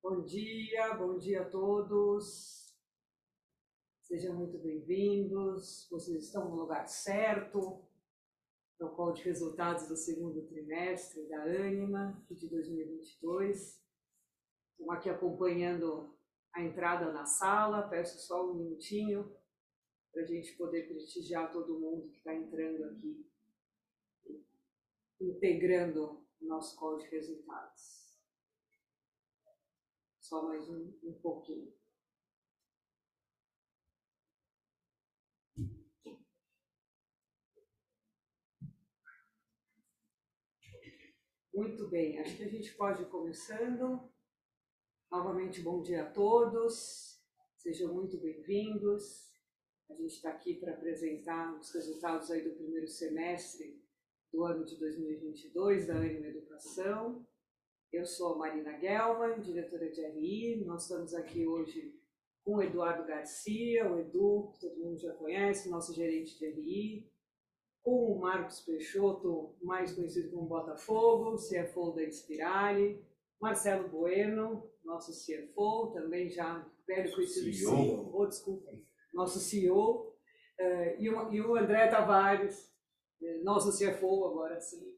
Bom 0.00 0.22
dia, 0.22 0.94
bom 0.94 1.18
dia 1.18 1.42
a 1.42 1.44
todos. 1.44 2.72
Sejam 4.04 4.32
muito 4.36 4.56
bem-vindos. 4.56 5.88
Vocês 5.90 6.24
estão 6.24 6.48
no 6.48 6.54
lugar 6.54 6.86
certo. 6.86 7.84
É 8.80 8.84
o 8.84 8.90
call 8.90 9.12
de 9.12 9.24
resultados 9.24 9.88
do 9.88 9.96
segundo 9.96 10.46
trimestre 10.46 11.28
da 11.28 11.42
Anima 11.42 12.24
de 12.30 12.48
2022. 12.48 13.82
Estamos 14.70 14.94
aqui 14.94 15.10
acompanhando 15.10 16.16
a 16.52 16.62
entrada 16.62 17.12
na 17.12 17.26
sala. 17.26 17.88
Peço 17.88 18.20
só 18.20 18.48
um 18.48 18.54
minutinho 18.54 19.36
para 20.12 20.22
a 20.22 20.26
gente 20.26 20.56
poder 20.56 20.86
prestigiar 20.86 21.50
todo 21.50 21.80
mundo 21.80 22.08
que 22.08 22.18
está 22.18 22.32
entrando 22.32 22.84
aqui, 22.84 23.26
integrando 25.20 26.24
o 26.40 26.46
nosso 26.46 26.76
call 26.78 26.98
de 26.98 27.06
resultados. 27.08 27.97
Só 30.28 30.42
mais 30.42 30.68
um, 30.68 30.92
um 31.04 31.12
pouquinho. 31.22 31.72
Muito 41.54 41.88
bem, 41.88 42.18
acho 42.18 42.36
que 42.36 42.42
a 42.42 42.48
gente 42.48 42.74
pode 42.74 43.04
ir 43.04 43.08
começando. 43.08 44.06
Novamente, 45.10 45.62
bom 45.62 45.80
dia 45.80 46.02
a 46.02 46.10
todos, 46.10 47.18
sejam 47.56 47.94
muito 47.94 48.18
bem-vindos. 48.18 49.32
A 49.88 49.94
gente 49.94 50.12
está 50.12 50.28
aqui 50.28 50.56
para 50.56 50.74
apresentar 50.74 51.58
os 51.58 51.72
resultados 51.72 52.30
aí 52.30 52.42
do 52.42 52.54
primeiro 52.54 52.86
semestre 52.86 53.82
do 54.30 54.44
ano 54.44 54.62
de 54.66 54.76
2022 54.76 55.86
da 55.86 55.96
Anima 55.96 56.26
Educação. 56.26 57.26
Eu 57.90 58.04
sou 58.04 58.34
a 58.34 58.38
Marina 58.38 58.78
Gelman, 58.78 59.40
diretora 59.40 59.90
de 59.90 60.06
RI. 60.06 60.62
Nós 60.66 60.82
estamos 60.82 61.14
aqui 61.14 61.46
hoje 61.46 61.94
com 62.44 62.56
o 62.56 62.62
Eduardo 62.62 63.06
Garcia, 63.06 63.90
o 63.90 63.98
Edu, 63.98 64.52
que 64.52 64.60
todo 64.60 64.78
mundo 64.78 64.98
já 64.98 65.14
conhece, 65.14 65.70
nosso 65.70 65.94
gerente 65.94 66.38
de 66.38 66.50
RI, 66.50 67.10
com 67.82 68.12
o 68.12 68.20
Marcos 68.20 68.60
Peixoto, 68.60 69.56
mais 69.62 69.94
conhecido 69.94 70.30
como 70.30 70.48
Botafogo, 70.48 71.36
CFO 71.36 71.92
da 71.92 72.04
Inspirale, 72.04 73.02
Marcelo 73.40 73.88
Bueno, 73.88 74.70
nosso 74.84 75.12
CFO, 75.12 75.90
também 75.94 76.28
já 76.28 76.70
velho 76.86 77.10
conhecido 77.14 77.52
CEO, 77.52 78.10
oh, 78.14 78.26
desculpa, 78.26 78.70
nosso 79.14 79.38
CEO, 79.38 80.14
eh, 80.58 80.96
e, 81.00 81.08
o, 81.08 81.32
e 81.32 81.40
o 81.40 81.56
André 81.56 81.88
Tavares, 81.88 82.70
eh, 83.22 83.40
nosso 83.42 83.70
CFO 83.72 84.26
agora 84.26 84.60
sim. 84.60 84.97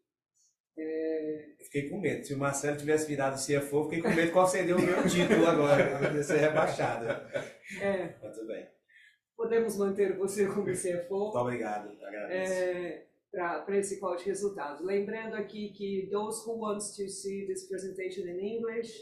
É... 0.78 1.50
Eu 1.58 1.64
fiquei 1.64 1.88
com 1.88 2.00
medo. 2.00 2.24
Se 2.24 2.34
o 2.34 2.38
Marcelo 2.38 2.76
tivesse 2.76 3.06
virado 3.06 3.36
CFO, 3.36 3.84
fiquei 3.84 4.02
com 4.02 4.10
medo 4.10 4.32
qual 4.32 4.46
seria 4.46 4.76
o 4.76 4.80
meu 4.80 5.06
título 5.08 5.46
agora. 5.46 6.08
Eu 6.08 6.16
ia 6.16 6.22
ser 6.22 6.38
rebaixado. 6.38 7.06
É. 7.80 8.14
Mas 8.22 8.34
tudo 8.34 8.46
bem. 8.46 8.66
Podemos 9.36 9.76
manter 9.76 10.16
você 10.16 10.46
como 10.46 10.66
CFO. 10.66 11.18
Muito 11.18 11.38
obrigado. 11.38 11.96
Agradeço. 12.02 12.52
É, 12.52 13.06
para 13.32 13.78
esse 13.78 13.98
call 13.98 14.16
de 14.16 14.24
resultados. 14.24 14.84
Lembrando 14.84 15.34
aqui 15.34 15.72
que 15.72 16.08
those 16.10 16.46
who 16.46 16.58
want 16.58 16.78
to 16.78 17.08
see 17.08 17.46
this 17.46 17.68
presentation 17.68 18.28
in 18.28 18.38
English, 18.38 18.92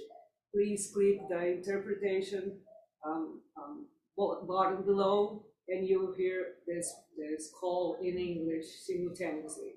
please 0.52 0.92
click 0.92 1.26
the 1.28 1.54
interpretation 1.54 2.60
um, 3.04 3.40
um, 3.56 3.86
button 4.16 4.82
below 4.84 5.44
and 5.68 5.86
you 5.86 6.00
will 6.00 6.14
hear 6.14 6.56
this, 6.66 6.86
this 7.16 7.50
call 7.50 7.98
in 8.00 8.18
English 8.18 8.66
simultaneously. 8.86 9.74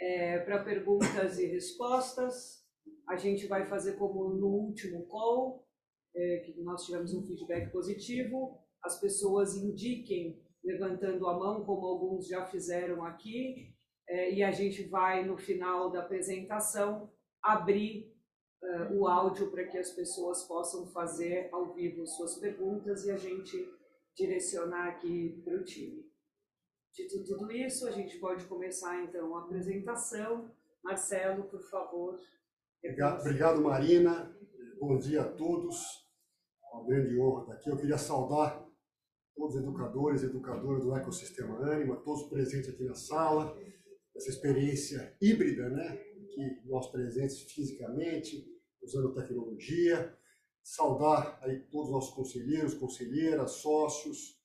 É, 0.00 0.38
Para 0.38 0.64
perguntas 0.64 1.38
e 1.38 1.46
respostas, 1.46 2.64
a 3.08 3.16
gente 3.16 3.46
vai 3.46 3.66
fazer 3.66 3.96
como 3.96 4.30
no 4.30 4.46
último 4.46 5.06
call, 5.06 5.66
é, 6.14 6.38
que 6.38 6.60
nós 6.62 6.84
tivemos 6.84 7.12
um 7.12 7.24
feedback 7.26 7.70
positivo, 7.70 8.58
as 8.82 9.00
pessoas 9.00 9.54
indiquem 9.56 10.42
levantando 10.64 11.26
a 11.26 11.38
mão, 11.38 11.64
como 11.64 11.86
alguns 11.86 12.26
já 12.26 12.46
fizeram 12.46 13.04
aqui, 13.04 13.74
é, 14.08 14.32
e 14.32 14.42
a 14.42 14.50
gente 14.50 14.88
vai, 14.88 15.24
no 15.24 15.36
final 15.36 15.90
da 15.90 16.00
apresentação, 16.00 17.10
abrir 17.42 18.12
uh, 18.62 18.98
o 18.98 19.06
áudio 19.06 19.50
para 19.50 19.64
que 19.64 19.78
as 19.78 19.90
pessoas 19.92 20.44
possam 20.46 20.86
fazer 20.88 21.48
ao 21.52 21.72
vivo 21.72 22.06
suas 22.06 22.36
perguntas 22.38 23.04
e 23.04 23.10
a 23.10 23.16
gente 23.16 23.56
direcionar 24.16 24.88
aqui 24.88 25.40
para 25.44 25.56
o 25.56 25.64
time. 25.64 26.09
Dito 26.92 27.22
tudo 27.24 27.52
isso, 27.52 27.86
a 27.86 27.90
gente 27.92 28.18
pode 28.18 28.44
começar 28.46 29.02
então 29.04 29.36
a 29.36 29.44
apresentação. 29.44 30.50
Marcelo, 30.82 31.44
por 31.44 31.62
favor. 31.70 32.18
Obrigado, 32.82 33.20
obrigado 33.20 33.60
Marina. 33.60 34.36
Bom 34.80 34.98
dia 34.98 35.22
a 35.22 35.28
todos. 35.32 35.76
É 36.64 36.76
uma 36.76 36.86
grande 36.86 37.18
honra 37.20 37.42
estar 37.42 37.54
aqui. 37.54 37.70
Eu 37.70 37.76
queria 37.76 37.98
saudar 37.98 38.66
todos 39.36 39.54
os 39.54 39.62
educadores 39.62 40.22
e 40.22 40.26
educadoras 40.26 40.84
do 40.84 40.96
ecossistema 40.96 41.58
Anima, 41.58 41.96
todos 41.96 42.28
presentes 42.28 42.70
aqui 42.70 42.84
na 42.84 42.94
sala, 42.94 43.56
essa 44.16 44.30
experiência 44.30 45.16
híbrida, 45.20 45.68
né? 45.68 45.96
Que 46.34 46.60
nós 46.66 46.90
presentes 46.90 47.42
fisicamente, 47.52 48.44
usando 48.82 49.14
tecnologia, 49.14 50.16
saudar 50.62 51.38
aí 51.42 51.60
todos 51.70 51.88
os 51.88 51.94
nossos 51.94 52.14
conselheiros, 52.14 52.74
conselheiras, 52.74 53.52
sócios. 53.52 54.39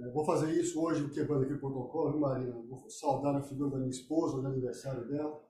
É, 0.00 0.10
vou 0.10 0.24
fazer 0.24 0.52
isso 0.52 0.80
hoje, 0.80 1.08
quebrando 1.10 1.44
aqui 1.44 1.54
o 1.54 1.60
protocolo, 1.60 2.12
viu, 2.12 2.20
Marina? 2.20 2.52
Vou 2.68 2.88
saudar 2.88 3.34
a 3.36 3.42
figura 3.42 3.70
da 3.70 3.78
minha 3.78 3.90
esposa, 3.90 4.38
no 4.38 4.48
aniversário 4.48 5.06
dela. 5.08 5.42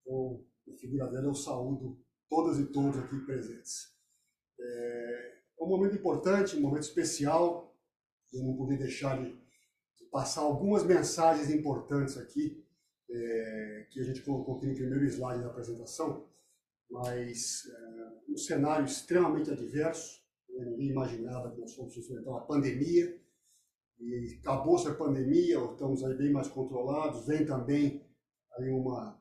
Então, 0.00 0.44
a 0.68 0.76
figura 0.76 1.06
dela 1.10 1.26
eu 1.26 1.34
saúdo 1.34 1.98
todas 2.28 2.58
e 2.58 2.66
todos 2.66 2.98
aqui 2.98 3.18
presentes. 3.20 3.94
É, 4.58 5.32
é 5.60 5.64
um 5.64 5.68
momento 5.68 5.96
importante, 5.96 6.56
um 6.56 6.60
momento 6.60 6.84
especial. 6.84 7.76
Eu 8.32 8.44
não 8.44 8.56
podia 8.56 8.78
deixar 8.78 9.22
de 9.22 9.38
passar 10.10 10.40
algumas 10.40 10.84
mensagens 10.84 11.50
importantes 11.50 12.16
aqui, 12.16 12.64
é, 13.10 13.86
que 13.90 14.00
a 14.00 14.04
gente 14.04 14.22
colocou 14.22 14.56
aqui 14.56 14.66
no 14.66 14.74
primeiro 14.74 15.04
slide 15.04 15.42
da 15.42 15.48
apresentação 15.48 16.32
mas 16.92 17.62
é, 17.66 18.32
um 18.32 18.36
cenário 18.36 18.84
extremamente 18.84 19.50
adverso. 19.50 20.22
Né? 20.50 20.66
Ninguém 20.66 20.90
imaginava 20.90 21.50
que 21.50 21.58
nós 21.58 21.74
fôssemos 21.74 21.96
enfrentar 21.96 22.30
uma 22.30 22.46
pandemia. 22.46 23.18
E 24.02 24.38
acabou-se 24.40 24.88
a 24.88 24.94
pandemia, 24.94 25.58
estamos 25.58 26.02
aí 26.02 26.16
bem 26.16 26.32
mais 26.32 26.48
controlados. 26.48 27.24
Vem 27.24 27.46
também 27.46 28.04
aí 28.58 28.68
uma, 28.68 29.16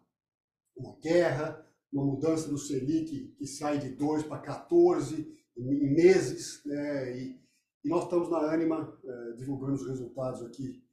uma 0.76 0.98
guerra, 1.00 1.64
uma 1.94 2.04
mudança 2.04 2.50
do 2.50 2.58
Selic 2.58 3.36
que 3.38 3.46
sai 3.46 3.78
de 3.78 3.90
2 3.90 4.24
para 4.24 4.42
14 4.42 5.32
em 5.56 5.94
meses. 5.94 6.64
Né? 6.66 7.18
E, 7.18 7.40
e, 7.84 7.90
nós 7.90 8.06
estamos 8.06 8.30
na 8.32 8.40
Anima 8.52 9.00
é, 9.04 9.34
divulgando 9.34 9.74
os 9.74 9.88
resultados 9.88 10.42
aqui, 10.42 10.84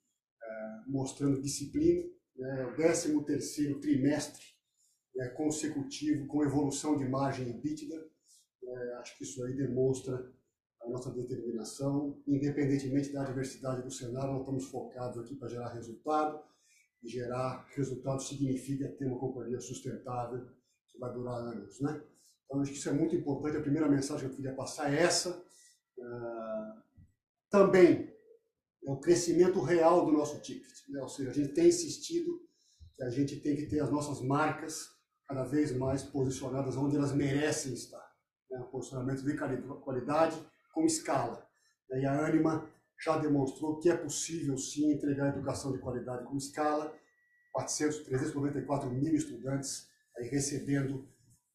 é, 0.42 0.80
mostrando 0.86 1.40
disciplina. 1.40 2.04
Né? 2.36 2.66
O 2.66 2.74
13 2.74 3.24
terceiro 3.24 3.80
trimestre 3.80 4.44
é, 5.16 5.28
consecutivo 5.28 6.26
com 6.26 6.44
evolução 6.44 6.98
de 6.98 7.08
margem 7.08 7.48
EBITDA. 7.48 8.06
É, 8.62 8.92
acho 8.96 9.16
que 9.16 9.24
isso 9.24 9.42
aí 9.44 9.54
demonstra 9.54 10.30
a 10.82 10.88
nossa 10.88 11.10
determinação, 11.10 12.20
independentemente 12.26 13.12
da 13.12 13.24
diversidade 13.24 13.82
do 13.82 13.90
cenário, 13.90 14.32
nós 14.32 14.40
estamos 14.40 14.64
focados 14.66 15.18
aqui 15.18 15.34
para 15.34 15.48
gerar 15.48 15.72
resultado, 15.72 16.40
e 17.02 17.08
gerar 17.08 17.66
resultado 17.76 18.20
significa 18.22 18.88
ter 18.88 19.06
uma 19.06 19.18
companhia 19.18 19.60
sustentável 19.60 20.46
que 20.88 20.98
vai 20.98 21.12
durar 21.12 21.36
anos, 21.36 21.80
né? 21.80 22.02
Então, 22.44 22.60
acho 22.60 22.72
que 22.72 22.78
isso 22.78 22.88
é 22.88 22.92
muito 22.92 23.14
importante. 23.14 23.56
A 23.56 23.62
primeira 23.62 23.88
mensagem 23.88 24.26
que 24.26 24.32
eu 24.32 24.36
queria 24.36 24.54
passar 24.54 24.92
é 24.92 25.02
essa. 25.02 25.30
Uh, 25.98 26.82
também 27.50 28.12
é 28.84 28.90
o 28.90 28.98
crescimento 28.98 29.60
real 29.60 30.06
do 30.06 30.12
nosso 30.12 30.40
ticket, 30.40 30.88
né? 30.88 31.00
ou 31.02 31.08
seja, 31.08 31.30
a 31.30 31.34
gente 31.34 31.52
tem 31.52 31.68
insistido 31.68 32.40
que 32.96 33.02
a 33.02 33.10
gente 33.10 33.36
tem 33.40 33.54
que 33.54 33.66
ter 33.66 33.80
as 33.80 33.90
nossas 33.90 34.20
marcas 34.22 34.88
cada 35.26 35.44
vez 35.44 35.76
mais 35.76 36.02
posicionadas 36.02 36.76
onde 36.76 36.96
elas 36.96 37.12
merecem 37.12 37.74
estar. 37.74 38.06
Né? 38.50 38.58
Posicionamento 38.70 39.22
de 39.22 39.36
qualidade 39.82 40.40
com 40.78 40.86
escala. 40.86 41.44
E 41.90 42.06
a 42.06 42.26
Anima 42.26 42.70
já 43.04 43.18
demonstrou 43.18 43.80
que 43.80 43.90
é 43.90 43.96
possível 43.96 44.56
sim 44.56 44.92
entregar 44.92 45.28
educação 45.28 45.72
de 45.72 45.78
qualidade 45.78 46.24
com 46.24 46.36
escala. 46.36 46.94
400, 47.52 48.04
394 48.04 48.88
mil 48.90 49.14
estudantes 49.14 49.88
aí 50.16 50.28
recebendo 50.28 51.08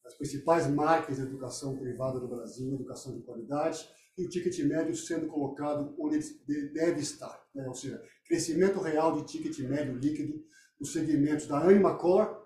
as 0.04 0.14
principais 0.14 0.66
marcas 0.66 1.16
de 1.16 1.22
educação 1.22 1.78
privada 1.78 2.20
do 2.20 2.28
Brasil, 2.28 2.74
educação 2.74 3.16
de 3.16 3.22
qualidade, 3.22 3.88
e 4.18 4.26
o 4.26 4.28
ticket 4.28 4.58
médio 4.66 4.94
sendo 4.94 5.26
colocado 5.26 5.94
onde 5.98 6.16
ele 6.16 6.68
deve 6.68 7.00
estar. 7.00 7.42
Né? 7.54 7.66
Ou 7.66 7.74
seja, 7.74 8.02
crescimento 8.26 8.78
real 8.80 9.16
de 9.16 9.26
ticket 9.26 9.58
médio 9.60 9.94
líquido 9.94 10.44
nos 10.78 10.92
segmentos 10.92 11.46
da 11.46 11.58
Anima 11.58 11.96
Core 11.96 12.36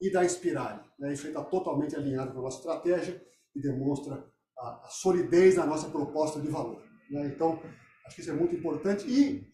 e 0.00 0.12
da 0.12 0.24
Inspirare. 0.24 0.80
Né? 0.98 1.12
Isso 1.12 1.26
está 1.26 1.42
totalmente 1.42 1.96
alinhado 1.96 2.32
com 2.32 2.38
a 2.38 2.42
nossa 2.42 2.58
estratégia 2.58 3.20
e 3.56 3.60
demonstra 3.60 4.24
a, 4.58 4.86
a 4.86 4.88
solidez 4.88 5.56
da 5.56 5.66
nossa 5.66 5.88
proposta 5.88 6.40
de 6.40 6.48
valor. 6.48 6.82
Né? 7.10 7.26
Então, 7.26 7.62
acho 8.06 8.14
que 8.14 8.20
isso 8.20 8.30
é 8.30 8.34
muito 8.34 8.54
importante. 8.54 9.06
E, 9.08 9.46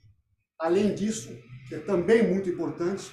além 0.59 0.95
disso, 0.95 1.37
que 1.69 1.75
é 1.75 1.81
também 1.81 2.27
muito 2.29 2.49
importante, 2.49 3.13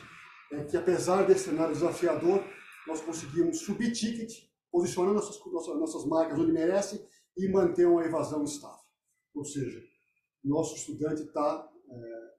é 0.51 0.63
que 0.63 0.77
apesar 0.77 1.23
desse 1.23 1.45
cenário 1.45 1.73
desafiador, 1.73 2.43
nós 2.87 3.01
conseguimos 3.01 3.59
subir 3.59 3.91
ticket 3.91 4.31
posicionando 4.71 5.15
nossas, 5.15 5.37
nossas, 5.45 5.79
nossas 5.79 6.05
marcas 6.05 6.39
onde 6.39 6.51
merece 6.51 7.05
e 7.37 7.47
manter 7.49 7.85
uma 7.85 8.03
evasão 8.05 8.43
estável. 8.43 8.79
Ou 9.35 9.43
seja, 9.43 9.81
nosso 10.43 10.75
estudante 10.75 11.23
está 11.23 11.69
é, 11.89 12.31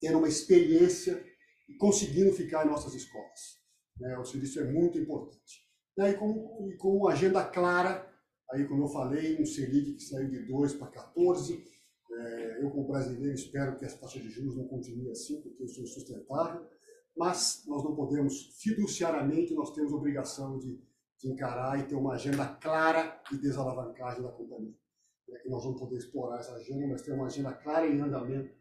tendo 0.00 0.18
uma 0.18 0.28
experiência 0.28 1.24
e 1.68 1.74
conseguindo 1.76 2.32
ficar 2.32 2.64
em 2.64 2.68
nossas 2.68 2.94
escolas. 2.94 3.58
Né? 3.98 4.16
Ou 4.18 4.24
seja, 4.24 4.44
isso 4.44 4.60
é 4.60 4.64
muito 4.64 4.98
importante. 4.98 5.66
E 5.98 6.14
com, 6.14 6.68
e 6.70 6.76
com 6.76 7.08
agenda 7.08 7.44
clara, 7.44 8.08
aí 8.52 8.66
como 8.66 8.84
eu 8.84 8.88
falei, 8.88 9.40
um 9.40 9.46
Selic 9.46 9.94
que 9.94 10.02
saiu 10.02 10.28
de 10.28 10.46
2 10.46 10.74
para 10.74 10.88
14, 10.88 11.64
é, 12.10 12.64
eu 12.64 12.70
como 12.70 12.88
brasileiro 12.88 13.34
espero 13.34 13.76
que 13.76 13.84
essa 13.84 13.98
taxa 13.98 14.18
de 14.18 14.28
juros 14.30 14.56
não 14.56 14.66
continue 14.66 15.10
assim, 15.10 15.40
porque 15.42 15.64
isso 15.64 15.80
é 15.80 15.84
insustentável, 15.84 16.66
mas 17.16 17.64
nós 17.66 17.84
não 17.84 17.94
podemos, 17.94 18.56
fiduciariamente, 18.60 19.54
nós 19.54 19.74
temos 19.74 19.92
obrigação 19.92 20.58
de, 20.58 20.80
de 21.18 21.28
encarar 21.30 21.78
e 21.78 21.86
ter 21.86 21.94
uma 21.94 22.14
agenda 22.14 22.46
clara 22.46 23.20
de 23.30 23.38
desalavancagem 23.38 24.22
da 24.22 24.30
companhia 24.30 24.74
é 25.34 25.38
que 25.38 25.48
nós 25.48 25.62
vamos 25.62 25.80
poder 25.80 25.96
explorar 25.96 26.38
essa 26.38 26.54
agenda, 26.54 26.86
mas 26.86 27.02
ter 27.02 27.12
uma 27.12 27.26
agenda 27.26 27.52
clara 27.52 27.86
em 27.86 28.00
andamento, 28.00 28.54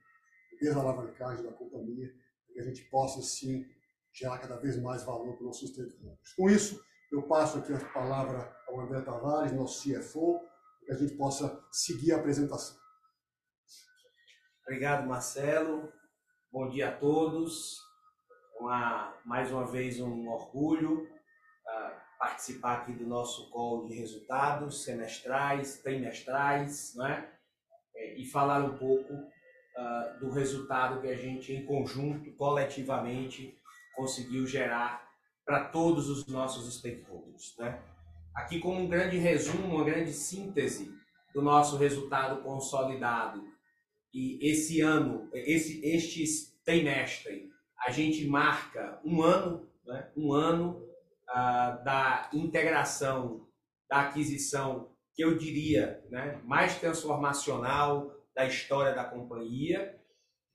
desalavancagem 0.60 1.44
da 1.44 1.51
companhia, 1.51 2.13
para 2.45 2.54
que 2.54 2.60
a 2.60 2.63
gente 2.63 2.84
possa, 2.89 3.22
sim, 3.22 3.66
gerar 4.12 4.39
cada 4.39 4.57
vez 4.57 4.81
mais 4.81 5.04
valor 5.04 5.34
para 5.34 5.42
os 5.42 5.45
nossos 5.45 5.69
stakeholders. 5.69 6.34
Com 6.36 6.50
isso, 6.50 6.84
eu 7.12 7.24
passo 7.24 7.60
aqui 7.60 7.74
a 7.74 7.94
palavra 7.94 8.56
ao 8.68 8.80
André 8.81 9.02
Tavares, 9.02 9.54
nosso 9.54 9.84
CFO, 9.84 10.42
que 10.86 10.92
a 10.92 10.96
gente 10.96 11.16
possa 11.16 11.64
seguir 11.72 12.14
a 12.14 12.18
apresentação. 12.18 12.78
Obrigado, 14.64 15.08
Marcelo. 15.08 15.92
Bom 16.52 16.69
dia 16.69 16.90
a 16.90 16.92
todos. 16.92 17.78
Uma, 18.60 19.14
mais 19.25 19.52
uma 19.52 19.66
vez 19.66 20.00
um 20.00 20.28
orgulho 20.28 21.04
uh, 21.04 21.92
participar 22.19 22.80
aqui 22.80 22.94
do 22.94 23.06
nosso 23.06 23.50
call 23.52 23.86
de 23.86 23.94
resultados 23.94 24.84
semestrais, 24.84 25.81
trimestrais, 25.81 26.94
né? 26.96 27.31
e 28.16 28.25
falar 28.25 28.63
um 28.63 28.78
pouco 28.78 29.13
uh, 29.13 30.20
do 30.20 30.30
resultado 30.30 31.02
que 31.02 31.08
a 31.08 31.16
gente, 31.16 31.54
em 31.54 31.66
conjunto, 31.66 32.31
coletivamente, 32.36 33.58
conseguiu 33.96 34.46
gerar 34.46 35.08
para 35.46 35.70
todos 35.70 36.10
os 36.10 36.28
nossos 36.28 36.78
stakeholders. 36.78 37.56
Né? 37.58 37.81
Aqui, 38.38 38.60
como 38.60 38.80
um 38.80 38.88
grande 38.88 39.18
resumo, 39.18 39.78
uma 39.78 39.84
grande 39.84 40.13
síntese 40.13 40.94
do 41.34 41.42
nosso 41.42 41.75
resultado 41.75 42.44
consolidado. 42.44 43.44
E 44.13 44.38
esse 44.48 44.80
ano, 44.80 45.28
esse, 45.34 45.84
este 45.84 46.24
trimestre, 46.63 47.50
a 47.80 47.89
gente 47.89 48.28
marca 48.28 49.01
um 49.04 49.24
ano, 49.24 49.68
né? 49.84 50.12
um 50.16 50.31
ano 50.34 50.88
uh, 51.28 51.84
da 51.84 52.30
integração, 52.31 53.48
da 53.89 54.01
aquisição, 54.01 54.95
que 55.16 55.24
eu 55.24 55.36
diria 55.36 56.06
né, 56.12 56.39
mais 56.45 56.80
transformacional 56.80 58.16
da 58.36 58.45
história 58.45 58.94
da 58.94 59.04
companhia, 59.04 60.00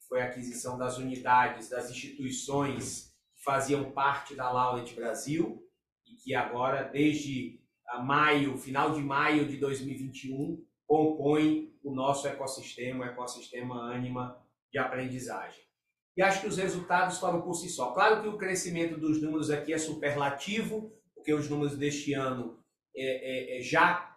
foi 0.09 0.23
a 0.23 0.27
aquisição 0.27 0.79
das 0.79 0.99
unidades, 0.99 1.69
das 1.69 1.91
instituições 1.91 3.13
que 3.35 3.43
faziam 3.43 3.91
parte 3.91 4.37
da 4.37 4.53
Laulet 4.53 4.95
Brasil 4.95 5.61
e 6.07 6.15
que 6.15 6.33
agora, 6.33 6.85
desde 6.85 7.61
maio, 8.01 8.57
final 8.57 8.93
de 8.93 9.01
maio 9.01 9.47
de 9.47 9.57
2021, 9.57 10.65
compõe 10.87 11.75
o 11.83 11.95
nosso 11.95 12.29
ecossistema, 12.29 13.05
o 13.05 13.09
ecossistema 13.09 13.93
Anima 13.93 14.41
de 14.71 14.79
aprendizagem 14.79 15.73
e 16.17 16.23
acho 16.23 16.43
que 16.43 16.47
os 16.47 16.59
resultados 16.59 17.19
falam 17.19 17.41
por 17.41 17.55
si 17.55 17.69
só. 17.69 17.93
Claro 17.93 18.23
que 18.23 18.29
o 18.29 18.37
crescimento 18.37 18.99
dos 18.99 19.21
números 19.23 19.51
aqui 19.51 19.73
é 19.73 19.79
superlativo, 19.79 20.93
porque 21.15 21.33
os 21.33 21.49
números 21.49 21.77
deste 21.77 22.13
ano 22.13 22.59
é, 22.95 23.57
é, 23.57 23.59
é 23.59 23.63
já 23.63 24.15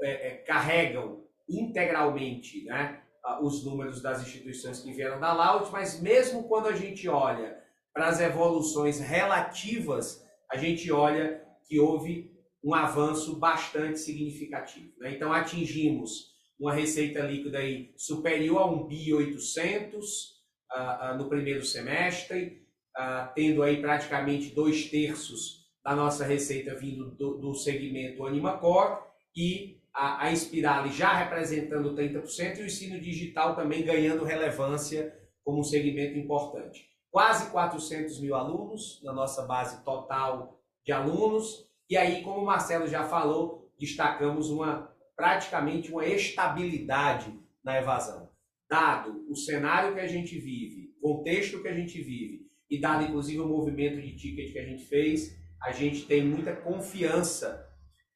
é, 0.00 0.28
é, 0.28 0.30
carregam 0.38 1.24
integralmente 1.48 2.64
né, 2.64 3.02
os 3.42 3.64
números 3.64 4.00
das 4.00 4.22
instituições 4.22 4.80
que 4.80 4.92
vieram 4.92 5.18
da 5.18 5.32
Laut, 5.32 5.72
mas 5.72 6.00
mesmo 6.00 6.44
quando 6.44 6.68
a 6.68 6.76
gente 6.76 7.08
olha 7.08 7.58
para 7.92 8.08
as 8.08 8.20
evoluções 8.20 9.00
relativas, 9.00 10.24
a 10.50 10.56
gente 10.56 10.92
olha 10.92 11.44
que 11.66 11.80
houve 11.80 12.37
um 12.62 12.74
avanço 12.74 13.38
bastante 13.38 13.98
significativo. 13.98 14.92
Né? 14.98 15.14
Então 15.14 15.32
atingimos 15.32 16.36
uma 16.58 16.72
receita 16.72 17.20
líquida 17.20 17.58
aí 17.58 17.92
superior 17.96 18.58
a 18.58 18.66
1 18.66 18.86
bi 18.86 19.14
800 19.14 20.38
uh, 20.72 21.16
no 21.16 21.28
primeiro 21.28 21.64
semestre, 21.64 22.66
uh, 22.96 23.32
tendo 23.34 23.62
aí 23.62 23.80
praticamente 23.80 24.54
dois 24.54 24.90
terços 24.90 25.68
da 25.84 25.94
nossa 25.94 26.24
receita 26.24 26.74
vindo 26.74 27.12
do, 27.12 27.38
do 27.38 27.54
segmento 27.54 28.26
Animacor 28.26 29.06
e 29.36 29.80
a, 29.94 30.26
a 30.26 30.86
já 30.88 31.14
representando 31.14 31.94
30% 31.94 32.58
e 32.58 32.62
o 32.62 32.66
ensino 32.66 33.00
digital 33.00 33.56
também 33.56 33.84
ganhando 33.84 34.24
relevância 34.24 35.16
como 35.44 35.60
um 35.60 35.64
segmento 35.64 36.18
importante. 36.18 36.88
Quase 37.10 37.50
400 37.50 38.20
mil 38.20 38.34
alunos 38.34 39.00
na 39.02 39.12
nossa 39.12 39.42
base 39.42 39.82
total 39.82 40.60
de 40.84 40.92
alunos 40.92 41.67
e 41.88 41.96
aí, 41.96 42.22
como 42.22 42.40
o 42.40 42.46
Marcelo 42.46 42.86
já 42.86 43.04
falou, 43.04 43.72
destacamos 43.78 44.50
uma 44.50 44.92
praticamente 45.16 45.90
uma 45.90 46.06
estabilidade 46.06 47.32
na 47.64 47.78
evasão. 47.78 48.30
Dado 48.70 49.24
o 49.28 49.34
cenário 49.34 49.94
que 49.94 50.00
a 50.00 50.06
gente 50.06 50.38
vive, 50.38 50.94
contexto 51.00 51.60
que 51.60 51.68
a 51.68 51.74
gente 51.74 52.00
vive, 52.00 52.46
e 52.70 52.80
dado 52.80 53.04
inclusive 53.04 53.40
o 53.40 53.48
movimento 53.48 54.00
de 54.00 54.14
ticket 54.16 54.52
que 54.52 54.58
a 54.58 54.64
gente 54.64 54.84
fez, 54.84 55.36
a 55.62 55.72
gente 55.72 56.06
tem 56.06 56.24
muita 56.24 56.54
confiança 56.54 57.66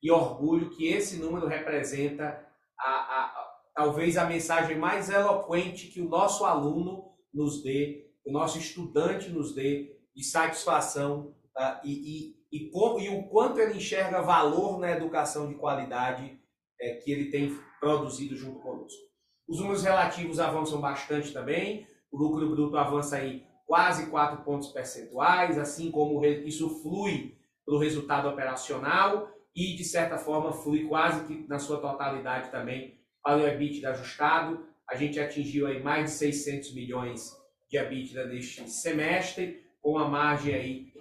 e 0.03 0.11
orgulho 0.11 0.71
que 0.71 0.89
esse 0.89 1.17
número 1.17 1.47
representa 1.47 2.47
a, 2.79 2.91
a, 2.91 3.25
a, 3.25 3.61
talvez 3.75 4.17
a 4.17 4.27
mensagem 4.27 4.77
mais 4.77 5.09
eloquente 5.09 5.89
que 5.89 6.01
o 6.01 6.09
nosso 6.09 6.45
aluno 6.45 7.13
nos 7.33 7.63
dê, 7.63 8.11
o 8.25 8.33
nosso 8.33 8.59
estudante 8.59 9.31
nos 9.31 9.55
dê 9.55 9.97
de 10.15 10.25
satisfação 10.25 11.35
uh, 11.57 11.81
e, 11.85 11.93
e, 11.93 12.42
e, 12.53 12.69
com, 12.69 13.01
e, 13.01 13.09
o 13.09 13.23
quanto 13.29 13.59
ele 13.59 13.79
enxerga 13.79 14.21
valor 14.21 14.79
na 14.79 14.91
educação 14.91 15.49
de 15.49 15.55
qualidade 15.55 16.39
é, 16.79 16.97
que 16.97 17.11
ele 17.11 17.31
tem 17.31 17.59
produzido 17.81 18.37
junto 18.37 18.61
conosco. 18.61 19.01
Os 19.49 19.59
números 19.59 19.83
relativos 19.83 20.39
avançam 20.39 20.81
bastante 20.81 21.33
também. 21.33 21.87
O 22.13 22.19
lucro 22.19 22.49
bruto 22.51 22.77
avança 22.77 23.17
aí 23.17 23.45
quase 23.67 24.11
4 24.11 24.45
pontos 24.45 24.69
percentuais, 24.69 25.59
assim 25.59 25.91
como 25.91 26.23
isso 26.25 26.69
flui 26.83 27.39
para 27.65 27.75
o 27.75 27.79
resultado 27.79 28.29
operacional 28.29 29.31
e, 29.57 29.75
de 29.75 29.85
certa 29.85 30.19
forma, 30.19 30.53
flui 30.53 30.87
quase 30.87 31.25
que 31.25 31.47
na 31.49 31.59
sua 31.59 31.81
totalidade 31.81 32.51
também 32.51 32.99
para 33.23 33.39
o 33.39 33.47
EBITDA 33.47 33.91
ajustado. 33.91 34.67
A 34.89 34.95
gente 34.95 35.19
atingiu 35.19 35.67
aí 35.67 35.83
mais 35.83 36.11
de 36.11 36.11
600 36.19 36.75
milhões 36.75 37.33
de 37.71 37.79
EBITDA 37.79 38.27
neste 38.27 38.69
semestre, 38.69 39.63
com 39.81 39.97
a 39.97 40.07
margem 40.07 40.55
aí 40.55 40.92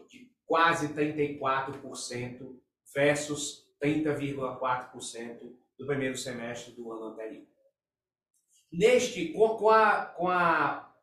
quase 0.51 0.89
34% 0.89 2.59
versus 2.93 3.65
30,4% 3.81 5.39
do 5.79 5.87
primeiro 5.87 6.17
semestre 6.17 6.73
do 6.73 6.91
ano 6.91 7.05
anterior. 7.05 7.45
Neste, 8.69 9.29
com, 9.29 9.69
a, 9.69 10.07
com 10.07 10.27
a, 10.27 10.93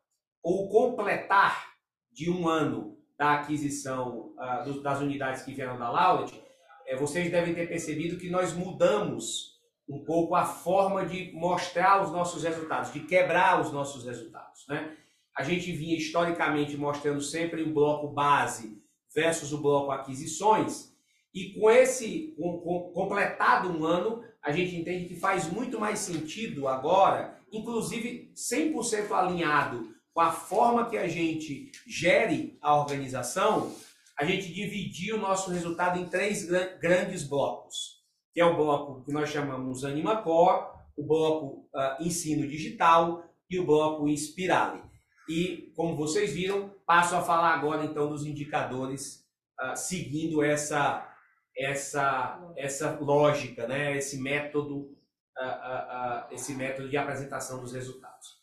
o 0.43 0.69
completar 0.69 1.73
de 2.11 2.29
um 2.29 2.47
ano 2.47 2.95
da 3.17 3.39
aquisição 3.39 4.35
uh, 4.37 4.63
do, 4.65 4.83
das 4.83 4.99
unidades 4.99 5.41
que 5.41 5.55
vieram 5.55 5.79
da 5.79 5.89
Laulet, 5.89 6.39
é, 6.85 6.95
vocês 6.95 7.31
devem 7.31 7.55
ter 7.55 7.67
percebido 7.67 8.19
que 8.19 8.29
nós 8.29 8.53
mudamos 8.53 9.59
um 9.87 10.05
pouco 10.05 10.35
a 10.35 10.45
forma 10.45 11.07
de 11.07 11.31
mostrar 11.33 12.03
os 12.03 12.11
nossos 12.11 12.43
resultados, 12.43 12.93
de 12.93 12.99
quebrar 12.99 13.59
os 13.59 13.73
nossos 13.73 14.05
resultados. 14.05 14.67
Né? 14.67 14.95
A 15.35 15.41
gente 15.41 15.71
vinha 15.71 15.97
historicamente 15.97 16.77
mostrando 16.77 17.19
sempre 17.19 17.63
o 17.63 17.73
bloco 17.73 18.09
base 18.09 18.79
versus 19.13 19.51
o 19.51 19.61
bloco 19.61 19.91
aquisições, 19.91 20.93
e 21.33 21.53
com 21.53 21.69
esse 21.69 22.33
com, 22.37 22.59
com, 22.59 22.91
completado 22.93 23.69
um 23.69 23.85
ano, 23.85 24.23
a 24.41 24.51
gente 24.51 24.75
entende 24.75 25.05
que 25.05 25.15
faz 25.15 25.51
muito 25.51 25.79
mais 25.79 25.99
sentido 25.99 26.67
agora 26.67 27.39
inclusive 27.51 28.31
100% 28.35 29.11
alinhado 29.11 29.95
com 30.13 30.21
a 30.21 30.31
forma 30.31 30.89
que 30.89 30.97
a 30.97 31.07
gente 31.07 31.71
gere 31.87 32.57
a 32.61 32.75
organização, 32.75 33.73
a 34.17 34.25
gente 34.25 34.53
dividir 34.53 35.13
o 35.13 35.19
nosso 35.19 35.49
resultado 35.51 35.99
em 35.99 36.05
três 36.05 36.45
grandes 36.79 37.23
blocos, 37.23 38.03
que 38.33 38.41
é 38.41 38.45
o 38.45 38.55
bloco 38.55 39.03
que 39.03 39.11
nós 39.11 39.29
chamamos 39.29 39.85
Anima 39.85 40.21
Core, 40.21 40.67
o 40.97 41.05
bloco 41.05 41.69
uh, 41.73 42.03
Ensino 42.03 42.47
Digital 42.47 43.23
e 43.49 43.59
o 43.59 43.65
bloco 43.65 44.07
Inspirale. 44.07 44.81
E, 45.29 45.71
como 45.75 45.95
vocês 45.95 46.33
viram, 46.33 46.73
passo 46.85 47.15
a 47.15 47.21
falar 47.21 47.53
agora 47.53 47.85
então 47.85 48.09
dos 48.09 48.25
indicadores 48.25 49.25
uh, 49.61 49.75
seguindo 49.75 50.43
essa, 50.43 51.07
essa, 51.55 52.39
essa 52.57 52.97
lógica, 52.99 53.67
né? 53.67 53.95
esse 53.95 54.19
método 54.19 54.97
uh, 55.39 56.27
uh, 56.29 56.33
esse 56.33 56.53
método 56.53 56.89
de 56.89 56.97
apresentação 56.97 57.59
dos 57.59 57.73
resultados. 57.73 58.39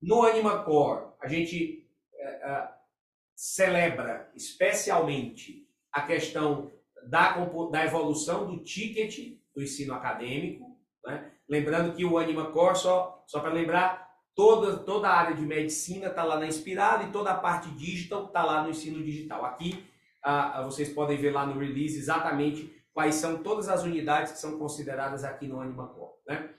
No 0.00 0.22
Anima 0.22 0.64
Core, 0.64 1.12
a 1.20 1.28
gente 1.28 1.88
uh, 2.14 2.68
celebra 3.36 4.30
especialmente 4.34 5.68
a 5.92 6.02
questão 6.02 6.72
da, 7.04 7.36
da 7.70 7.84
evolução 7.84 8.46
do 8.46 8.62
ticket 8.62 9.38
do 9.54 9.62
ensino 9.62 9.94
acadêmico. 9.94 10.76
Né? 11.04 11.32
Lembrando 11.48 11.94
que 11.94 12.04
o 12.04 12.18
Anima 12.18 12.50
Core, 12.50 12.76
só, 12.76 13.22
só 13.26 13.40
para 13.40 13.52
lembrar, 13.52 14.11
toda, 14.34 14.78
toda 14.78 15.08
a 15.08 15.16
área 15.16 15.36
de 15.36 15.42
medicina 15.42 16.08
está 16.08 16.24
lá 16.24 16.38
na 16.38 16.46
Inspirada 16.46 17.04
e 17.04 17.12
toda 17.12 17.30
a 17.30 17.38
parte 17.38 17.70
digital 17.70 18.26
está 18.26 18.44
lá 18.44 18.62
no 18.62 18.70
ensino 18.70 19.02
digital. 19.02 19.44
Aqui 19.44 19.84
ah, 20.22 20.62
vocês 20.62 20.88
podem 20.90 21.16
ver 21.16 21.32
lá 21.32 21.44
no 21.46 21.58
release 21.58 21.98
exatamente 21.98 22.72
quais 22.92 23.16
são 23.16 23.42
todas 23.42 23.68
as 23.68 23.82
unidades 23.82 24.32
que 24.32 24.38
são 24.38 24.58
consideradas 24.58 25.24
aqui 25.24 25.46
no 25.46 25.60
Anima 25.60 25.88
Core. 25.88 26.12
Né? 26.26 26.50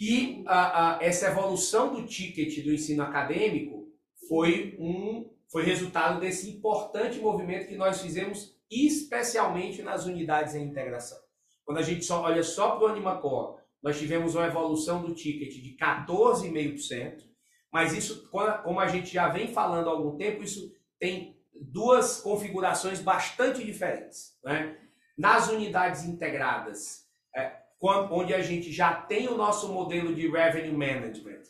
E 0.00 0.44
ah, 0.46 0.96
ah, 0.96 0.98
essa 1.00 1.28
evolução 1.28 1.94
do 1.94 2.06
ticket 2.06 2.64
do 2.64 2.72
ensino 2.72 3.02
acadêmico 3.02 3.88
foi 4.28 4.76
um 4.78 5.30
foi 5.50 5.62
resultado 5.62 6.18
desse 6.18 6.50
importante 6.50 7.20
movimento 7.20 7.68
que 7.68 7.76
nós 7.76 8.00
fizemos 8.00 8.54
especialmente 8.70 9.82
nas 9.82 10.04
unidades 10.04 10.54
em 10.54 10.64
integração. 10.64 11.18
Quando 11.64 11.78
a 11.78 11.82
gente 11.82 12.04
só 12.04 12.22
olha 12.22 12.42
só 12.42 12.76
para 12.76 12.86
o 12.86 12.88
AnimaCore, 12.88 13.62
nós 13.84 13.98
tivemos 13.98 14.34
uma 14.34 14.46
evolução 14.46 15.02
do 15.02 15.14
ticket 15.14 15.62
de 15.62 15.76
14,5%, 15.76 17.22
mas 17.70 17.92
isso, 17.92 18.26
como 18.30 18.80
a 18.80 18.88
gente 18.88 19.12
já 19.12 19.28
vem 19.28 19.48
falando 19.48 19.90
há 19.90 19.92
algum 19.92 20.16
tempo, 20.16 20.42
isso 20.42 20.72
tem 20.98 21.36
duas 21.52 22.22
configurações 22.22 23.00
bastante 23.00 23.62
diferentes. 23.62 24.38
Né? 24.42 24.78
Nas 25.18 25.50
unidades 25.50 26.04
integradas, 26.04 27.04
é, 27.36 27.52
onde 27.82 28.32
a 28.32 28.40
gente 28.40 28.72
já 28.72 28.94
tem 28.94 29.28
o 29.28 29.36
nosso 29.36 29.70
modelo 29.70 30.14
de 30.14 30.30
revenue 30.30 30.72
management 30.72 31.42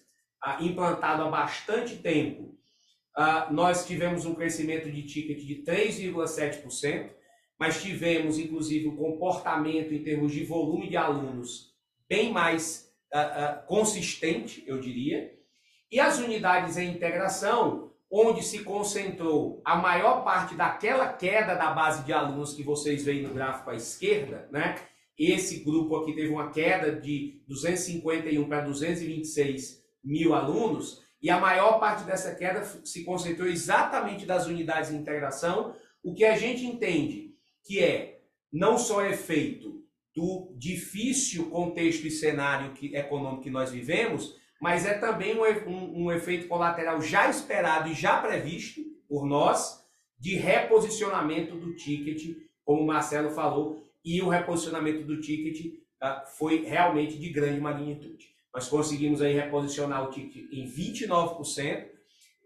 ah, 0.42 0.58
implantado 0.60 1.22
há 1.22 1.30
bastante 1.30 1.98
tempo, 1.98 2.58
ah, 3.16 3.46
nós 3.52 3.86
tivemos 3.86 4.26
um 4.26 4.34
crescimento 4.34 4.90
de 4.90 5.04
ticket 5.04 5.38
de 5.38 5.62
3,7%, 5.62 7.10
mas 7.56 7.80
tivemos, 7.80 8.38
inclusive, 8.40 8.88
um 8.88 8.96
comportamento 8.96 9.94
em 9.94 10.02
termos 10.02 10.32
de 10.32 10.44
volume 10.44 10.88
de 10.88 10.96
alunos 10.96 11.73
bem 12.14 12.30
mais 12.30 12.92
uh, 13.12 13.18
uh, 13.18 13.66
consistente, 13.66 14.62
eu 14.68 14.78
diria. 14.78 15.34
E 15.90 15.98
as 15.98 16.20
unidades 16.20 16.76
em 16.76 16.92
integração, 16.92 17.90
onde 18.08 18.40
se 18.44 18.60
concentrou 18.62 19.60
a 19.64 19.74
maior 19.74 20.22
parte 20.22 20.54
daquela 20.54 21.12
queda 21.12 21.56
da 21.56 21.72
base 21.72 22.04
de 22.04 22.12
alunos 22.12 22.54
que 22.54 22.62
vocês 22.62 23.04
veem 23.04 23.22
no 23.22 23.34
gráfico 23.34 23.70
à 23.70 23.74
esquerda, 23.74 24.48
né? 24.52 24.76
Esse 25.18 25.64
grupo 25.64 25.96
aqui 25.96 26.12
teve 26.12 26.28
uma 26.28 26.50
queda 26.50 26.92
de 26.92 27.42
251 27.48 28.48
para 28.48 28.60
226 28.60 29.82
mil 30.04 30.34
alunos, 30.34 31.02
e 31.20 31.30
a 31.30 31.40
maior 31.40 31.80
parte 31.80 32.04
dessa 32.04 32.32
queda 32.32 32.64
se 32.84 33.02
concentrou 33.02 33.48
exatamente 33.48 34.24
das 34.24 34.46
unidades 34.46 34.90
de 34.90 34.96
integração, 34.96 35.74
o 36.00 36.14
que 36.14 36.24
a 36.24 36.36
gente 36.36 36.64
entende 36.64 37.34
que 37.64 37.82
é 37.82 38.20
não 38.52 38.78
só 38.78 39.04
efeito 39.04 39.82
do 40.14 40.43
difícil 40.56 41.50
contexto 41.50 42.06
e 42.06 42.10
cenário 42.10 42.72
que, 42.72 42.94
econômico 42.94 43.42
que 43.42 43.50
nós 43.50 43.70
vivemos, 43.70 44.36
mas 44.60 44.86
é 44.86 44.94
também 44.94 45.36
um, 45.36 45.44
um, 45.68 46.04
um 46.04 46.12
efeito 46.12 46.48
colateral 46.48 47.00
já 47.02 47.28
esperado 47.28 47.90
e 47.90 47.94
já 47.94 48.20
previsto 48.20 48.80
por 49.08 49.26
nós 49.26 49.84
de 50.18 50.36
reposicionamento 50.36 51.56
do 51.56 51.74
ticket, 51.74 52.36
como 52.64 52.82
o 52.82 52.86
Marcelo 52.86 53.30
falou, 53.30 53.82
e 54.04 54.22
o 54.22 54.28
reposicionamento 54.28 55.04
do 55.04 55.20
ticket 55.20 55.74
uh, 56.02 56.26
foi 56.38 56.64
realmente 56.64 57.18
de 57.18 57.28
grande 57.28 57.60
magnitude. 57.60 58.26
Nós 58.54 58.68
conseguimos 58.68 59.20
aí 59.20 59.34
reposicionar 59.34 60.04
o 60.04 60.10
ticket 60.10 60.50
em 60.52 60.66
29%, 60.66 61.88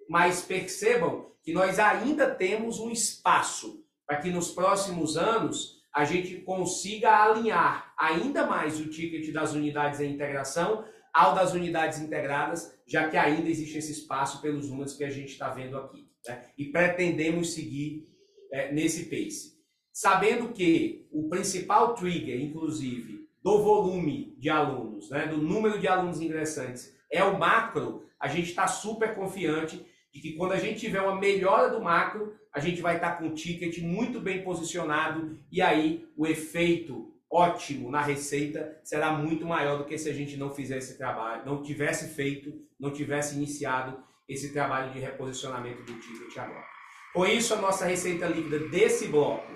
mas 0.09 0.41
percebam 0.41 1.31
que 1.43 1.53
nós 1.53 1.79
ainda 1.79 2.35
temos 2.35 2.81
um 2.81 2.91
espaço 2.91 3.85
para 4.07 4.17
que 4.17 4.31
nos 4.31 4.51
próximos 4.51 5.17
anos 5.17 5.78
a 5.95 6.05
gente 6.05 6.37
consiga 6.43 7.11
alinhar 7.11 7.93
ainda 7.99 8.47
mais 8.47 8.81
o 8.81 8.89
ticket 8.89 9.33
das 9.33 9.55
unidades 9.55 10.01
em 10.01 10.13
integração 10.13 10.85
ao 11.13 11.35
das 11.35 11.53
unidades 11.53 11.99
integradas, 11.99 12.79
já 12.87 13.09
que 13.09 13.17
ainda 13.17 13.49
existe 13.49 13.79
esse 13.79 13.93
espaço 13.93 14.41
pelos 14.41 14.71
números 14.71 14.95
que 14.95 15.05
a 15.05 15.11
gente 15.11 15.33
está 15.33 15.49
vendo 15.49 15.77
aqui. 15.77 16.07
Né? 16.27 16.45
E 16.57 16.67
pretendemos 16.67 17.55
seguir 17.55 18.07
é, 18.53 18.73
nesse 18.73 19.07
pace. 19.07 19.59
Sabendo 19.93 20.53
que 20.53 21.09
o 21.11 21.29
principal 21.29 21.95
trigger, 21.95 22.41
inclusive, 22.41 23.29
do 23.43 23.63
volume 23.63 24.37
de 24.39 24.49
alunos, 24.49 25.11
né, 25.11 25.27
do 25.27 25.39
número 25.39 25.81
de 25.81 25.89
alunos 25.89 26.21
ingressantes, 26.21 26.95
é 27.11 27.25
o 27.25 27.39
macro, 27.39 28.07
a 28.21 28.29
gente 28.29 28.51
está 28.51 28.67
super 28.67 29.15
confiante 29.15 29.85
de 30.13 30.21
que 30.21 30.33
quando 30.35 30.53
a 30.53 30.59
gente 30.59 30.81
tiver 30.81 31.01
uma 31.01 31.19
melhora 31.19 31.71
do 31.71 31.83
macro, 31.83 32.35
a 32.53 32.61
gente 32.61 32.81
vai 32.81 32.97
estar 32.97 33.19
com 33.19 33.29
o 33.29 33.35
ticket 33.35 33.79
muito 33.79 34.21
bem 34.21 34.43
posicionado 34.43 35.39
e 35.51 35.61
aí 35.61 36.09
o 36.17 36.27
efeito 36.27 37.15
ótimo 37.31 37.91
na 37.91 38.01
receita 38.01 38.81
será 38.83 39.13
muito 39.13 39.45
maior 39.45 39.79
do 39.79 39.85
que 39.85 39.99
se 39.99 40.09
a 40.09 40.15
gente 40.15 40.37
não 40.37 40.51
fizesse 40.51 40.91
esse 40.91 40.99
trabalho, 40.99 41.45
não 41.45 41.63
tivesse 41.63 42.15
feito, 42.15 42.53
não 42.81 42.91
tivesse 42.91 43.37
iniciado 43.37 44.03
esse 44.29 44.53
trabalho 44.53 44.93
de 44.93 44.99
reposicionamento 44.99 45.83
do 45.83 45.99
ticket 45.99 46.37
agora. 46.39 46.65
Com 47.13 47.27
isso, 47.27 47.55
a 47.55 47.61
nossa 47.61 47.87
receita 47.87 48.27
líquida 48.27 48.59
desse 48.69 49.09
bloco 49.09 49.47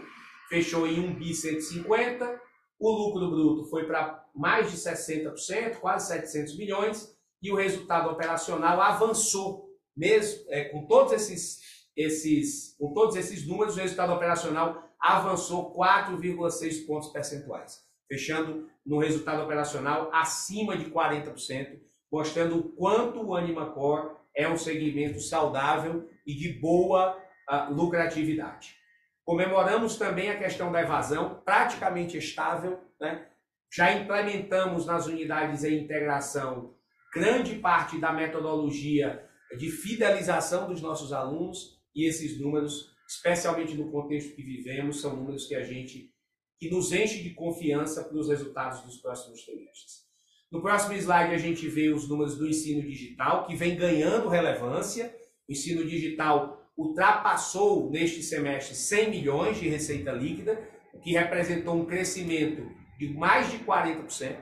fechou 0.49 0.87
em 0.87 1.01
1 1.01 1.15
bi 1.15 1.35
150, 1.35 2.41
o 2.79 2.91
lucro 2.91 3.31
bruto 3.31 3.65
foi 3.71 3.85
para 3.85 4.25
mais 4.35 4.71
de 4.71 4.77
60%, 4.77 5.77
quase 5.77 6.09
700 6.09 6.59
milhões, 6.59 7.17
e 7.43 7.51
o 7.51 7.57
resultado 7.57 8.11
operacional 8.11 8.81
avançou 8.81 9.72
mesmo 9.97 10.45
é, 10.49 10.65
com 10.65 10.87
todos 10.87 11.13
esses, 11.13 11.61
esses, 11.97 12.77
com 12.79 12.93
todos 12.93 13.17
esses 13.17 13.47
números, 13.47 13.77
o 13.77 13.81
resultado 13.81 14.13
operacional 14.13 14.89
avançou 14.99 15.75
4,6 15.75 16.87
pontos 16.87 17.09
percentuais, 17.09 17.81
fechando 18.09 18.69
no 18.85 18.99
resultado 18.99 19.43
operacional 19.43 20.11
acima 20.13 20.77
de 20.77 20.87
40%, 20.87 21.79
mostrando 22.11 22.59
o 22.59 22.63
quanto 22.73 23.23
o 23.23 23.35
AnimaCore 23.35 24.17
é 24.35 24.49
um 24.49 24.57
segmento 24.57 25.21
saudável 25.21 26.09
e 26.27 26.35
de 26.35 26.53
boa 26.53 27.17
uh, 27.51 27.73
lucratividade. 27.73 28.77
Comemoramos 29.25 29.97
também 29.97 30.31
a 30.31 30.39
questão 30.39 30.73
da 30.73 30.83
evasão, 30.83 31.41
praticamente 31.45 32.17
estável. 32.17 32.81
Né? 33.01 33.27
Já 33.73 33.93
implementamos 33.93 34.87
nas 34.87 35.07
unidades 35.07 35.65
em 35.65 35.85
integração 35.85 36.75
grande 37.15 37.57
parte 37.57 37.99
da 37.99 38.13
metodologia 38.13 39.29
de 39.57 39.71
fidelização 39.71 40.69
dos 40.69 40.81
nossos 40.81 41.13
alunos 41.13 41.81
e 41.95 42.09
esses 42.09 42.41
números, 42.41 42.91
especialmente 43.09 43.75
no 43.75 43.91
contexto 43.91 44.35
que 44.35 44.43
vivemos, 44.43 45.01
são 45.01 45.17
números 45.17 45.47
que 45.47 45.55
a 45.55 45.63
gente 45.63 46.11
que 46.59 46.71
nos 46.71 46.93
enche 46.93 47.23
de 47.25 47.35
confiança 47.35 48.05
para 48.05 48.17
os 48.17 48.29
resultados 48.29 48.83
dos 48.83 48.99
próximos 48.99 49.45
trimestres. 49.45 50.03
No 50.49 50.63
próximo 50.63 50.95
slide 50.95 51.35
a 51.35 51.39
gente 51.39 51.67
vê 51.69 51.89
os 51.89 52.09
números 52.09 52.39
do 52.39 52.47
ensino 52.47 52.83
digital 52.83 53.47
que 53.47 53.57
vem 53.57 53.77
ganhando 53.77 54.29
relevância. 54.29 55.13
O 55.49 55.53
ensino 55.53 55.85
digital 55.85 56.71
ultrapassou 56.77 57.91
neste 57.91 58.23
semestre 58.23 58.77
100 58.77 59.11
milhões 59.11 59.59
de 59.59 59.69
receita 59.69 60.13
líquida, 60.13 60.63
o 60.95 61.01
que 61.01 61.13
representou 61.13 61.75
um 61.75 61.85
crescimento 61.85 62.71
de 62.99 63.09
mais 63.13 63.51
de 63.51 63.59
40%. 63.59 64.39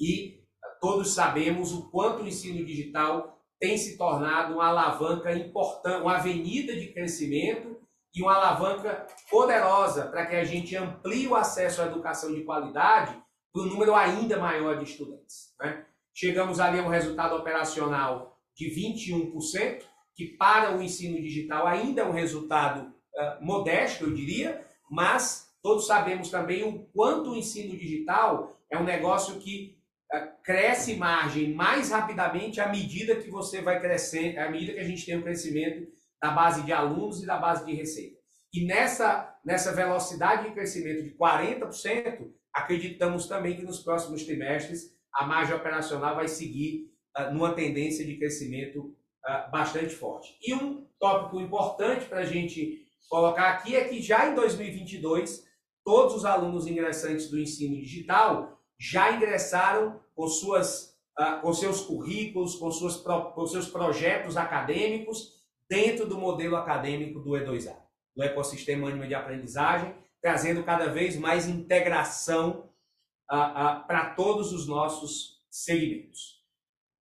E 0.00 0.40
todos 0.80 1.14
sabemos 1.14 1.72
o 1.72 1.90
quanto 1.90 2.24
o 2.24 2.26
ensino 2.26 2.64
digital 2.64 3.37
tem 3.60 3.76
se 3.76 3.96
tornado 3.96 4.54
uma 4.54 4.66
alavanca 4.66 5.32
importante, 5.32 6.02
uma 6.02 6.16
avenida 6.16 6.74
de 6.74 6.92
crescimento 6.92 7.76
e 8.14 8.22
uma 8.22 8.34
alavanca 8.34 9.06
poderosa 9.30 10.06
para 10.06 10.26
que 10.26 10.36
a 10.36 10.44
gente 10.44 10.76
amplie 10.76 11.26
o 11.26 11.34
acesso 11.34 11.82
à 11.82 11.86
educação 11.86 12.32
de 12.32 12.44
qualidade 12.44 13.20
para 13.52 13.62
um 13.62 13.66
número 13.66 13.94
ainda 13.94 14.38
maior 14.38 14.78
de 14.78 14.84
estudantes. 14.84 15.54
Né? 15.60 15.84
Chegamos 16.14 16.60
ali 16.60 16.78
a 16.78 16.82
um 16.82 16.88
resultado 16.88 17.36
operacional 17.36 18.38
de 18.56 18.70
21%, 18.70 19.82
que 20.14 20.26
para 20.36 20.76
o 20.76 20.82
ensino 20.82 21.20
digital 21.20 21.66
ainda 21.66 22.02
é 22.02 22.04
um 22.04 22.12
resultado 22.12 22.88
uh, 22.88 23.44
modesto, 23.44 24.04
eu 24.04 24.14
diria, 24.14 24.64
mas 24.90 25.48
todos 25.62 25.86
sabemos 25.86 26.28
também 26.28 26.64
o 26.64 26.84
quanto 26.92 27.30
o 27.30 27.36
ensino 27.36 27.76
digital 27.76 28.58
é 28.70 28.76
um 28.76 28.84
negócio 28.84 29.38
que 29.38 29.77
cresce 30.42 30.96
margem 30.96 31.54
mais 31.54 31.90
rapidamente 31.90 32.60
à 32.60 32.68
medida 32.68 33.16
que 33.16 33.30
você 33.30 33.60
vai 33.60 33.80
crescer, 33.80 34.38
à 34.38 34.50
medida 34.50 34.72
que 34.72 34.80
a 34.80 34.84
gente 34.84 35.04
tem 35.04 35.18
o 35.18 35.22
crescimento 35.22 35.86
da 36.20 36.30
base 36.30 36.62
de 36.62 36.72
alunos 36.72 37.22
e 37.22 37.26
da 37.26 37.36
base 37.36 37.64
de 37.64 37.74
receita. 37.74 38.18
E 38.52 38.64
nessa, 38.64 39.36
nessa 39.44 39.74
velocidade 39.74 40.48
de 40.48 40.54
crescimento 40.54 41.04
de 41.04 41.14
40%, 41.14 42.32
acreditamos 42.52 43.26
também 43.26 43.56
que 43.56 43.64
nos 43.64 43.80
próximos 43.80 44.24
trimestres 44.24 44.96
a 45.14 45.26
margem 45.26 45.54
operacional 45.54 46.16
vai 46.16 46.28
seguir 46.28 46.90
uh, 47.16 47.32
numa 47.32 47.54
tendência 47.54 48.04
de 48.04 48.16
crescimento 48.16 48.96
uh, 49.26 49.50
bastante 49.50 49.94
forte. 49.94 50.38
E 50.42 50.54
um 50.54 50.86
tópico 50.98 51.40
importante 51.40 52.06
para 52.06 52.20
a 52.20 52.24
gente 52.24 52.86
colocar 53.08 53.50
aqui 53.50 53.76
é 53.76 53.84
que 53.84 54.00
já 54.00 54.28
em 54.30 54.34
2022, 54.34 55.44
todos 55.84 56.14
os 56.14 56.24
alunos 56.24 56.66
ingressantes 56.66 57.30
do 57.30 57.38
ensino 57.38 57.76
digital 57.76 58.57
já 58.78 59.12
ingressaram 59.12 60.00
com, 60.14 60.26
suas, 60.26 60.96
uh, 61.18 61.40
com 61.40 61.52
seus 61.52 61.80
currículos, 61.80 62.56
com, 62.56 62.70
suas, 62.70 62.96
com 62.96 63.46
seus 63.46 63.68
projetos 63.68 64.36
acadêmicos 64.36 65.38
dentro 65.68 66.06
do 66.06 66.16
modelo 66.16 66.56
acadêmico 66.56 67.20
do 67.20 67.30
E2A, 67.30 67.76
do 68.16 68.22
ecossistema 68.22 68.88
ânima 68.88 69.06
de 69.06 69.14
aprendizagem, 69.14 69.94
trazendo 70.22 70.64
cada 70.64 70.86
vez 70.86 71.16
mais 71.16 71.46
integração 71.46 72.68
para 73.28 74.14
todos 74.16 74.52
os 74.52 74.66
nossos 74.66 75.38
segmentos. 75.50 76.38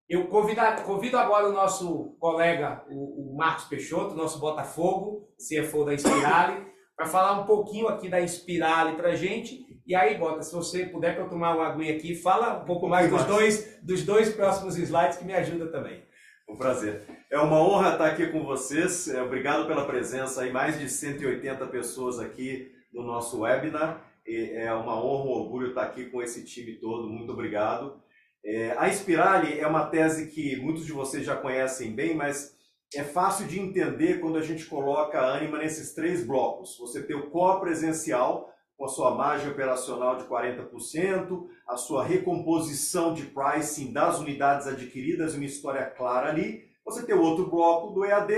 Eu 0.10 0.28
convido, 0.28 0.62
convido 0.86 1.18
agora 1.18 1.50
o 1.50 1.54
nosso 1.54 2.16
colega, 2.20 2.86
o, 2.90 3.34
o 3.34 3.38
Marcos 3.38 3.66
Peixoto, 3.66 4.16
nosso 4.16 4.40
Botafogo, 4.40 5.30
CFO 5.38 5.86
da 5.86 5.94
Inspirale, 5.94 6.66
para 6.96 7.06
falar 7.06 7.42
um 7.42 7.46
pouquinho 7.46 7.88
aqui 7.88 8.10
da 8.10 8.22
Inspirale 8.22 8.96
para 8.96 9.10
a 9.10 9.16
gente. 9.16 9.67
E 9.88 9.96
aí, 9.96 10.18
Bota, 10.18 10.44
se 10.44 10.54
você 10.54 10.86
puder 10.86 11.16
para 11.16 11.24
eu 11.24 11.30
tomar 11.30 11.56
uma 11.56 11.66
aguinha 11.66 11.96
aqui, 11.96 12.14
fala 12.14 12.62
um 12.62 12.66
pouco 12.66 12.90
mais 12.90 13.10
dos 13.10 13.24
dois, 13.24 13.80
dos 13.82 14.04
dois 14.04 14.36
próximos 14.36 14.78
slides 14.78 15.18
que 15.18 15.24
me 15.24 15.34
ajuda 15.34 15.68
também. 15.68 16.04
Um 16.50 16.58
prazer. 16.58 17.04
É 17.32 17.40
uma 17.40 17.62
honra 17.62 17.94
estar 17.94 18.08
aqui 18.08 18.28
com 18.28 18.44
vocês. 18.44 19.08
É, 19.08 19.22
obrigado 19.22 19.66
pela 19.66 19.86
presença 19.86 20.42
aí, 20.42 20.52
mais 20.52 20.78
de 20.78 20.90
180 20.90 21.66
pessoas 21.68 22.20
aqui 22.20 22.70
no 22.94 23.02
nosso 23.02 23.40
webinar. 23.40 24.06
É 24.28 24.74
uma 24.74 25.02
honra, 25.02 25.24
um 25.24 25.30
orgulho 25.30 25.70
estar 25.70 25.84
aqui 25.84 26.10
com 26.10 26.22
esse 26.22 26.44
time 26.44 26.74
todo. 26.74 27.08
Muito 27.08 27.32
obrigado. 27.32 28.02
É, 28.44 28.72
a 28.78 28.92
Spirale 28.92 29.58
é 29.58 29.66
uma 29.66 29.86
tese 29.86 30.28
que 30.28 30.58
muitos 30.58 30.86
de 30.86 30.92
vocês 30.92 31.26
já 31.26 31.38
conhecem 31.38 31.94
bem, 31.94 32.14
mas 32.14 32.58
é 32.94 33.06
fácil 33.06 33.48
de 33.48 33.58
entender 33.58 34.20
quando 34.20 34.38
a 34.38 34.44
gente 34.44 34.66
coloca 34.66 35.18
a 35.18 35.38
Anima 35.38 35.58
nesses 35.58 35.94
três 35.94 36.28
blocos. 36.28 36.78
Você 36.78 37.04
tem 37.04 37.16
o 37.16 37.30
core 37.30 37.62
presencial, 37.62 38.54
com 38.78 38.86
a 38.86 38.90
sua 38.90 39.16
margem 39.16 39.50
operacional 39.50 40.18
de 40.18 40.26
40%, 40.26 41.48
a 41.68 41.76
sua 41.76 42.04
recomposição 42.04 43.14
de 43.14 43.26
pricing 43.26 43.92
das 43.92 44.20
unidades 44.20 44.68
adquiridas, 44.68 45.34
uma 45.34 45.46
história 45.46 45.86
clara 45.86 46.30
ali. 46.30 46.64
Você 46.86 47.04
tem 47.04 47.16
o 47.16 47.22
outro 47.22 47.50
bloco 47.50 47.92
do 47.94 48.06
EAD, 48.06 48.34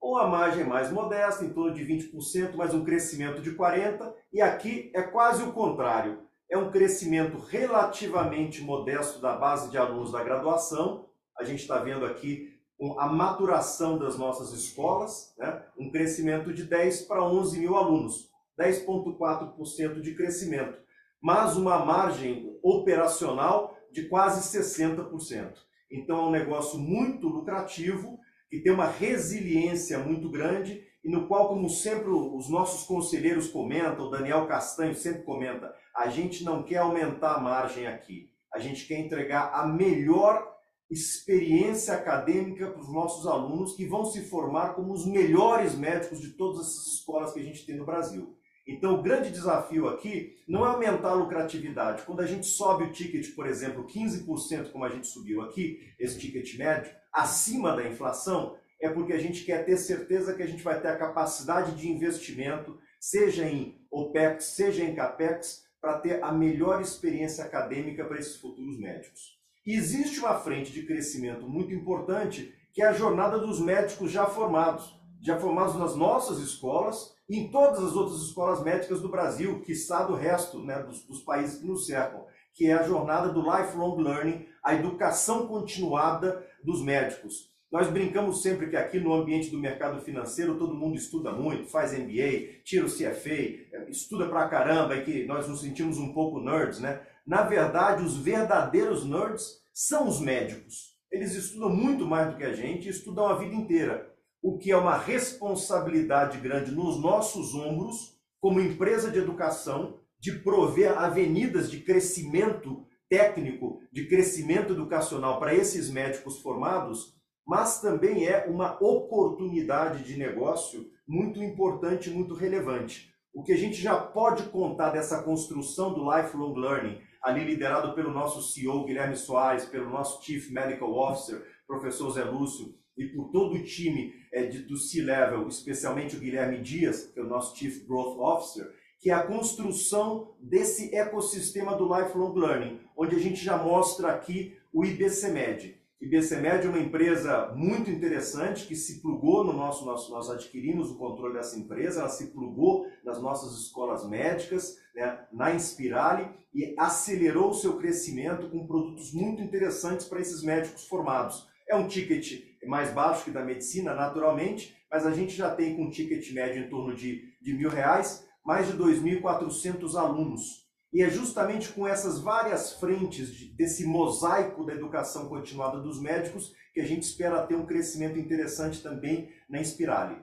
com 0.00 0.16
a 0.16 0.26
margem 0.26 0.64
mais 0.64 0.90
modesta, 0.90 1.44
em 1.44 1.52
torno 1.52 1.74
de 1.74 1.84
20%, 1.84 2.54
mas 2.56 2.74
um 2.74 2.84
crescimento 2.84 3.42
de 3.42 3.52
40%, 3.52 4.12
e 4.32 4.40
aqui 4.40 4.90
é 4.94 5.02
quase 5.02 5.42
o 5.42 5.52
contrário. 5.52 6.18
É 6.50 6.56
um 6.56 6.70
crescimento 6.70 7.38
relativamente 7.38 8.62
modesto 8.62 9.20
da 9.20 9.36
base 9.36 9.70
de 9.70 9.78
alunos 9.78 10.12
da 10.12 10.22
graduação. 10.22 11.06
A 11.38 11.44
gente 11.44 11.60
está 11.60 11.78
vendo 11.78 12.04
aqui 12.04 12.54
a 12.98 13.06
maturação 13.06 13.98
das 13.98 14.18
nossas 14.18 14.52
escolas, 14.52 15.34
né? 15.38 15.62
um 15.78 15.90
crescimento 15.90 16.52
de 16.52 16.64
10 16.64 17.02
para 17.02 17.24
11 17.24 17.58
mil 17.58 17.76
alunos. 17.76 18.33
10,4% 18.58 20.00
de 20.00 20.14
crescimento, 20.14 20.78
mas 21.20 21.56
uma 21.56 21.84
margem 21.84 22.58
operacional 22.62 23.76
de 23.90 24.08
quase 24.08 24.58
60%. 24.58 25.54
Então 25.90 26.18
é 26.18 26.26
um 26.26 26.30
negócio 26.30 26.78
muito 26.78 27.28
lucrativo, 27.28 28.18
que 28.50 28.60
tem 28.60 28.72
uma 28.72 28.86
resiliência 28.86 29.98
muito 29.98 30.30
grande 30.30 30.82
e 31.04 31.10
no 31.10 31.26
qual, 31.28 31.48
como 31.48 31.68
sempre 31.68 32.08
os 32.08 32.48
nossos 32.48 32.86
conselheiros 32.86 33.48
comentam, 33.48 34.06
o 34.06 34.10
Daniel 34.10 34.46
Castanho 34.46 34.94
sempre 34.94 35.22
comenta, 35.22 35.74
a 35.94 36.08
gente 36.08 36.42
não 36.42 36.62
quer 36.62 36.78
aumentar 36.78 37.34
a 37.34 37.40
margem 37.40 37.86
aqui. 37.86 38.30
A 38.52 38.58
gente 38.58 38.86
quer 38.86 39.00
entregar 39.00 39.52
a 39.52 39.66
melhor 39.66 40.54
experiência 40.90 41.94
acadêmica 41.94 42.70
para 42.70 42.80
os 42.80 42.92
nossos 42.92 43.26
alunos 43.26 43.74
que 43.74 43.86
vão 43.86 44.04
se 44.04 44.22
formar 44.28 44.74
como 44.74 44.92
os 44.92 45.06
melhores 45.06 45.74
médicos 45.74 46.20
de 46.20 46.30
todas 46.30 46.60
essas 46.60 46.86
escolas 46.94 47.32
que 47.32 47.40
a 47.40 47.44
gente 47.44 47.66
tem 47.66 47.76
no 47.76 47.86
Brasil. 47.86 48.36
Então, 48.66 48.94
o 48.94 49.02
grande 49.02 49.30
desafio 49.30 49.88
aqui 49.88 50.36
não 50.48 50.64
é 50.64 50.70
aumentar 50.70 51.10
a 51.10 51.14
lucratividade. 51.14 52.02
Quando 52.02 52.20
a 52.20 52.26
gente 52.26 52.46
sobe 52.46 52.84
o 52.84 52.92
ticket, 52.92 53.34
por 53.34 53.46
exemplo, 53.46 53.86
15%, 53.86 54.72
como 54.72 54.84
a 54.84 54.88
gente 54.88 55.06
subiu 55.06 55.42
aqui, 55.42 55.80
esse 55.98 56.18
ticket 56.18 56.56
médio, 56.56 56.90
acima 57.12 57.76
da 57.76 57.86
inflação, 57.86 58.56
é 58.80 58.88
porque 58.88 59.12
a 59.12 59.18
gente 59.18 59.44
quer 59.44 59.64
ter 59.64 59.76
certeza 59.76 60.34
que 60.34 60.42
a 60.42 60.46
gente 60.46 60.62
vai 60.62 60.80
ter 60.80 60.88
a 60.88 60.96
capacidade 60.96 61.76
de 61.76 61.90
investimento, 61.90 62.78
seja 62.98 63.46
em 63.46 63.78
OPEX, 63.90 64.44
seja 64.44 64.82
em 64.82 64.94
CAPEX, 64.94 65.64
para 65.80 65.98
ter 65.98 66.22
a 66.22 66.32
melhor 66.32 66.80
experiência 66.80 67.44
acadêmica 67.44 68.04
para 68.04 68.18
esses 68.18 68.36
futuros 68.36 68.78
médicos. 68.78 69.38
E 69.66 69.74
existe 69.74 70.20
uma 70.20 70.38
frente 70.38 70.72
de 70.72 70.84
crescimento 70.84 71.46
muito 71.46 71.72
importante, 71.74 72.54
que 72.72 72.82
é 72.82 72.86
a 72.86 72.92
jornada 72.92 73.38
dos 73.38 73.60
médicos 73.60 74.10
já 74.10 74.26
formados, 74.26 74.98
já 75.20 75.38
formados 75.38 75.76
nas 75.76 75.94
nossas 75.94 76.38
escolas, 76.38 77.13
em 77.28 77.50
todas 77.50 77.82
as 77.82 77.94
outras 77.94 78.20
escolas 78.22 78.62
médicas 78.62 79.00
do 79.00 79.08
Brasil, 79.08 79.60
que 79.60 79.72
está 79.72 80.02
do 80.04 80.14
resto 80.14 80.62
né, 80.62 80.82
dos, 80.82 81.04
dos 81.04 81.20
países 81.20 81.60
que 81.60 81.66
nos 81.66 81.86
cercam, 81.86 82.24
que 82.52 82.66
é 82.66 82.74
a 82.74 82.82
jornada 82.82 83.32
do 83.32 83.40
lifelong 83.40 83.96
learning, 83.96 84.46
a 84.62 84.74
educação 84.74 85.46
continuada 85.46 86.46
dos 86.62 86.82
médicos. 86.82 87.52
Nós 87.72 87.88
brincamos 87.88 88.40
sempre 88.40 88.68
que 88.68 88.76
aqui 88.76 89.00
no 89.00 89.12
ambiente 89.12 89.50
do 89.50 89.58
mercado 89.58 90.00
financeiro 90.00 90.56
todo 90.56 90.76
mundo 90.76 90.96
estuda 90.96 91.32
muito, 91.32 91.68
faz 91.68 91.92
MBA, 91.92 92.62
tira 92.62 92.86
o 92.86 92.88
CFA, 92.88 93.88
estuda 93.88 94.28
pra 94.28 94.48
caramba 94.48 94.94
e 94.94 95.04
que 95.04 95.26
nós 95.26 95.48
nos 95.48 95.60
sentimos 95.60 95.98
um 95.98 96.12
pouco 96.12 96.40
nerds, 96.40 96.78
né? 96.78 97.00
Na 97.26 97.42
verdade, 97.42 98.04
os 98.04 98.16
verdadeiros 98.16 99.04
nerds 99.04 99.60
são 99.72 100.06
os 100.06 100.20
médicos. 100.20 100.94
Eles 101.10 101.34
estudam 101.34 101.70
muito 101.70 102.06
mais 102.06 102.30
do 102.30 102.36
que 102.36 102.44
a 102.44 102.52
gente 102.52 102.88
estudam 102.88 103.26
a 103.26 103.34
vida 103.34 103.54
inteira 103.54 104.13
o 104.44 104.58
que 104.58 104.70
é 104.70 104.76
uma 104.76 104.98
responsabilidade 104.98 106.36
grande 106.36 106.70
nos 106.70 107.00
nossos 107.00 107.54
ombros, 107.54 108.20
como 108.38 108.60
empresa 108.60 109.10
de 109.10 109.18
educação, 109.18 109.98
de 110.20 110.32
prover 110.32 110.98
avenidas 110.98 111.70
de 111.70 111.80
crescimento 111.80 112.86
técnico, 113.08 113.80
de 113.90 114.06
crescimento 114.06 114.74
educacional 114.74 115.40
para 115.40 115.54
esses 115.54 115.88
médicos 115.88 116.40
formados, 116.40 117.14
mas 117.46 117.80
também 117.80 118.26
é 118.26 118.44
uma 118.44 118.76
oportunidade 118.84 120.04
de 120.04 120.18
negócio 120.18 120.90
muito 121.08 121.42
importante, 121.42 122.10
muito 122.10 122.34
relevante. 122.34 123.14
O 123.32 123.42
que 123.42 123.52
a 123.52 123.56
gente 123.56 123.80
já 123.80 123.96
pode 123.96 124.42
contar 124.50 124.90
dessa 124.90 125.22
construção 125.22 125.94
do 125.94 126.04
lifelong 126.14 126.54
learning, 126.54 127.00
ali 127.22 127.44
liderado 127.44 127.94
pelo 127.94 128.12
nosso 128.12 128.42
CEO 128.42 128.84
Guilherme 128.84 129.16
Soares, 129.16 129.64
pelo 129.64 129.88
nosso 129.88 130.22
Chief 130.22 130.50
Medical 130.50 130.92
Officer, 130.92 131.42
professor 131.66 132.10
Zé 132.10 132.24
Lúcio, 132.24 132.74
e 132.96 133.06
por 133.06 133.30
todo 133.30 133.54
o 133.54 133.62
time 133.62 134.14
é, 134.32 134.46
de, 134.46 134.60
do 134.60 134.76
C-Level, 134.76 135.46
especialmente 135.48 136.16
o 136.16 136.20
Guilherme 136.20 136.60
Dias, 136.60 137.06
que 137.12 137.18
é 137.18 137.22
o 137.22 137.28
nosso 137.28 137.56
Chief 137.56 137.84
Growth 137.86 138.18
Officer, 138.18 138.72
que 139.00 139.10
é 139.10 139.12
a 139.12 139.26
construção 139.26 140.34
desse 140.40 140.94
ecossistema 140.94 141.76
do 141.76 141.84
Lifelong 141.84 142.34
Learning, 142.34 142.80
onde 142.96 143.14
a 143.16 143.18
gente 143.18 143.44
já 143.44 143.56
mostra 143.56 144.08
aqui 144.08 144.56
o 144.72 144.84
IBCMed. 144.84 145.78
IBCMed 146.00 146.66
é 146.66 146.68
uma 146.68 146.80
empresa 146.80 147.52
muito 147.56 147.90
interessante 147.90 148.66
que 148.66 148.74
se 148.74 149.00
plugou 149.00 149.42
no 149.44 149.52
nosso, 149.52 149.86
nosso 149.86 150.10
nós 150.10 150.28
adquirimos 150.28 150.90
o 150.90 150.98
controle 150.98 151.34
dessa 151.34 151.58
empresa, 151.58 152.00
ela 152.00 152.08
se 152.08 152.26
plugou 152.26 152.86
nas 153.04 153.20
nossas 153.22 153.58
escolas 153.58 154.06
médicas, 154.08 154.76
né, 154.94 155.26
na 155.32 155.54
Inspirale 155.54 156.28
e 156.54 156.74
acelerou 156.78 157.50
o 157.50 157.54
seu 157.54 157.76
crescimento 157.78 158.50
com 158.50 158.66
produtos 158.66 159.12
muito 159.12 159.42
interessantes 159.42 160.06
para 160.06 160.20
esses 160.20 160.42
médicos 160.42 160.86
formados. 160.86 161.48
É 161.68 161.74
um 161.74 161.88
ticket 161.88 162.53
mais 162.66 162.92
baixo 162.92 163.24
que 163.24 163.30
da 163.30 163.44
medicina, 163.44 163.94
naturalmente, 163.94 164.76
mas 164.90 165.06
a 165.06 165.12
gente 165.12 165.34
já 165.34 165.54
tem 165.54 165.76
com 165.76 165.84
um 165.84 165.90
ticket 165.90 166.32
médio 166.32 166.64
em 166.64 166.68
torno 166.68 166.94
de, 166.94 167.22
de 167.40 167.54
mil 167.54 167.68
reais, 167.68 168.26
mais 168.44 168.66
de 168.66 168.74
2.400 168.74 169.94
alunos. 169.96 170.64
E 170.92 171.02
é 171.02 171.10
justamente 171.10 171.72
com 171.72 171.88
essas 171.88 172.20
várias 172.20 172.74
frentes 172.74 173.34
de, 173.34 173.52
desse 173.54 173.84
mosaico 173.84 174.64
da 174.64 174.74
educação 174.74 175.28
continuada 175.28 175.80
dos 175.80 176.00
médicos 176.00 176.52
que 176.72 176.80
a 176.80 176.86
gente 176.86 177.02
espera 177.02 177.46
ter 177.46 177.56
um 177.56 177.66
crescimento 177.66 178.18
interessante 178.18 178.82
também 178.82 179.32
na 179.48 179.60
Inspirale. 179.60 180.22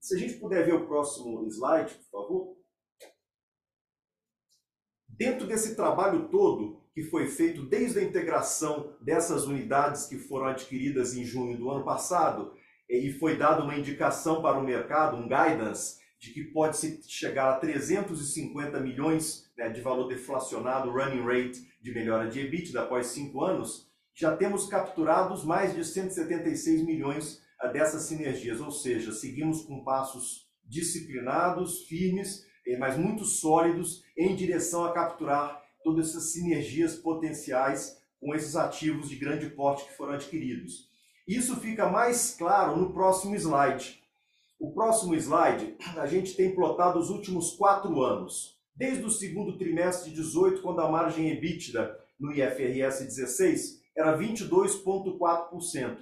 Se 0.00 0.16
a 0.16 0.18
gente 0.18 0.34
puder 0.34 0.66
ver 0.66 0.74
o 0.74 0.86
próximo 0.86 1.46
slide, 1.46 1.94
por 1.94 2.10
favor. 2.10 2.56
Dentro 5.08 5.46
desse 5.46 5.76
trabalho 5.76 6.28
todo, 6.28 6.83
que 6.94 7.02
foi 7.02 7.26
feito 7.26 7.66
desde 7.66 7.98
a 7.98 8.02
integração 8.02 8.94
dessas 9.00 9.46
unidades 9.46 10.06
que 10.06 10.16
foram 10.16 10.46
adquiridas 10.46 11.14
em 11.16 11.24
junho 11.24 11.58
do 11.58 11.68
ano 11.68 11.84
passado, 11.84 12.54
e 12.88 13.12
foi 13.12 13.36
dada 13.36 13.64
uma 13.64 13.76
indicação 13.76 14.40
para 14.40 14.58
o 14.58 14.64
mercado, 14.64 15.16
um 15.16 15.28
guidance, 15.28 15.98
de 16.18 16.30
que 16.32 16.44
pode 16.44 16.76
se 16.76 17.02
chegar 17.06 17.50
a 17.50 17.58
350 17.58 18.78
milhões 18.80 19.50
né, 19.58 19.68
de 19.68 19.80
valor 19.80 20.08
deflacionado, 20.08 20.90
running 20.90 21.22
rate 21.22 21.68
de 21.82 21.92
melhora 21.92 22.28
de 22.28 22.40
EBITDA 22.40 22.82
após 22.82 23.08
cinco 23.08 23.44
anos, 23.44 23.90
já 24.14 24.36
temos 24.36 24.66
capturados 24.68 25.44
mais 25.44 25.74
de 25.74 25.84
176 25.84 26.82
milhões 26.82 27.42
ah, 27.60 27.66
dessas 27.66 28.02
sinergias, 28.02 28.60
ou 28.60 28.70
seja, 28.70 29.12
seguimos 29.12 29.62
com 29.62 29.82
passos 29.82 30.48
disciplinados, 30.64 31.82
firmes, 31.82 32.46
eh, 32.66 32.78
mas 32.78 32.96
muito 32.96 33.24
sólidos 33.24 34.04
em 34.16 34.36
direção 34.36 34.84
a 34.84 34.92
capturar 34.92 35.63
todas 35.84 36.08
essas 36.08 36.32
sinergias 36.32 36.96
potenciais 36.96 38.02
com 38.18 38.34
esses 38.34 38.56
ativos 38.56 39.08
de 39.08 39.16
grande 39.16 39.50
porte 39.50 39.84
que 39.84 39.96
foram 39.96 40.14
adquiridos. 40.14 40.88
Isso 41.28 41.56
fica 41.56 41.88
mais 41.88 42.34
claro 42.34 42.76
no 42.76 42.92
próximo 42.92 43.36
slide. 43.36 44.02
O 44.58 44.72
próximo 44.72 45.14
slide, 45.14 45.76
a 45.96 46.06
gente 46.06 46.34
tem 46.34 46.54
plotado 46.54 46.98
os 46.98 47.10
últimos 47.10 47.52
quatro 47.52 48.02
anos. 48.02 48.58
Desde 48.74 49.04
o 49.04 49.10
segundo 49.10 49.58
trimestre 49.58 50.10
de 50.10 50.16
18, 50.16 50.62
quando 50.62 50.80
a 50.80 50.90
margem 50.90 51.30
EBITDA 51.30 51.96
no 52.18 52.32
IFRS 52.32 53.04
16 53.04 53.82
era 53.96 54.18
22,4%. 54.18 55.98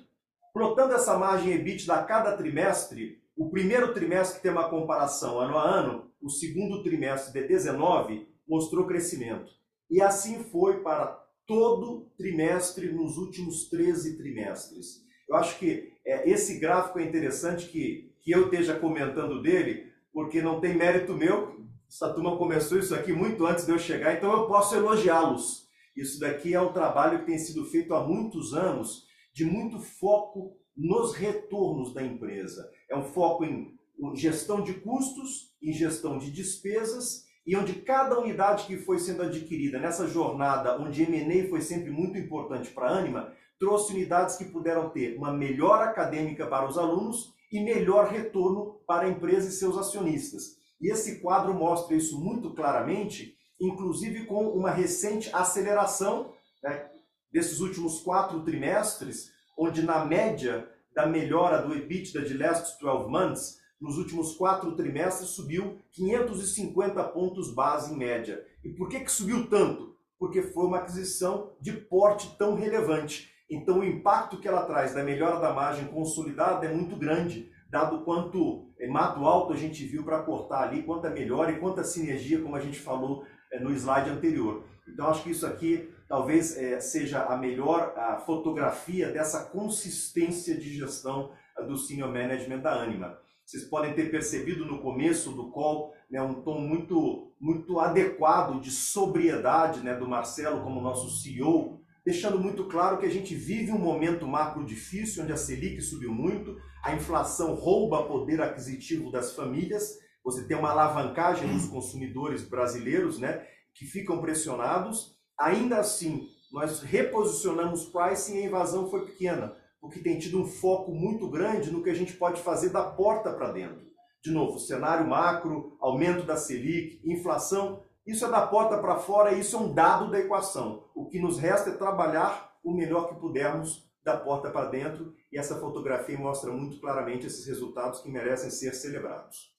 Plotando 0.52 0.94
essa 0.94 1.18
margem 1.18 1.52
EBITDA 1.52 1.94
a 1.94 2.04
cada 2.04 2.36
trimestre, 2.36 3.20
o 3.36 3.50
primeiro 3.50 3.92
trimestre 3.92 4.36
que 4.36 4.42
tem 4.42 4.52
uma 4.52 4.68
comparação 4.68 5.40
ano 5.40 5.58
a 5.58 5.68
ano, 5.68 6.10
o 6.20 6.30
segundo 6.30 6.82
trimestre 6.82 7.32
de 7.32 7.48
19 7.48 8.28
mostrou 8.46 8.86
crescimento. 8.86 9.61
E 9.92 10.00
assim 10.00 10.42
foi 10.44 10.80
para 10.80 11.22
todo 11.46 12.10
trimestre 12.16 12.90
nos 12.90 13.18
últimos 13.18 13.68
13 13.68 14.16
trimestres. 14.16 15.02
Eu 15.28 15.36
acho 15.36 15.58
que 15.58 15.92
é, 16.06 16.30
esse 16.30 16.58
gráfico 16.58 16.98
é 16.98 17.04
interessante 17.04 17.68
que, 17.68 18.10
que 18.22 18.30
eu 18.30 18.44
esteja 18.46 18.74
comentando 18.74 19.42
dele, 19.42 19.92
porque 20.10 20.40
não 20.40 20.62
tem 20.62 20.74
mérito 20.74 21.12
meu. 21.12 21.60
Essa 21.86 22.10
turma 22.10 22.38
começou 22.38 22.78
isso 22.78 22.94
aqui 22.94 23.12
muito 23.12 23.44
antes 23.44 23.66
de 23.66 23.72
eu 23.72 23.78
chegar, 23.78 24.16
então 24.16 24.32
eu 24.32 24.46
posso 24.46 24.74
elogiá-los. 24.74 25.68
Isso 25.94 26.18
daqui 26.18 26.54
é 26.54 26.60
um 26.60 26.72
trabalho 26.72 27.18
que 27.18 27.26
tem 27.26 27.36
sido 27.36 27.66
feito 27.66 27.92
há 27.92 28.02
muitos 28.02 28.54
anos, 28.54 29.04
de 29.34 29.44
muito 29.44 29.78
foco 29.78 30.56
nos 30.74 31.14
retornos 31.14 31.92
da 31.92 32.02
empresa. 32.02 32.66
É 32.88 32.96
um 32.96 33.04
foco 33.04 33.44
em 33.44 33.76
gestão 34.14 34.62
de 34.62 34.72
custos, 34.72 35.54
em 35.62 35.70
gestão 35.70 36.16
de 36.16 36.30
despesas 36.30 37.30
e 37.46 37.56
onde 37.56 37.74
cada 37.74 38.18
unidade 38.18 38.66
que 38.66 38.76
foi 38.76 38.98
sendo 38.98 39.22
adquirida 39.22 39.78
nessa 39.78 40.06
jornada, 40.06 40.80
onde 40.80 41.02
M&A 41.02 41.48
foi 41.48 41.60
sempre 41.60 41.90
muito 41.90 42.16
importante 42.16 42.70
para 42.70 42.88
a 42.88 42.98
Anima, 42.98 43.32
trouxe 43.58 43.92
unidades 43.92 44.36
que 44.36 44.44
puderam 44.44 44.90
ter 44.90 45.16
uma 45.16 45.32
melhor 45.32 45.82
acadêmica 45.82 46.46
para 46.46 46.68
os 46.68 46.78
alunos 46.78 47.32
e 47.50 47.60
melhor 47.60 48.08
retorno 48.08 48.80
para 48.86 49.06
a 49.06 49.08
empresa 49.08 49.48
e 49.48 49.52
seus 49.52 49.76
acionistas. 49.76 50.56
E 50.80 50.90
esse 50.90 51.20
quadro 51.20 51.54
mostra 51.54 51.94
isso 51.96 52.18
muito 52.18 52.50
claramente, 52.54 53.36
inclusive 53.60 54.24
com 54.26 54.48
uma 54.48 54.70
recente 54.70 55.30
aceleração 55.32 56.32
né, 56.62 56.90
desses 57.32 57.60
últimos 57.60 58.00
quatro 58.00 58.42
trimestres, 58.42 59.30
onde 59.56 59.82
na 59.82 60.04
média 60.04 60.68
da 60.94 61.06
melhora 61.06 61.62
do 61.62 61.74
EBITDA 61.74 62.22
de 62.22 62.36
last 62.36 62.78
12 62.80 63.08
months, 63.08 63.61
nos 63.82 63.98
últimos 63.98 64.36
quatro 64.36 64.76
trimestres 64.76 65.30
subiu 65.30 65.76
550 65.90 67.02
pontos 67.08 67.52
base 67.52 67.92
em 67.92 67.98
média. 67.98 68.46
E 68.64 68.68
por 68.70 68.88
que, 68.88 69.00
que 69.00 69.10
subiu 69.10 69.48
tanto? 69.48 69.96
Porque 70.20 70.40
foi 70.40 70.66
uma 70.66 70.78
aquisição 70.78 71.50
de 71.60 71.72
porte 71.72 72.36
tão 72.38 72.54
relevante. 72.54 73.28
Então 73.50 73.80
o 73.80 73.84
impacto 73.84 74.38
que 74.38 74.46
ela 74.46 74.64
traz 74.64 74.94
da 74.94 75.02
melhora 75.02 75.40
da 75.40 75.52
margem 75.52 75.88
consolidada 75.88 76.64
é 76.64 76.72
muito 76.72 76.94
grande, 76.94 77.50
dado 77.68 78.04
quanto 78.04 78.70
mato 78.88 79.24
alto 79.26 79.52
a 79.52 79.56
gente 79.56 79.84
viu 79.84 80.04
para 80.04 80.22
cortar 80.22 80.62
ali, 80.62 80.84
quanta 80.84 81.10
melhora 81.10 81.50
e 81.50 81.58
quanta 81.58 81.82
sinergia, 81.82 82.40
como 82.40 82.54
a 82.54 82.60
gente 82.60 82.78
falou 82.78 83.24
é, 83.50 83.58
no 83.58 83.72
slide 83.72 84.10
anterior. 84.10 84.64
Então 84.88 85.08
acho 85.08 85.24
que 85.24 85.30
isso 85.30 85.44
aqui 85.44 85.92
talvez 86.08 86.56
é, 86.56 86.78
seja 86.78 87.24
a 87.24 87.36
melhor 87.36 87.94
a 87.96 88.16
fotografia 88.18 89.10
dessa 89.10 89.44
consistência 89.46 90.56
de 90.56 90.72
gestão 90.72 91.32
do 91.66 91.76
senior 91.76 92.12
management 92.12 92.60
da 92.60 92.80
Anima. 92.80 93.18
Vocês 93.44 93.64
podem 93.64 93.92
ter 93.94 94.10
percebido 94.10 94.64
no 94.64 94.80
começo 94.80 95.32
do 95.32 95.50
call 95.50 95.92
né, 96.10 96.22
um 96.22 96.42
tom 96.42 96.60
muito, 96.60 97.32
muito 97.40 97.78
adequado 97.80 98.60
de 98.60 98.70
sobriedade 98.70 99.80
né, 99.80 99.94
do 99.94 100.08
Marcelo 100.08 100.62
como 100.62 100.80
nosso 100.80 101.10
CEO, 101.10 101.80
deixando 102.04 102.38
muito 102.38 102.66
claro 102.66 102.98
que 102.98 103.06
a 103.06 103.10
gente 103.10 103.34
vive 103.34 103.72
um 103.72 103.78
momento 103.78 104.26
macro 104.26 104.64
difícil, 104.64 105.22
onde 105.22 105.32
a 105.32 105.36
Selic 105.36 105.80
subiu 105.80 106.12
muito, 106.12 106.56
a 106.84 106.94
inflação 106.94 107.54
rouba 107.54 108.04
poder 108.04 108.40
aquisitivo 108.40 109.10
das 109.10 109.34
famílias, 109.34 109.98
você 110.24 110.46
tem 110.46 110.56
uma 110.56 110.70
alavancagem 110.70 111.52
dos 111.52 111.66
consumidores 111.66 112.42
brasileiros 112.42 113.18
né, 113.18 113.44
que 113.74 113.84
ficam 113.84 114.20
pressionados. 114.20 115.16
Ainda 115.38 115.78
assim, 115.78 116.28
nós 116.52 116.80
reposicionamos 116.80 117.86
pricing 117.86 118.36
e 118.36 118.42
a 118.42 118.46
invasão 118.46 118.88
foi 118.88 119.04
pequena 119.06 119.60
porque 119.82 119.98
tem 119.98 120.16
tido 120.16 120.40
um 120.40 120.46
foco 120.46 120.92
muito 120.92 121.28
grande 121.28 121.72
no 121.72 121.82
que 121.82 121.90
a 121.90 121.94
gente 121.94 122.12
pode 122.12 122.40
fazer 122.40 122.70
da 122.70 122.84
porta 122.84 123.32
para 123.32 123.50
dentro. 123.50 123.90
De 124.22 124.30
novo, 124.30 124.60
cenário 124.60 125.04
macro, 125.04 125.76
aumento 125.80 126.24
da 126.24 126.36
Selic, 126.36 127.02
inflação, 127.04 127.82
isso 128.06 128.24
é 128.24 128.30
da 128.30 128.46
porta 128.46 128.78
para 128.78 129.00
fora, 129.00 129.34
isso 129.34 129.56
é 129.56 129.58
um 129.58 129.74
dado 129.74 130.08
da 130.08 130.20
equação. 130.20 130.88
O 130.94 131.08
que 131.08 131.18
nos 131.18 131.36
resta 131.36 131.70
é 131.70 131.76
trabalhar 131.76 132.56
o 132.62 132.72
melhor 132.72 133.08
que 133.08 133.20
pudermos 133.20 133.90
da 134.04 134.16
porta 134.16 134.50
para 134.50 134.70
dentro, 134.70 135.14
e 135.32 135.38
essa 135.38 135.58
fotografia 135.58 136.18
mostra 136.18 136.52
muito 136.52 136.80
claramente 136.80 137.26
esses 137.26 137.44
resultados 137.46 138.00
que 138.00 138.10
merecem 138.10 138.50
ser 138.50 138.74
celebrados. 138.74 139.52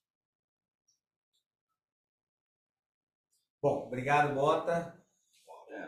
Bom, 3.62 3.88
obrigado, 3.88 4.34
Bota. 4.34 5.03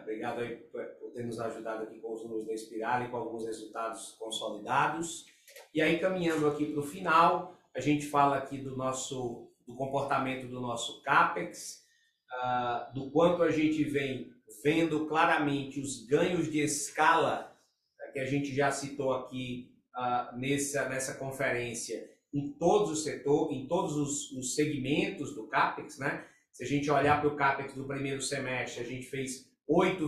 Obrigado 0.01 0.41
aí 0.41 0.57
por 0.57 1.11
ter 1.13 1.25
nos 1.25 1.39
ajudado 1.39 1.83
aqui 1.83 1.99
com 1.99 2.13
os 2.13 2.23
números 2.23 2.45
da 2.45 2.53
Espiral 2.53 3.03
e 3.03 3.09
com 3.09 3.17
alguns 3.17 3.45
resultados 3.45 4.11
consolidados. 4.19 5.25
E 5.73 5.81
aí, 5.81 5.99
caminhando 5.99 6.47
aqui 6.47 6.65
para 6.71 6.79
o 6.79 6.83
final, 6.83 7.57
a 7.75 7.79
gente 7.79 8.05
fala 8.05 8.37
aqui 8.37 8.57
do 8.57 8.75
nosso 8.75 9.51
do 9.65 9.75
comportamento 9.75 10.47
do 10.47 10.61
nosso 10.61 11.01
CAPEX, 11.01 11.83
uh, 12.31 12.93
do 12.93 13.09
quanto 13.09 13.41
a 13.41 13.51
gente 13.51 13.83
vem 13.83 14.31
vendo 14.63 15.07
claramente 15.07 15.79
os 15.79 16.05
ganhos 16.05 16.51
de 16.51 16.59
escala 16.59 17.51
uh, 17.99 18.13
que 18.13 18.19
a 18.19 18.25
gente 18.25 18.53
já 18.53 18.71
citou 18.71 19.13
aqui 19.13 19.71
uh, 19.97 20.37
nessa, 20.37 20.87
nessa 20.87 21.15
conferência 21.15 22.09
em 22.33 22.51
todos 22.51 22.91
os 22.91 23.03
setores, 23.03 23.57
em 23.57 23.67
todos 23.67 23.95
os, 23.95 24.31
os 24.33 24.55
segmentos 24.55 25.33
do 25.33 25.47
CAPEX, 25.47 25.97
né? 25.97 26.27
Se 26.51 26.63
a 26.63 26.67
gente 26.67 26.89
olhar 26.91 27.19
para 27.19 27.29
o 27.29 27.35
CAPEX 27.35 27.73
do 27.73 27.85
primeiro 27.85 28.21
semestre, 28.21 28.83
a 28.83 28.85
gente 28.85 29.07
fez 29.07 29.49
8, 29.67 30.07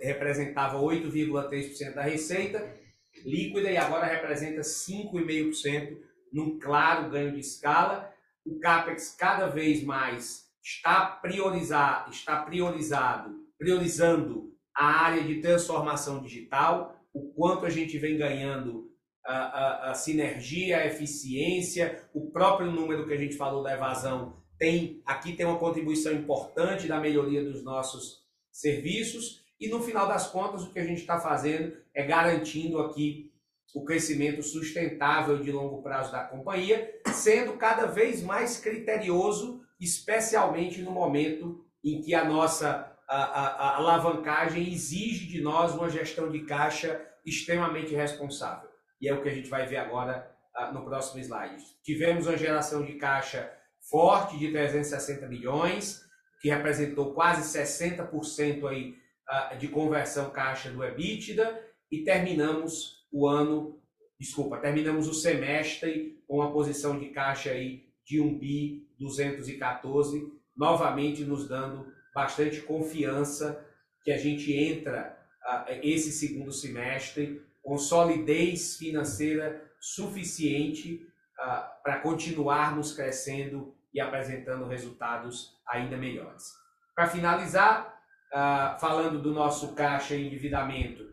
representava 0.00 0.78
8,3% 0.78 1.94
da 1.94 2.02
receita 2.02 2.84
líquida 3.24 3.70
e 3.70 3.76
agora 3.76 4.06
representa 4.06 4.62
5,5% 4.62 5.96
num 6.32 6.58
claro 6.58 7.10
ganho 7.10 7.32
de 7.32 7.40
escala. 7.40 8.12
O 8.44 8.58
CAPEX 8.58 9.14
cada 9.18 9.46
vez 9.46 9.82
mais 9.82 10.44
está 10.62 11.06
priorizar, 11.06 12.08
está 12.10 12.42
priorizado, 12.42 13.34
priorizando 13.58 14.52
a 14.74 14.86
área 14.86 15.22
de 15.22 15.40
transformação 15.40 16.22
digital, 16.22 16.98
o 17.12 17.32
quanto 17.32 17.64
a 17.64 17.70
gente 17.70 17.96
vem 17.98 18.16
ganhando 18.16 18.90
a, 19.24 19.34
a, 19.34 19.90
a, 19.90 19.94
sinergia, 19.94 20.78
a 20.78 20.86
eficiência, 20.86 22.02
o 22.12 22.30
próprio 22.30 22.70
número 22.70 23.06
que 23.06 23.14
a 23.14 23.16
gente 23.16 23.36
falou 23.36 23.62
da 23.62 23.72
evasão 23.72 24.42
tem 24.58 25.02
aqui 25.04 25.32
tem 25.34 25.46
uma 25.46 25.58
contribuição 25.58 26.12
importante 26.12 26.86
da 26.86 27.00
melhoria 27.00 27.42
dos 27.44 27.62
nossos 27.62 28.23
serviços 28.54 29.44
e 29.60 29.68
no 29.68 29.82
final 29.82 30.06
das 30.06 30.28
contas 30.28 30.62
o 30.62 30.72
que 30.72 30.78
a 30.78 30.84
gente 30.84 31.00
está 31.00 31.18
fazendo 31.18 31.76
é 31.92 32.04
garantindo 32.04 32.78
aqui 32.78 33.32
o 33.74 33.84
crescimento 33.84 34.42
sustentável 34.42 35.38
de 35.42 35.50
longo 35.50 35.82
prazo 35.82 36.12
da 36.12 36.22
companhia, 36.22 36.88
sendo 37.12 37.54
cada 37.54 37.86
vez 37.86 38.22
mais 38.22 38.58
criterioso, 38.58 39.60
especialmente 39.80 40.80
no 40.80 40.92
momento 40.92 41.64
em 41.82 42.00
que 42.00 42.14
a 42.14 42.24
nossa 42.24 42.92
a, 43.08 43.16
a, 43.16 43.46
a 43.46 43.76
alavancagem 43.76 44.72
exige 44.72 45.26
de 45.26 45.40
nós 45.40 45.74
uma 45.74 45.90
gestão 45.90 46.30
de 46.30 46.44
caixa 46.44 47.04
extremamente 47.26 47.94
responsável. 47.94 48.68
E 49.00 49.08
é 49.08 49.12
o 49.12 49.20
que 49.20 49.28
a 49.28 49.34
gente 49.34 49.50
vai 49.50 49.66
ver 49.66 49.78
agora 49.78 50.30
uh, 50.56 50.72
no 50.72 50.84
próximo 50.84 51.20
slide. 51.20 51.64
Tivemos 51.82 52.26
uma 52.26 52.36
geração 52.36 52.84
de 52.84 52.94
caixa 52.94 53.52
forte 53.90 54.38
de 54.38 54.50
360 54.52 55.26
milhões, 55.26 56.03
que 56.44 56.50
representou 56.50 57.14
quase 57.14 57.58
60% 57.58 58.68
aí, 58.68 58.98
uh, 59.30 59.56
de 59.56 59.66
conversão 59.66 60.28
caixa 60.28 60.70
do 60.70 60.84
EBITDA, 60.84 61.58
e 61.90 62.04
terminamos 62.04 63.06
o 63.10 63.26
ano, 63.26 63.80
desculpa, 64.20 64.58
terminamos 64.58 65.08
o 65.08 65.14
semestre 65.14 66.22
com 66.28 66.40
uma 66.40 66.52
posição 66.52 66.98
de 66.98 67.08
caixa 67.08 67.48
aí 67.48 67.86
de 68.04 68.20
1 68.20 68.38
bi 68.38 68.86
214, 68.98 70.30
novamente 70.54 71.24
nos 71.24 71.48
dando 71.48 71.90
bastante 72.14 72.60
confiança 72.60 73.66
que 74.02 74.12
a 74.12 74.18
gente 74.18 74.52
entra 74.52 75.18
uh, 75.46 75.72
esse 75.82 76.12
segundo 76.12 76.52
semestre 76.52 77.40
com 77.62 77.78
solidez 77.78 78.76
financeira 78.76 79.64
suficiente 79.80 81.08
uh, 81.40 81.82
para 81.82 82.00
continuarmos 82.00 82.92
crescendo 82.92 83.73
e 83.94 84.00
apresentando 84.00 84.66
resultados 84.66 85.52
ainda 85.68 85.96
melhores. 85.96 86.52
Para 86.94 87.06
finalizar, 87.06 87.96
uh, 88.32 88.78
falando 88.80 89.22
do 89.22 89.32
nosso 89.32 89.74
caixa 89.74 90.14
e 90.14 90.26
endividamento, 90.26 91.04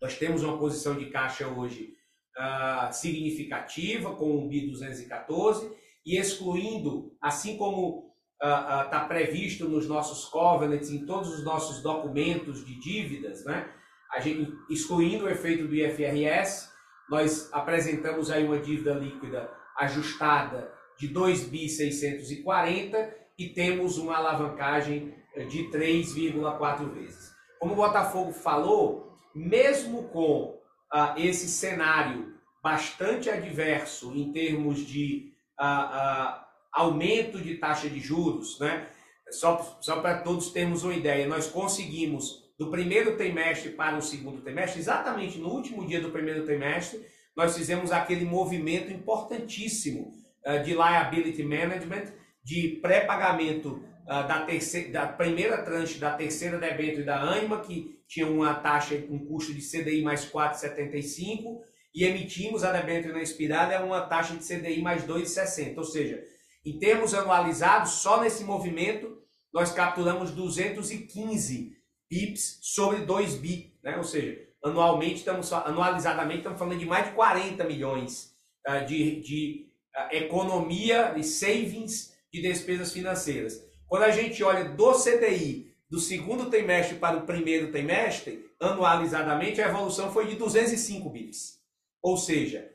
nós 0.00 0.16
temos 0.16 0.42
uma 0.42 0.56
posição 0.56 0.96
de 0.96 1.06
caixa 1.06 1.48
hoje 1.48 1.94
uh, 2.36 2.92
significativa, 2.92 4.14
com 4.14 4.44
o 4.44 4.48
BI 4.48 4.68
214, 4.68 5.76
e 6.06 6.16
excluindo, 6.16 7.16
assim 7.20 7.56
como 7.56 8.08
está 8.40 9.04
uh, 9.04 9.08
previsto 9.08 9.68
nos 9.68 9.88
nossos 9.88 10.24
covenants, 10.26 10.90
em 10.90 11.04
todos 11.04 11.34
os 11.34 11.44
nossos 11.44 11.82
documentos 11.82 12.64
de 12.64 12.78
dívidas, 12.78 13.44
né? 13.44 13.68
a 14.12 14.20
gente, 14.20 14.52
excluindo 14.70 15.24
o 15.24 15.28
efeito 15.28 15.66
do 15.66 15.74
IFRS, 15.74 16.70
nós 17.10 17.52
apresentamos 17.52 18.30
aí 18.30 18.44
uma 18.44 18.58
dívida 18.58 18.94
líquida 18.94 19.50
ajustada 19.76 20.77
de 20.98 21.08
2 21.08 21.44
bi 21.44 21.68
640 21.68 23.14
e 23.38 23.48
temos 23.48 23.98
uma 23.98 24.16
alavancagem 24.16 25.14
eh, 25.34 25.44
de 25.44 25.70
3,4 25.70 26.92
vezes. 26.92 27.30
Como 27.58 27.72
o 27.72 27.76
Botafogo 27.76 28.32
falou, 28.32 29.16
mesmo 29.34 30.04
com 30.08 30.58
ah, 30.92 31.14
esse 31.16 31.48
cenário 31.48 32.34
bastante 32.62 33.30
adverso 33.30 34.12
em 34.14 34.32
termos 34.32 34.80
de 34.80 35.32
ah, 35.58 35.66
ah, 35.66 36.48
aumento 36.72 37.40
de 37.40 37.56
taxa 37.56 37.88
de 37.88 38.00
juros, 38.00 38.58
né? 38.58 38.88
Só, 39.30 39.78
só 39.80 40.00
para 40.00 40.22
todos 40.22 40.50
termos 40.50 40.82
uma 40.84 40.94
ideia, 40.94 41.28
nós 41.28 41.48
conseguimos 41.48 42.48
do 42.58 42.70
primeiro 42.70 43.16
trimestre 43.16 43.70
para 43.70 43.96
o 43.96 44.02
segundo 44.02 44.40
trimestre, 44.40 44.80
exatamente 44.80 45.38
no 45.38 45.50
último 45.50 45.86
dia 45.86 46.00
do 46.00 46.10
primeiro 46.10 46.44
trimestre, 46.44 47.04
nós 47.36 47.56
fizemos 47.56 47.92
aquele 47.92 48.24
movimento 48.24 48.90
importantíssimo 48.90 50.17
de 50.62 50.72
liability 50.72 51.42
management, 51.42 52.12
de 52.42 52.78
pré-pagamento 52.80 53.82
uh, 54.04 54.26
da, 54.26 54.46
da 54.90 55.06
primeira 55.06 55.62
tranche 55.62 55.98
da 55.98 56.12
terceira 56.12 56.58
debênture 56.58 57.04
da 57.04 57.20
ANIMA, 57.20 57.60
que 57.60 57.98
tinha 58.08 58.26
uma 58.26 58.54
taxa, 58.54 58.94
um 59.10 59.18
custo 59.26 59.52
de 59.52 59.60
CDI 59.60 60.02
mais 60.02 60.24
4,75, 60.24 61.60
e 61.94 62.04
emitimos 62.04 62.64
a 62.64 62.72
debênture 62.72 63.12
na 63.12 63.22
expirada 63.22 63.84
uma 63.84 64.00
taxa 64.02 64.34
de 64.34 64.44
CDI 64.44 64.80
mais 64.80 65.04
2,60. 65.04 65.76
Ou 65.76 65.84
seja, 65.84 66.22
em 66.64 66.78
termos 66.78 67.12
anualizados, 67.12 67.92
só 67.92 68.20
nesse 68.20 68.44
movimento, 68.44 69.18
nós 69.52 69.72
capturamos 69.72 70.30
215 70.30 71.76
pips 72.08 72.58
sobre 72.62 73.00
2 73.00 73.34
bi, 73.34 73.74
né? 73.82 73.96
ou 73.96 74.04
seja, 74.04 74.38
anualmente 74.64 75.16
estamos 75.16 75.52
anualizadamente 75.52 76.38
estamos 76.38 76.58
falando 76.58 76.78
de 76.78 76.86
mais 76.86 77.06
de 77.06 77.12
40 77.12 77.64
milhões 77.64 78.34
uh, 78.66 78.84
de, 78.86 79.20
de 79.20 79.67
economia 80.12 81.14
e 81.16 81.22
savings 81.22 82.14
de 82.32 82.42
despesas 82.42 82.92
financeiras. 82.92 83.62
Quando 83.86 84.02
a 84.02 84.10
gente 84.10 84.42
olha 84.44 84.64
do 84.64 84.92
CDI 84.92 85.68
do 85.90 85.98
segundo 85.98 86.50
trimestre 86.50 86.98
para 86.98 87.16
o 87.16 87.24
primeiro 87.24 87.72
trimestre, 87.72 88.44
anualizadamente 88.60 89.62
a 89.62 89.68
evolução 89.68 90.12
foi 90.12 90.26
de 90.26 90.36
205 90.36 91.08
bips. 91.08 91.58
Ou 92.02 92.16
seja, 92.16 92.70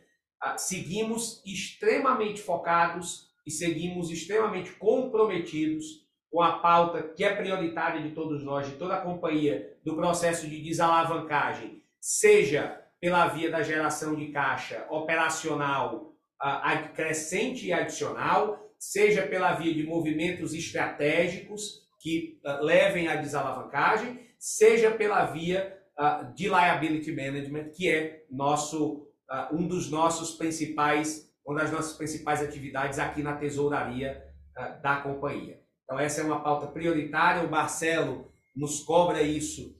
seguimos 0.57 1.41
extremamente 1.45 2.41
focados 2.41 3.31
e 3.45 3.51
seguimos 3.51 4.09
extremamente 4.09 4.71
comprometidos 4.73 5.85
com 6.31 6.41
a 6.41 6.59
pauta 6.59 7.03
que 7.03 7.23
é 7.23 7.35
prioritária 7.35 8.01
de 8.01 8.15
todos 8.15 8.43
nós, 8.43 8.67
de 8.67 8.75
toda 8.75 8.95
a 8.95 9.01
companhia, 9.01 9.77
do 9.85 9.95
processo 9.95 10.49
de 10.49 10.63
desalavancagem, 10.63 11.83
seja 11.99 12.81
pela 12.99 13.27
via 13.27 13.51
da 13.51 13.61
geração 13.61 14.15
de 14.15 14.31
caixa 14.31 14.87
operacional 14.89 16.12
crescente 16.93 17.67
e 17.67 17.73
adicional, 17.73 18.69
seja 18.77 19.25
pela 19.25 19.53
via 19.53 19.73
de 19.73 19.83
movimentos 19.83 20.53
estratégicos 20.53 21.83
que 22.01 22.39
uh, 22.45 22.63
levem 22.63 23.07
à 23.07 23.15
desalavancagem, 23.15 24.19
seja 24.37 24.91
pela 24.91 25.25
via 25.25 25.77
uh, 25.97 26.33
de 26.33 26.49
liability 26.49 27.13
management, 27.13 27.69
que 27.69 27.89
é 27.89 28.25
nosso, 28.29 29.07
um 29.53 29.65
dos 29.67 29.89
nossos 29.89 30.35
principais, 30.35 31.31
uma 31.45 31.61
das 31.61 31.71
nossas 31.71 31.93
principais 31.93 32.41
atividades 32.41 32.99
aqui 32.99 33.23
na 33.23 33.35
tesouraria 33.35 34.21
da 34.83 34.97
companhia. 34.97 35.59
Então, 35.83 35.97
essa 35.97 36.21
é 36.21 36.23
uma 36.23 36.43
pauta 36.43 36.67
prioritária. 36.67 37.41
O 37.41 37.49
Marcelo 37.49 38.31
nos 38.55 38.81
cobra 38.81 39.23
isso 39.23 39.75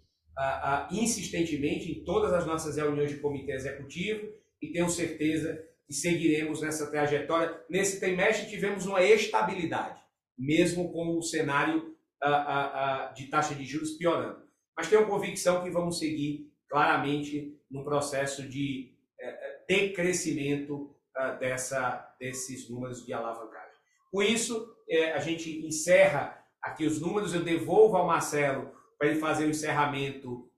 insistentemente 0.90 1.92
em 1.92 2.04
todas 2.04 2.34
as 2.34 2.48
nossas 2.48 2.78
reuniões 2.78 3.12
de 3.12 3.18
comitê 3.18 3.52
executivo 3.52 4.28
e 4.60 4.72
tenho 4.72 4.90
certeza 4.90 5.64
que 5.88 5.94
seguiremos 5.94 6.62
nessa 6.62 6.90
trajetória. 6.90 7.62
Nesse 7.70 8.00
trimestre 8.00 8.50
tivemos 8.50 8.86
uma 8.86 9.04
estabilidade, 9.04 10.02
mesmo 10.38 10.92
com 10.92 11.18
o 11.18 11.22
cenário 11.22 11.96
uh, 12.24 13.14
de 13.14 13.28
taxa 13.28 13.54
de 13.54 13.66
juros 13.66 13.92
piorando. 13.92 14.44
Mas 14.76 14.90
tenho 14.90 15.08
convicção 15.08 15.64
que 15.64 15.70
vamos 15.70 16.00
seguir 16.00 16.52
claramente 16.70 17.56
no 17.70 17.84
processo 17.84 18.48
de 18.50 18.96
eh, 19.20 19.60
decrescimento 19.70 20.96
dessa, 21.40 22.16
desses 22.20 22.70
números 22.70 23.06
de 23.06 23.14
alavancagem. 23.14 23.78
Com 24.12 24.22
isso, 24.22 24.76
é, 24.90 25.14
a 25.14 25.20
gente 25.20 25.66
encerra 25.66 26.44
aqui 26.62 26.86
os 26.86 27.00
números, 27.00 27.34
eu 27.34 27.44
devolvo 27.44 27.98
ao 27.98 28.08
Marcelo 28.08 28.72
para 28.98 29.10
ele 29.10 29.20
fazer 29.20 29.46
o 29.46 29.50
encerramento 29.50 30.50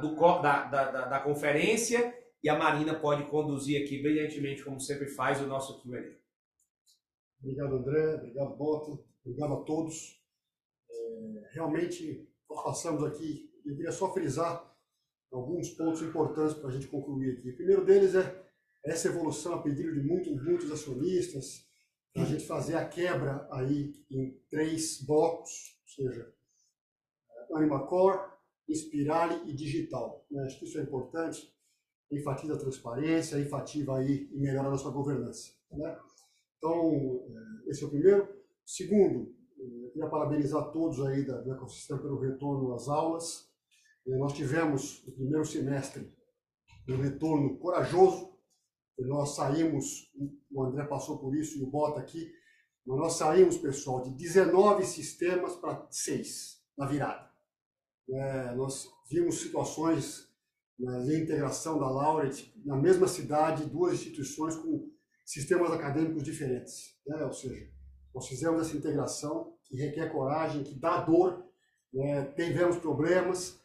do, 0.00 0.40
da, 0.42 0.64
da, 0.64 1.04
da, 1.06 1.20
conferência 1.20 2.14
e 2.42 2.48
a 2.48 2.58
Marina 2.58 2.98
pode 2.98 3.28
conduzir 3.30 3.82
aqui 3.82 4.00
brilhantemente, 4.02 4.64
como 4.64 4.80
sempre 4.80 5.08
faz, 5.08 5.40
o 5.40 5.46
nosso 5.46 5.80
Q&A. 5.82 6.16
Obrigado, 7.40 7.76
André. 7.76 8.14
Obrigado, 8.14 8.56
Boto. 8.56 9.04
Obrigado 9.24 9.54
a 9.54 9.64
todos. 9.64 10.20
É, 10.90 11.50
realmente, 11.52 12.28
nós 12.48 12.62
passamos 12.62 13.04
aqui, 13.04 13.50
eu 13.64 13.74
queria 13.74 13.92
só 13.92 14.12
frisar 14.12 14.74
alguns 15.32 15.70
pontos 15.70 16.02
importantes 16.02 16.54
para 16.54 16.68
a 16.68 16.72
gente 16.72 16.86
concluir 16.86 17.38
aqui. 17.38 17.50
O 17.50 17.56
primeiro 17.56 17.84
deles 17.84 18.14
é 18.14 18.46
essa 18.84 19.08
evolução 19.08 19.54
a 19.54 19.62
pedido 19.62 19.92
de 19.92 20.00
muitos, 20.00 20.42
muitos 20.42 20.70
acionistas, 20.70 21.66
a 22.14 22.24
gente 22.24 22.46
fazer 22.46 22.76
a 22.76 22.88
quebra 22.88 23.46
aí 23.50 23.92
em 24.10 24.40
três 24.48 25.02
blocos, 25.02 25.76
ou 25.82 25.88
seja, 25.88 26.32
Anima 27.52 27.86
Core, 27.86 28.32
Inspirale 28.68 29.50
e 29.50 29.54
Digital. 29.54 30.24
Né? 30.30 30.42
Acho 30.44 30.58
que 30.58 30.64
isso 30.64 30.78
é 30.78 30.82
importante, 30.82 31.52
enfatiza 32.10 32.54
a 32.54 32.58
transparência, 32.58 33.38
enfatiza 33.38 33.94
aí 33.94 34.28
e 34.32 34.38
melhora 34.38 34.68
a 34.68 34.70
nossa 34.72 34.90
governança. 34.90 35.52
Né? 35.70 35.98
Então, 36.58 37.24
é, 37.28 37.70
esse 37.70 37.82
é 37.82 37.86
o 37.86 37.90
primeiro. 37.90 38.28
Segundo, 38.64 39.34
eu 39.58 39.90
queria 39.90 40.08
parabenizar 40.08 40.70
todos 40.70 41.00
aí 41.06 41.24
do 41.24 41.52
ecossistema 41.52 42.00
pelo 42.00 42.20
retorno 42.20 42.74
às 42.74 42.88
aulas. 42.88 43.50
É, 44.06 44.16
nós 44.16 44.32
tivemos, 44.32 45.04
no 45.06 45.12
primeiro 45.12 45.44
semestre, 45.44 46.12
um 46.88 46.96
retorno 46.96 47.58
corajoso, 47.58 48.36
nós 48.98 49.34
saímos, 49.34 50.10
o 50.50 50.62
André 50.62 50.84
passou 50.84 51.18
por 51.18 51.36
isso 51.36 51.58
e 51.58 51.62
o 51.62 51.70
Bota 51.70 52.00
aqui, 52.00 52.32
nós 52.86 53.14
saímos, 53.14 53.58
pessoal, 53.58 54.02
de 54.02 54.10
19 54.10 54.84
sistemas 54.84 55.56
para 55.56 55.86
6 55.90 56.62
na 56.78 56.86
virada. 56.86 57.28
É, 58.08 58.54
nós 58.54 58.88
vimos 59.10 59.40
situações 59.40 60.28
na 60.78 60.98
integração 61.14 61.78
da 61.78 61.88
Laureate 61.88 62.52
na 62.64 62.76
mesma 62.76 63.08
cidade, 63.08 63.64
duas 63.64 63.94
instituições 63.94 64.56
com 64.56 64.90
sistemas 65.24 65.70
acadêmicos 65.72 66.22
diferentes. 66.22 66.96
Né? 67.06 67.24
Ou 67.24 67.32
seja, 67.32 67.68
nós 68.14 68.28
fizemos 68.28 68.60
essa 68.60 68.76
integração 68.76 69.54
que 69.64 69.76
requer 69.76 70.10
coragem, 70.10 70.62
que 70.62 70.74
dá 70.74 71.00
dor, 71.00 71.44
né? 71.92 72.24
tivemos 72.36 72.76
problemas, 72.76 73.58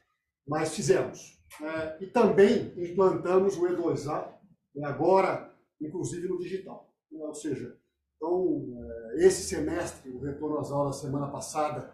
mas 0.48 0.74
fizemos. 0.74 1.40
É, 1.62 2.04
e 2.04 2.08
também 2.08 2.74
implantamos 2.78 3.58
o 3.58 3.64
E2A, 3.64 4.34
e 4.76 4.84
agora, 4.84 5.54
inclusive 5.82 6.28
no 6.28 6.40
digital. 6.40 6.90
Ou 7.12 7.34
seja, 7.34 7.78
então, 8.22 8.68
eh, 8.78 9.26
esse 9.26 9.42
semestre, 9.44 10.12
o 10.12 10.20
retorno 10.20 10.60
às 10.60 10.72
aulas 10.72 10.98
semana 10.98 11.32
passada 11.32 11.92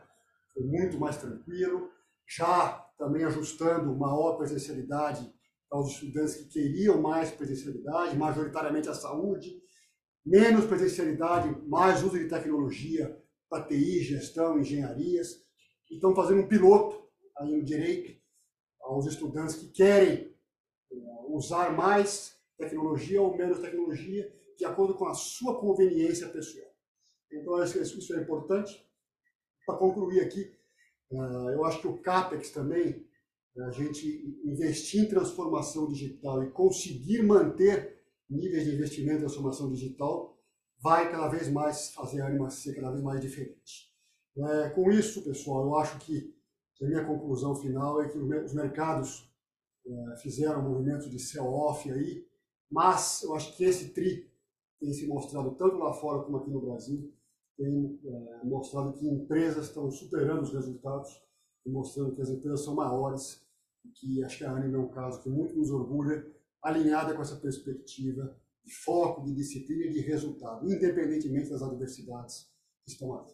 foi 0.53 0.63
muito 0.63 0.99
mais 0.99 1.15
tranquilo, 1.15 1.89
já 2.27 2.85
também 2.97 3.23
ajustando 3.23 3.95
maior 3.95 4.37
presencialidade 4.37 5.31
para 5.69 5.79
os 5.79 5.91
estudantes 5.91 6.35
que 6.35 6.45
queriam 6.45 7.01
mais 7.01 7.31
presencialidade, 7.31 8.17
majoritariamente 8.17 8.89
a 8.89 8.93
saúde, 8.93 9.61
menos 10.25 10.65
presencialidade, 10.65 11.49
mais 11.67 12.03
uso 12.03 12.17
de 12.17 12.27
tecnologia 12.27 13.17
para 13.49 13.65
TI, 13.65 14.03
gestão, 14.03 14.59
engenharias. 14.59 15.45
E 15.89 15.95
estão 15.95 16.15
fazendo 16.15 16.41
um 16.41 16.47
piloto 16.47 17.07
aí 17.37 17.51
no 17.55 17.63
direito 17.63 18.17
aos 18.81 19.05
estudantes 19.05 19.55
que 19.55 19.67
querem 19.69 20.35
eh, 20.91 20.95
usar 21.29 21.71
mais 21.73 22.37
tecnologia 22.57 23.21
ou 23.21 23.37
menos 23.37 23.59
tecnologia, 23.59 24.33
de 24.57 24.65
acordo 24.65 24.95
com 24.95 25.07
a 25.07 25.13
sua 25.13 25.59
conveniência 25.59 26.27
pessoal. 26.29 26.67
Então, 27.31 27.61
isso 27.63 28.13
é 28.13 28.21
importante. 28.21 28.85
Para 29.65 29.77
concluir 29.77 30.21
aqui, 30.21 30.56
eu 31.11 31.63
acho 31.65 31.81
que 31.81 31.87
o 31.87 32.01
CAPEX 32.01 32.51
também, 32.51 33.05
a 33.57 33.71
gente 33.71 34.39
investir 34.43 35.03
em 35.03 35.09
transformação 35.09 35.87
digital 35.87 36.43
e 36.43 36.51
conseguir 36.51 37.23
manter 37.23 37.97
níveis 38.29 38.65
de 38.65 38.75
investimento 38.75 39.17
em 39.17 39.21
transformação 39.21 39.71
digital, 39.71 40.37
vai 40.79 41.11
cada 41.11 41.27
vez 41.27 41.49
mais 41.49 41.91
fazer 41.93 42.21
a 42.21 42.27
Anima 42.27 42.49
ser 42.49 42.75
cada 42.75 42.91
vez 42.91 43.01
mais 43.01 43.19
diferente. 43.19 43.91
Eh, 44.37 44.69
com 44.69 44.91
isso, 44.91 45.23
pessoal, 45.23 45.65
eu 45.65 45.75
acho 45.77 45.97
que 45.99 46.35
a 46.81 46.85
minha 46.85 47.05
conclusão 47.05 47.55
final 47.55 48.01
é 48.01 48.09
que 48.09 48.17
os 48.17 48.53
mercados 48.53 49.33
eh, 49.85 50.15
fizeram 50.21 50.59
um 50.59 50.69
movimento 50.69 51.09
de 51.09 51.17
sell-off 51.17 51.89
aí, 51.91 52.27
mas 52.69 53.23
eu 53.23 53.33
acho 53.33 53.55
que 53.55 53.63
esse 53.63 53.89
TRI 53.89 54.29
tem 54.79 54.93
se 54.93 55.07
mostrado 55.07 55.55
tanto 55.55 55.77
lá 55.77 55.93
fora 55.93 56.21
como 56.23 56.37
aqui 56.37 56.51
no 56.51 56.61
Brasil, 56.61 57.11
tem 57.57 57.99
é, 58.05 58.45
mostrado 58.45 58.93
que 58.93 59.07
empresas 59.07 59.67
estão 59.67 59.89
superando 59.89 60.43
os 60.43 60.53
resultados 60.53 61.09
e 61.65 61.69
mostrando 61.69 62.15
que 62.15 62.21
as 62.21 62.29
empresas 62.29 62.63
são 62.63 62.75
maiores 62.75 63.45
e 63.83 63.89
que 63.89 64.23
acho 64.23 64.37
que 64.37 64.45
a 64.45 64.51
Anima 64.51 64.77
é 64.77 64.79
um 64.79 64.89
caso 64.89 65.21
que 65.21 65.29
muito 65.29 65.55
nos 65.55 65.71
orgulha, 65.71 66.25
alinhada 66.61 67.15
com 67.15 67.21
essa 67.21 67.37
perspectiva 67.37 68.37
de 68.63 68.73
foco, 68.73 69.23
de 69.23 69.33
disciplina 69.33 69.85
e 69.85 69.91
de 69.91 70.01
resultado, 70.01 70.65
independentemente 70.69 71.49
das 71.49 71.61
adversidades 71.61 72.51
que 72.83 72.91
estão 72.91 73.17
ali. 73.17 73.33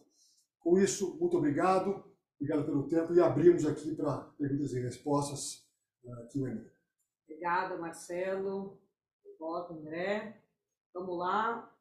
Com 0.60 0.78
isso, 0.78 1.18
muito 1.18 1.36
obrigado, 1.36 2.04
obrigado 2.40 2.64
pelo 2.64 2.88
tempo 2.88 3.12
e 3.12 3.20
abrimos 3.20 3.66
aqui 3.66 3.94
para 3.94 4.18
perguntas 4.38 4.72
e 4.72 4.80
respostas 4.80 5.64
uh. 6.04 6.74
Obrigada, 7.26 7.76
Marcelo. 7.78 8.78
Bota, 9.38 9.74
André. 9.74 10.40
Vamos 10.92 11.18
lá. 11.18 11.73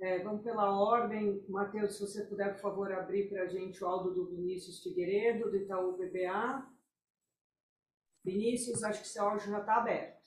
É, 0.00 0.20
vamos 0.20 0.42
pela 0.42 0.70
ordem. 0.78 1.44
Matheus, 1.48 1.96
se 1.96 2.00
você 2.00 2.24
puder, 2.24 2.54
por 2.54 2.60
favor, 2.60 2.92
abrir 2.92 3.28
para 3.28 3.42
a 3.42 3.46
gente 3.46 3.82
o 3.82 3.86
áudio 3.86 4.12
do 4.12 4.26
Vinícius 4.26 4.82
Figueiredo, 4.82 5.50
do 5.50 5.56
Itaú 5.56 5.96
BBA. 5.96 6.64
Vinícius, 8.24 8.84
acho 8.84 9.02
que 9.02 9.08
seu 9.08 9.24
áudio 9.24 9.50
já 9.50 9.58
está 9.58 9.76
aberto. 9.76 10.18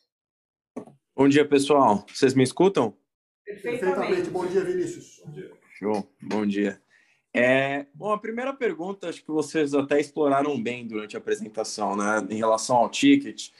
Bom 1.15 1.29
dia, 1.29 1.47
pessoal. 1.47 2.05
Vocês 2.07 2.33
me 2.33 2.43
escutam? 2.43 2.97
Perfeitamente. 3.45 3.95
Perfeitamente. 3.95 4.29
Bom 4.29 4.45
dia, 4.45 4.63
Vinícius. 4.63 5.21
Bom 5.25 5.31
dia. 5.31 5.51
Show. 5.73 6.13
Bom 6.21 6.45
dia. 6.45 6.81
É, 7.33 7.85
bom, 7.93 8.11
a 8.11 8.19
primeira 8.19 8.53
pergunta, 8.53 9.07
acho 9.07 9.23
que 9.23 9.31
vocês 9.31 9.73
até 9.73 9.99
exploraram 9.99 10.61
bem 10.61 10.85
durante 10.85 11.15
a 11.15 11.19
apresentação, 11.19 11.95
né, 11.95 12.27
em 12.29 12.35
relação 12.35 12.75
ao 12.75 12.89
ticket, 12.89 13.51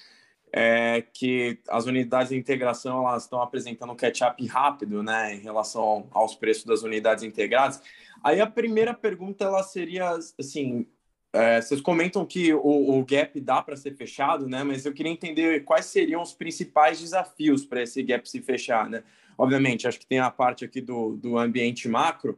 é 0.54 1.02
que 1.02 1.60
as 1.70 1.86
unidades 1.86 2.30
de 2.30 2.38
integração 2.38 3.08
elas 3.08 3.24
estão 3.24 3.42
apresentando 3.42 3.94
um 3.94 3.96
catch-up 3.96 4.46
rápido, 4.48 5.02
né, 5.02 5.36
em 5.36 5.40
relação 5.40 6.08
aos 6.12 6.36
preços 6.36 6.66
das 6.66 6.84
unidades 6.84 7.24
integradas. 7.24 7.82
Aí 8.24 8.42
a 8.42 8.48
primeira 8.48 8.94
pergunta 8.94 9.46
ela 9.46 9.64
seria 9.64 10.18
assim, 10.38 10.86
é, 11.34 11.62
vocês 11.62 11.80
comentam 11.80 12.26
que 12.26 12.54
o, 12.54 13.00
o 13.00 13.06
gap 13.06 13.40
dá 13.40 13.62
para 13.62 13.78
ser 13.78 13.96
fechado, 13.96 14.48
né? 14.48 14.64
Mas 14.64 14.86
eu 14.86 14.94
queria 14.94 15.12
entender 15.12 15.64
quais 15.64 15.86
seriam 15.86 16.22
os 16.22 16.34
principais 16.34 17.00
desafios 17.00 17.66
para 17.66 17.82
esse 17.82 18.04
gap 18.04 18.30
se 18.30 18.42
fechar, 18.42 18.90
né? 18.90 19.04
Obviamente, 19.38 19.88
acho 19.88 20.00
que 20.00 20.06
tem 20.06 20.20
a 20.20 20.30
parte 20.30 20.66
aqui 20.66 20.82
do, 20.82 21.16
do 21.16 21.38
ambiente 21.38 21.88
macro, 21.88 22.38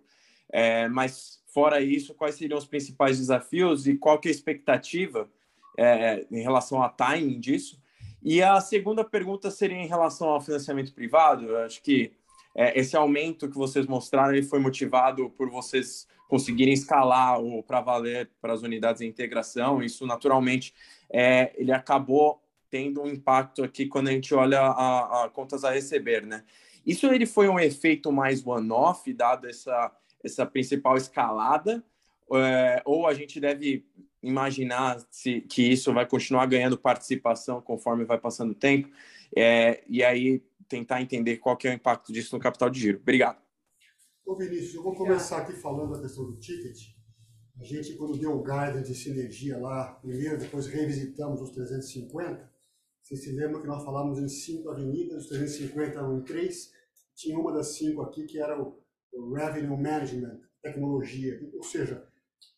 é, 0.50 0.88
mas 0.88 1.42
fora 1.48 1.82
isso, 1.82 2.14
quais 2.14 2.36
seriam 2.36 2.58
os 2.58 2.66
principais 2.66 3.18
desafios 3.18 3.88
e 3.88 3.98
qual 3.98 4.20
que 4.20 4.28
é 4.28 4.32
a 4.32 4.34
expectativa 4.34 5.28
é, 5.78 6.26
em 6.32 6.42
relação 6.42 6.84
a 6.84 6.90
timing 6.90 7.40
disso? 7.40 7.82
E 8.24 8.42
a 8.42 8.62
segunda 8.62 9.04
pergunta 9.04 9.52
seria 9.52 9.78
em 9.78 9.88
relação 9.88 10.30
ao 10.30 10.40
financiamento 10.40 10.94
privado. 10.94 11.46
Eu 11.46 11.58
acho 11.58 11.82
que 11.82 12.14
é, 12.56 12.80
esse 12.80 12.96
aumento 12.96 13.50
que 13.50 13.58
vocês 13.58 13.86
mostraram 13.86 14.34
ele 14.34 14.46
foi 14.46 14.60
motivado 14.60 15.30
por 15.32 15.50
vocês 15.50 16.08
conseguirem 16.30 16.74
escalar 16.74 17.40
o 17.42 17.62
para 17.62 17.82
valer 17.82 18.30
para 18.42 18.54
as 18.54 18.62
unidades 18.62 19.02
de 19.02 19.08
integração. 19.08 19.84
Isso 19.84 20.08
naturalmente 20.08 20.74
é, 21.10 21.52
ele 21.56 21.72
acabou 21.72 22.42
tendo 22.70 23.04
um 23.04 23.08
impacto 23.08 23.64
aqui 23.64 23.88
quando 23.88 24.08
a 24.08 24.12
gente 24.12 24.34
olha 24.34 24.62
a, 24.62 25.26
a 25.26 25.30
contas 25.30 25.64
a 25.64 25.72
receber, 25.72 26.26
né? 26.26 26.44
Isso 26.86 27.08
ele 27.08 27.26
foi 27.26 27.48
um 27.48 27.60
efeito 27.60 28.12
mais 28.12 28.46
one-off, 28.46 29.14
dado 29.14 29.48
essa, 29.48 29.92
essa 30.24 30.46
principal 30.46 30.98
escalada, 30.98 31.84
é, 32.34 32.82
ou 32.84 33.06
a 33.06 33.14
gente 33.14 33.40
deve 33.40 33.86
imaginar 34.24 35.06
se, 35.12 35.42
que 35.42 35.62
isso 35.62 35.94
vai 35.94 36.08
continuar 36.08 36.46
ganhando 36.46 36.78
participação 36.78 37.62
conforme 37.62 38.06
vai 38.06 38.18
passando 38.18 38.52
o 38.52 38.56
tempo, 38.56 38.90
é, 39.36 39.84
e 39.88 40.04
aí 40.04 40.42
tentar 40.68 41.02
entender 41.02 41.38
qual 41.38 41.58
que 41.58 41.68
é 41.68 41.72
o 41.72 41.74
impacto 41.74 42.12
disso 42.12 42.36
no 42.36 42.42
capital 42.42 42.70
de 42.70 42.80
giro. 42.80 43.00
Obrigado. 43.00 43.38
Ô 44.26 44.36
Vinícius, 44.36 44.76
eu 44.76 44.84
vou 44.84 44.96
começar 44.96 45.40
aqui 45.40 45.54
falando 45.54 45.94
da 45.94 46.02
questão 46.02 46.26
do 46.26 46.40
ticket. 46.40 46.94
A 47.60 47.64
gente, 47.64 47.96
quando 47.96 48.18
deu 48.18 48.32
o 48.32 48.42
guidance 48.42 48.92
de 48.92 48.96
sinergia 48.96 49.60
lá, 49.60 49.94
primeiro, 50.02 50.40
depois 50.40 50.66
revisitamos 50.66 51.42
os 51.42 51.52
350. 51.52 52.52
Vocês 53.02 53.22
se 53.22 53.32
lembram 53.34 53.62
que 53.62 53.68
nós 53.68 53.84
falamos 53.84 54.18
em 54.18 54.28
cinco 54.30 54.70
avenidas, 54.70 55.24
os 55.24 55.30
350 55.30 56.00
eram 56.00 56.18
em 56.18 56.24
três. 56.24 56.72
Tinha 57.14 57.38
uma 57.38 57.52
das 57.52 57.76
cinco 57.76 58.02
aqui 58.02 58.26
que 58.26 58.40
era 58.40 58.60
o, 58.60 58.82
o 59.12 59.34
Revenue 59.34 59.78
Management, 59.78 60.40
tecnologia. 60.62 61.40
Ou 61.54 61.64
seja, 61.64 62.08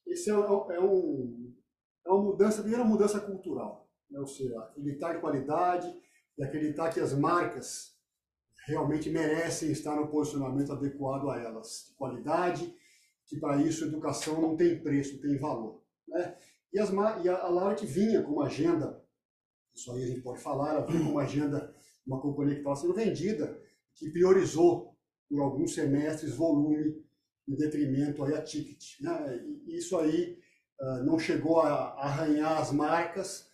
esse 0.08 0.30
é, 0.30 0.34
é, 0.34 0.80
um, 0.80 1.45
é 2.06 2.10
uma 2.10 2.22
mudança, 2.22 2.62
primeiro 2.62 2.84
uma 2.84 2.92
mudança 2.92 3.20
cultural. 3.20 3.90
Né? 4.10 4.20
Ou 4.20 4.28
seja, 4.28 4.60
acreditar 4.60 5.16
em 5.16 5.20
qualidade 5.20 5.94
e 6.38 6.44
acreditar 6.44 6.90
que 6.90 7.00
as 7.00 7.14
marcas 7.14 7.96
realmente 8.68 9.10
merecem 9.10 9.72
estar 9.72 9.96
no 9.96 10.08
posicionamento 10.08 10.72
adequado 10.72 11.30
a 11.30 11.40
elas, 11.40 11.86
de 11.90 11.96
qualidade, 11.96 12.76
que 13.26 13.40
para 13.40 13.62
isso 13.62 13.86
educação 13.86 14.42
não 14.42 14.56
tem 14.56 14.82
preço, 14.82 15.22
tem 15.22 15.38
valor. 15.38 15.82
Né? 16.08 16.36
E, 16.74 16.80
as, 16.80 16.90
e 17.24 17.30
a, 17.30 17.38
a 17.38 17.50
Lauret 17.50 17.86
vinha 17.86 18.22
com 18.24 18.34
uma 18.34 18.46
agenda, 18.46 19.04
isso 19.74 19.92
aí 19.92 20.04
a 20.04 20.08
gente 20.08 20.22
pode 20.22 20.42
falar, 20.42 20.72
ela 20.72 20.86
vinha 20.86 21.04
com 21.04 21.12
uma 21.12 21.24
agenda, 21.24 21.76
uma 22.06 22.20
companhia 22.22 22.56
que 22.56 22.62
estava 22.62 22.76
sendo 22.76 22.94
vendida, 22.94 23.60
que 23.94 24.10
priorizou 24.10 24.96
por 25.30 25.42
alguns 25.42 25.74
semestres 25.74 26.36
volume 26.36 27.04
em 27.48 27.56
detrimento 27.56 28.24
aí 28.24 28.34
a 28.34 28.42
ticket. 28.42 29.00
Né? 29.02 29.44
E 29.68 29.78
isso 29.78 29.98
aí 29.98 30.38
não 31.04 31.18
chegou 31.18 31.62
a, 31.62 31.94
arranhar 31.94 32.60
as 32.60 32.72
marcas, 32.72 33.48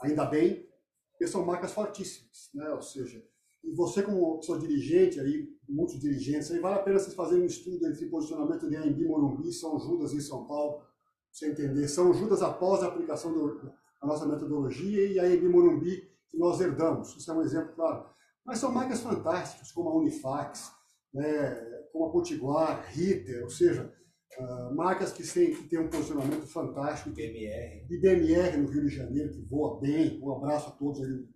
ainda 0.00 0.24
bem, 0.24 0.66
porque 1.10 1.26
são 1.26 1.44
marcas 1.44 1.72
fortíssimas, 1.72 2.50
né? 2.54 2.68
ou 2.70 2.82
seja, 2.82 3.22
e 3.64 3.72
você 3.74 4.02
como 4.02 4.42
seu 4.42 4.58
dirigente, 4.58 5.20
aí, 5.20 5.48
muitos 5.68 5.98
dirigentes, 6.00 6.50
aí 6.50 6.58
vale 6.58 6.76
a 6.76 6.82
pena 6.82 6.98
vocês 6.98 7.14
fazerem 7.14 7.44
um 7.44 7.46
estudo 7.46 7.86
entre 7.86 8.06
posicionamento 8.06 8.68
de 8.68 8.76
AMB 8.76 9.06
Morumbi, 9.06 9.52
São 9.52 9.78
Judas 9.78 10.12
em 10.12 10.20
São 10.20 10.46
Paulo, 10.46 10.82
você 11.30 11.50
entender. 11.50 11.86
São 11.88 12.12
Judas 12.12 12.42
após 12.42 12.82
a 12.82 12.88
aplicação 12.88 13.32
da 13.32 14.06
nossa 14.06 14.26
metodologia 14.26 15.06
e 15.06 15.18
AMB 15.18 15.48
Morumbi 15.48 16.02
que 16.28 16.36
nós 16.36 16.60
herdamos. 16.60 17.16
Isso 17.16 17.30
é 17.30 17.34
um 17.34 17.42
exemplo 17.42 17.72
claro. 17.74 18.06
Mas 18.44 18.58
são 18.58 18.72
marcas 18.72 19.00
fantásticas, 19.00 19.70
como 19.70 19.90
a 19.90 19.94
Unifax, 19.94 20.72
né, 21.14 21.54
como 21.92 22.06
a 22.06 22.10
Potiguar, 22.10 22.84
Ritter, 22.90 23.44
ou 23.44 23.50
seja, 23.50 23.94
uh, 24.38 24.74
marcas 24.74 25.12
que 25.12 25.22
têm, 25.26 25.54
que 25.54 25.68
têm 25.68 25.80
um 25.80 25.88
posicionamento 25.88 26.46
fantástico. 26.46 27.10
BMR. 27.10 27.86
De 27.86 27.98
BMR 27.98 28.56
no 28.56 28.68
Rio 28.68 28.86
de 28.86 28.94
Janeiro, 28.94 29.32
que 29.32 29.42
voa 29.42 29.80
bem. 29.80 30.20
Um 30.22 30.32
abraço 30.32 30.68
a 30.68 30.72
todos 30.72 31.02
aí, 31.02 31.26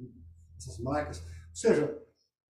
essas 0.56 0.78
marcas. 0.78 1.18
Ou 1.20 1.54
seja, 1.54 2.02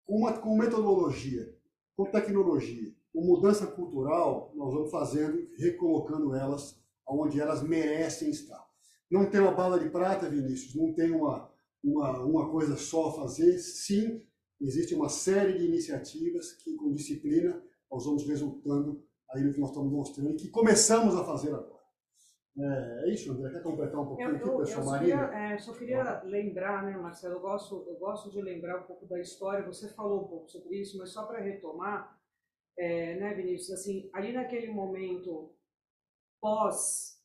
com, 0.06 0.17
uma, 0.17 0.34
com 0.38 0.58
metodologia, 0.58 1.54
com 1.95 2.06
tecnologia, 2.06 2.93
com 3.13 3.21
mudança 3.21 3.67
cultural, 3.67 4.54
nós 4.56 4.73
vamos 4.73 4.91
fazendo, 4.91 5.47
recolocando 5.58 6.36
elas 6.36 6.80
onde 7.08 7.39
elas 7.39 7.63
merecem 7.63 8.30
estar. 8.30 8.63
Não 9.10 9.30
tem 9.30 9.41
uma 9.41 9.52
bala 9.52 9.80
de 9.80 9.89
prata, 9.89 10.30
Vinícius, 10.30 10.75
não 10.75 10.93
tem 10.93 11.10
uma, 11.10 11.52
uma, 11.84 12.19
uma 12.19 12.52
coisa 12.52 12.78
só 12.78 13.10
a 13.10 13.13
fazer. 13.13 13.58
Sim, 13.58 14.21
existe 14.62 14.93
uma 14.93 15.10
série 15.10 15.58
de 15.58 15.65
iniciativas 15.65 16.52
que, 16.54 16.75
com 16.75 16.93
disciplina, 16.93 17.62
nós 17.91 18.06
vamos 18.06 18.28
resultando 18.28 19.04
aí 19.32 19.44
no 19.44 19.54
que 19.54 19.60
nós 19.60 19.70
estamos 19.70 19.92
mostrando 19.92 20.32
e 20.32 20.36
que 20.36 20.50
começamos 20.50 21.15
a 21.15 21.24
fazer 21.24 21.50
agora. 21.50 21.80
É, 22.58 23.04
é, 23.04 23.13
isso, 23.13 23.32
André? 23.32 23.52
Quer 23.52 23.63
completar 23.63 24.02
um 24.02 24.08
pouquinho 24.08 24.36
aqui, 24.36 24.39
pessoal? 24.39 24.60
Eu 24.60 24.65
só 24.65 25.00
queria, 25.00 25.15
é, 25.15 25.58
só 25.58 25.74
queria 25.74 26.24
lembrar, 26.24 26.84
né, 26.84 26.98
Marcelo? 26.98 27.36
Eu 27.36 27.39
gosto, 27.39 27.86
eu 27.88 27.96
gosto 27.96 28.30
de 28.30 28.42
lembrar 28.42 28.82
um 28.82 28.84
pouco 28.84 29.06
da 29.06 29.20
história. 29.20 29.65
Você 29.65 29.88
falou 29.89 30.26
um 30.26 30.28
pouco 30.28 30.50
sobre 30.50 30.78
isso, 30.78 30.98
mas 30.98 31.12
só 31.12 31.26
para 31.26 31.39
retomar, 31.39 32.20
é, 32.78 33.15
né, 33.15 33.34
Vinícius? 33.34 33.80
Assim, 33.80 34.10
ali 34.13 34.34
naquele 34.34 34.72
momento 34.72 35.54
pós 36.42 37.18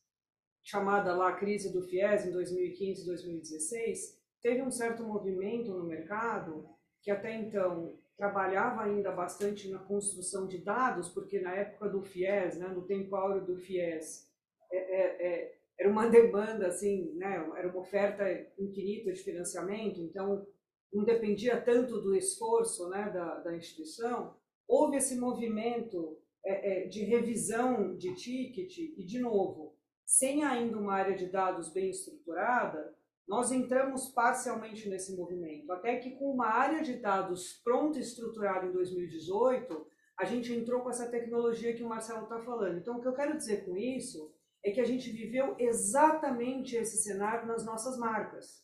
chamada 0.63 1.15
lá 1.15 1.33
crise 1.33 1.71
do 1.71 1.83
FIES 1.83 2.25
em 2.25 2.31
2015, 2.31 3.05
2016, 3.05 4.19
teve 4.41 4.61
um 4.63 4.71
certo 4.71 5.03
movimento 5.03 5.71
no 5.71 5.83
mercado 5.83 6.67
que 7.01 7.11
até 7.11 7.35
então 7.35 7.95
trabalhava 8.17 8.83
ainda 8.83 9.11
bastante 9.11 9.69
na 9.69 9.79
construção 9.79 10.47
de 10.47 10.57
dados, 10.59 11.09
porque 11.09 11.39
na 11.39 11.53
época 11.53 11.89
do 11.89 12.01
FIES, 12.01 12.57
né, 12.57 12.67
no 12.69 12.85
tempo 12.85 13.15
áureo 13.15 13.45
do 13.45 13.57
FIES, 13.57 14.29
é, 14.71 14.77
é, 14.77 15.27
é, 15.27 15.57
era 15.77 15.89
uma 15.89 16.07
demanda, 16.09 16.67
assim, 16.67 17.13
né? 17.15 17.35
era 17.57 17.67
uma 17.67 17.79
oferta 17.79 18.23
infinita 18.57 19.11
de 19.11 19.21
financiamento, 19.21 19.99
então 19.99 20.47
não 20.93 21.03
dependia 21.03 21.59
tanto 21.59 21.99
do 21.99 22.15
esforço 22.15 22.89
né, 22.89 23.09
da, 23.09 23.39
da 23.39 23.55
instituição. 23.55 24.35
Houve 24.67 24.97
esse 24.97 25.19
movimento 25.19 26.17
é, 26.43 26.83
é, 26.83 26.87
de 26.87 27.03
revisão 27.03 27.95
de 27.97 28.15
ticket 28.15 28.77
e, 28.77 29.03
de 29.03 29.19
novo, 29.19 29.75
sem 30.05 30.43
ainda 30.43 30.77
uma 30.77 30.93
área 30.93 31.15
de 31.15 31.27
dados 31.27 31.69
bem 31.69 31.89
estruturada, 31.89 32.94
nós 33.27 33.51
entramos 33.51 34.09
parcialmente 34.09 34.87
nesse 34.87 35.15
movimento, 35.15 35.71
até 35.71 35.97
que 35.97 36.11
com 36.11 36.31
uma 36.31 36.47
área 36.47 36.83
de 36.83 36.97
dados 36.97 37.59
pronta 37.63 37.97
e 37.97 38.01
estruturada 38.01 38.67
em 38.67 38.71
2018, 38.71 39.87
a 40.19 40.25
gente 40.25 40.53
entrou 40.53 40.81
com 40.81 40.89
essa 40.89 41.09
tecnologia 41.09 41.75
que 41.75 41.83
o 41.83 41.89
Marcelo 41.89 42.23
está 42.23 42.39
falando. 42.39 42.77
Então, 42.77 42.97
o 42.97 43.01
que 43.01 43.07
eu 43.07 43.15
quero 43.15 43.35
dizer 43.35 43.65
com 43.65 43.75
isso 43.75 44.33
é 44.63 44.71
que 44.71 44.79
a 44.79 44.85
gente 44.85 45.11
viveu 45.11 45.55
exatamente 45.59 46.75
esse 46.75 46.97
cenário 47.03 47.47
nas 47.47 47.65
nossas 47.65 47.97
marcas. 47.97 48.63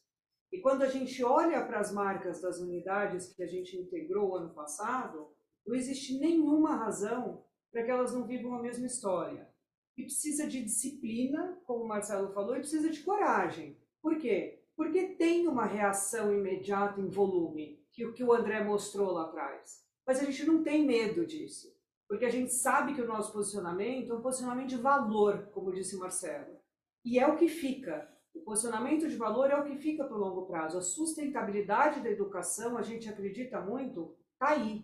E 0.52 0.60
quando 0.60 0.82
a 0.82 0.88
gente 0.88 1.24
olha 1.24 1.66
para 1.66 1.80
as 1.80 1.94
marcas 1.94 2.42
das 2.42 2.60
unidades 2.60 3.34
que 3.34 3.44
a 3.44 3.48
gente 3.48 3.78
integrou 3.78 4.36
ano 4.36 4.54
passado, 4.54 5.30
não 5.66 5.76
existe 5.76 6.20
nenhuma 6.20 6.76
razão 6.76 7.46
para 7.72 7.84
que 7.84 7.92
elas 7.92 8.14
não 8.14 8.26
vivam 8.26 8.54
a 8.54 8.62
mesma 8.62 8.86
história. 8.86 9.50
E 9.98 10.04
precisa 10.04 10.48
de 10.48 10.64
disciplina, 10.64 11.58
como 11.66 11.84
o 11.84 11.88
Marcelo 11.88 12.34
falou, 12.34 12.56
e 12.56 12.60
precisa 12.60 12.90
de 12.90 13.02
coragem. 13.02 13.78
Por 14.02 14.18
quê? 14.18 14.64
Porque 14.76 15.16
tem 15.16 15.48
uma 15.48 15.66
reação 15.66 16.34
imediata 16.34 17.00
em 17.00 17.08
volume, 17.08 17.86
que 17.92 18.06
o 18.06 18.14
que 18.14 18.24
o 18.24 18.34
André 18.34 18.64
mostrou 18.64 19.12
lá 19.12 19.24
atrás. 19.24 19.86
Mas 20.06 20.20
a 20.20 20.26
gente 20.26 20.46
não 20.46 20.64
tem 20.64 20.86
medo 20.86 21.26
disso 21.26 21.72
porque 22.12 22.26
a 22.26 22.30
gente 22.30 22.54
sabe 22.54 22.94
que 22.94 23.02
o 23.02 23.08
nosso 23.08 23.32
posicionamento 23.32 24.12
é 24.12 24.14
um 24.14 24.22
posicionamento 24.22 24.68
de 24.68 24.76
valor, 24.76 25.48
como 25.54 25.72
disse 25.72 25.96
Marcelo. 25.96 26.60
E 27.06 27.18
é 27.18 27.26
o 27.26 27.38
que 27.38 27.48
fica. 27.48 28.06
O 28.36 28.42
posicionamento 28.42 29.08
de 29.08 29.16
valor 29.16 29.50
é 29.50 29.56
o 29.56 29.64
que 29.64 29.78
fica 29.78 30.04
para 30.04 30.18
o 30.18 30.20
longo 30.20 30.46
prazo. 30.46 30.78
A 30.78 30.82
sustentabilidade 30.82 32.02
da 32.02 32.10
educação, 32.10 32.78
a 32.78 32.82
gente 32.82 33.08
acredita 33.08 33.62
muito, 33.62 34.14
está 34.34 34.50
aí. 34.50 34.84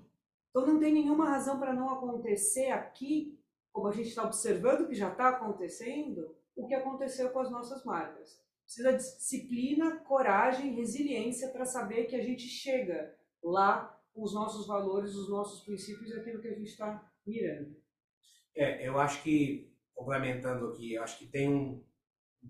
Então 0.50 0.66
não 0.66 0.80
tem 0.80 0.94
nenhuma 0.94 1.28
razão 1.28 1.60
para 1.60 1.74
não 1.74 1.90
acontecer 1.90 2.72
aqui, 2.72 3.38
como 3.74 3.90
a 3.90 3.92
gente 3.92 4.08
está 4.08 4.24
observando 4.24 4.88
que 4.88 4.96
já 4.96 5.12
está 5.12 5.28
acontecendo, 5.28 6.34
o 6.56 6.66
que 6.66 6.76
aconteceu 6.76 7.30
com 7.32 7.40
as 7.40 7.52
nossas 7.52 7.84
marcas. 7.84 8.42
Precisa 8.68 8.92
de 8.92 8.98
disciplina, 8.98 9.96
coragem, 10.02 10.76
resiliência 10.76 11.48
para 11.52 11.64
saber 11.64 12.04
que 12.04 12.18
a 12.18 12.22
gente 12.22 12.44
chega 12.44 13.16
lá 13.42 13.98
com 14.14 14.22
os 14.22 14.34
nossos 14.34 14.68
valores, 14.68 15.16
os 15.16 15.30
nossos 15.30 15.64
princípios 15.64 16.10
e 16.10 16.20
aquilo 16.20 16.42
que 16.42 16.50
a 16.50 16.54
gente 16.54 16.68
está 16.68 17.10
mirando. 17.26 17.78
É, 18.54 18.86
eu 18.86 19.00
acho 19.00 19.24
que, 19.24 19.72
complementando 19.96 20.68
aqui, 20.68 20.96
eu 20.96 21.02
acho 21.02 21.18
que 21.18 21.28
tem 21.28 21.48
um, 21.48 21.82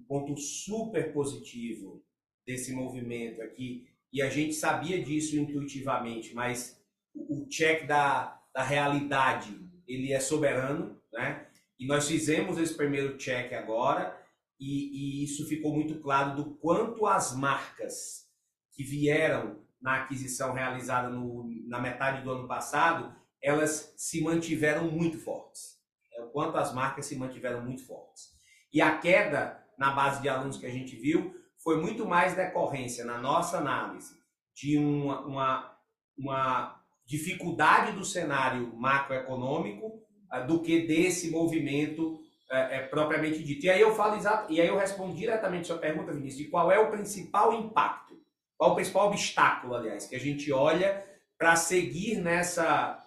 ponto 0.07 0.36
super 0.38 1.13
positivo 1.13 2.03
desse 2.45 2.74
movimento 2.74 3.39
aqui, 3.43 3.88
e 4.11 4.20
a 4.20 4.30
gente 4.30 4.55
sabia 4.55 5.03
disso 5.03 5.38
intuitivamente, 5.38 6.34
mas 6.34 6.82
o 7.13 7.45
check 7.47 7.86
da, 7.86 8.41
da 8.51 8.63
realidade, 8.63 9.55
ele 9.88 10.13
é 10.13 10.20
soberano, 10.20 10.99
né? 11.13 11.47
E 11.80 11.86
nós 11.86 12.07
fizemos 12.07 12.57
esse 12.57 12.74
primeiro 12.74 13.18
check 13.18 13.53
agora, 13.53 14.20
e, 14.59 15.21
e 15.21 15.23
isso 15.23 15.47
ficou 15.47 15.73
muito 15.73 15.99
claro 15.99 16.35
do 16.35 16.55
quanto 16.55 17.05
as 17.05 17.35
marcas 17.35 18.27
que 18.71 18.83
vieram 18.83 19.59
na 19.81 20.03
aquisição 20.03 20.53
realizada 20.53 21.09
no, 21.09 21.49
na 21.67 21.79
metade 21.79 22.23
do 22.23 22.31
ano 22.31 22.47
passado, 22.47 23.15
elas 23.41 23.93
se 23.95 24.21
mantiveram 24.21 24.89
muito 24.89 25.19
fortes. 25.19 25.77
É, 26.13 26.23
o 26.23 26.29
quanto 26.29 26.57
as 26.57 26.73
marcas 26.73 27.05
se 27.05 27.15
mantiveram 27.15 27.63
muito 27.63 27.85
fortes. 27.85 28.29
E 28.73 28.81
a 28.81 28.97
queda 28.97 29.63
na 29.77 29.91
base 29.91 30.21
de 30.21 30.29
alunos 30.29 30.57
que 30.57 30.65
a 30.65 30.71
gente 30.71 30.95
viu 30.95 31.35
foi 31.63 31.79
muito 31.79 32.05
mais 32.05 32.35
decorrência, 32.35 33.05
na 33.05 33.19
nossa 33.19 33.57
análise, 33.57 34.15
de 34.55 34.77
uma, 34.77 35.21
uma, 35.25 35.77
uma 36.17 36.81
dificuldade 37.05 37.93
do 37.93 38.03
cenário 38.03 38.75
macroeconômico 38.75 40.01
uh, 40.31 40.47
do 40.47 40.61
que 40.61 40.87
desse 40.87 41.29
movimento 41.29 42.19
uh, 42.51 42.89
propriamente 42.89 43.43
dito. 43.43 43.65
E 43.65 43.69
aí 43.69 43.81
eu 43.81 43.93
falo 43.95 44.15
exato, 44.15 44.51
e 44.51 44.59
aí 44.59 44.67
eu 44.67 44.77
respondo 44.77 45.15
diretamente 45.15 45.63
a 45.63 45.65
sua 45.67 45.77
pergunta, 45.77 46.11
Vinícius, 46.13 46.45
de 46.45 46.49
qual 46.49 46.71
é 46.71 46.79
o 46.79 46.89
principal 46.89 47.53
impacto, 47.53 48.15
qual 48.57 48.71
é 48.71 48.73
o 48.73 48.75
principal 48.75 49.07
obstáculo, 49.07 49.75
aliás, 49.75 50.05
que 50.05 50.15
a 50.15 50.19
gente 50.19 50.51
olha 50.51 51.05
para 51.37 51.55
seguir 51.55 52.17
nessa, 52.17 52.97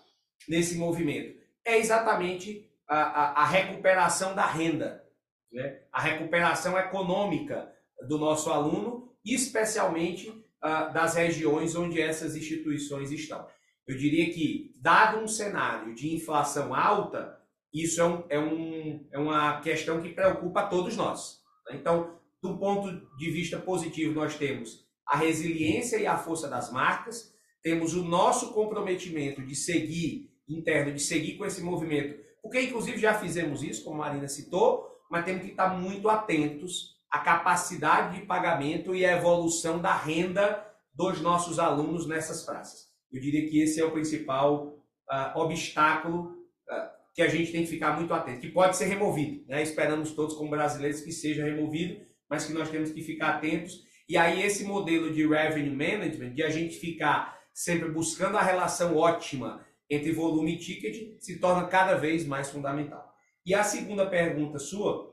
nesse 0.49 0.77
movimento. 0.77 1.39
É 1.65 1.79
exatamente 1.79 2.71
a, 2.87 2.97
a, 2.97 3.43
a 3.43 3.45
recuperação 3.47 4.35
da 4.35 4.47
renda, 4.47 5.05
né? 5.53 5.81
a 5.93 6.01
recuperação 6.01 6.79
econômica 6.79 7.73
do 8.07 8.19
nosso 8.19 8.51
aluno, 8.51 9.13
especialmente 9.25 10.29
uh, 10.29 10.93
das 10.93 11.15
regiões 11.15 11.75
onde 11.75 12.01
essas 12.01 12.37
instituições 12.37 13.11
estão. 13.11 13.47
Eu 13.87 13.97
diria 13.97 14.33
que, 14.33 14.73
dado 14.81 15.19
um 15.19 15.27
cenário 15.27 15.95
de 15.95 16.15
inflação 16.15 16.75
alta, 16.75 17.40
isso 17.73 18.01
é, 18.01 18.05
um, 18.05 18.25
é, 18.29 18.39
um, 18.39 19.09
é 19.13 19.19
uma 19.19 19.61
questão 19.61 20.01
que 20.01 20.11
preocupa 20.11 20.61
a 20.61 20.67
todos 20.67 20.97
nós. 20.97 21.41
Né? 21.67 21.77
Então, 21.77 22.19
do 22.43 22.59
ponto 22.59 22.91
de 23.17 23.31
vista 23.31 23.59
positivo, 23.59 24.15
nós 24.15 24.37
temos 24.37 24.85
a 25.07 25.17
resiliência 25.17 25.97
e 25.97 26.07
a 26.07 26.17
força 26.17 26.49
das 26.49 26.73
marcas, 26.73 27.35
temos 27.63 27.95
o 27.95 28.05
nosso 28.05 28.53
comprometimento 28.53 29.43
de 29.43 29.55
seguir, 29.55 30.31
interno, 30.49 30.93
de 30.93 31.01
seguir 31.01 31.37
com 31.37 31.45
esse 31.45 31.63
movimento, 31.63 32.19
porque 32.43 32.61
inclusive 32.61 32.99
já 32.99 33.15
fizemos 33.15 33.63
isso, 33.63 33.85
como 33.85 34.03
a 34.03 34.07
Marina 34.07 34.29
citou, 34.29 34.89
mas 35.11 35.25
temos 35.25 35.43
que 35.43 35.51
estar 35.51 35.77
muito 35.77 36.09
atentos 36.09 36.97
à 37.11 37.19
capacidade 37.19 38.19
de 38.19 38.27
pagamento 38.27 38.95
e 38.95 39.05
à 39.05 39.17
evolução 39.17 39.81
da 39.81 39.95
renda 39.95 40.65
dos 40.95 41.21
nossos 41.21 41.59
alunos 41.59 42.07
nessas 42.07 42.43
praças. 42.43 42.89
Eu 43.13 43.21
diria 43.21 43.49
que 43.49 43.61
esse 43.61 43.81
é 43.81 43.85
o 43.85 43.91
principal 43.91 44.79
uh, 45.11 45.39
obstáculo 45.39 46.40
que 47.15 47.23
a 47.23 47.29
gente 47.29 47.53
tem 47.53 47.63
que 47.63 47.71
ficar 47.71 47.97
muito 47.97 48.15
atento, 48.15 48.41
que 48.41 48.51
pode 48.51 48.77
ser 48.77 48.87
removido. 48.87 49.45
Né? 49.49 49.63
Esperamos 49.63 50.13
todos, 50.13 50.35
como 50.35 50.51
brasileiros, 50.51 51.01
que 51.01 51.13
seja 51.13 51.45
removido, 51.45 52.01
mas 52.29 52.47
que 52.47 52.53
nós 52.53 52.71
temos 52.71 52.91
que 52.91 53.03
ficar 53.03 53.37
atentos. 53.37 53.83
E 54.09 54.17
aí, 54.17 54.43
esse 54.43 54.65
modelo 54.65 55.13
de 55.13 55.27
revenue 55.27 55.75
management, 55.75 56.35
de 56.35 56.43
a 56.43 56.51
gente 56.51 56.77
ficar 56.77 57.39
sempre 57.53 57.91
buscando 57.91 58.37
a 58.37 58.43
relação 58.43 58.97
ótima 58.97 59.65
entre 59.89 60.13
volume 60.13 60.55
e 60.55 60.59
ticket, 60.59 61.21
se 61.21 61.41
torna 61.41 61.67
cada 61.67 61.97
vez 61.97 62.25
mais 62.25 62.51
fundamental. 62.51 63.13
E 63.45 63.55
a 63.55 63.65
segunda 63.65 64.07
pergunta 64.07 64.59
sua, 64.59 65.11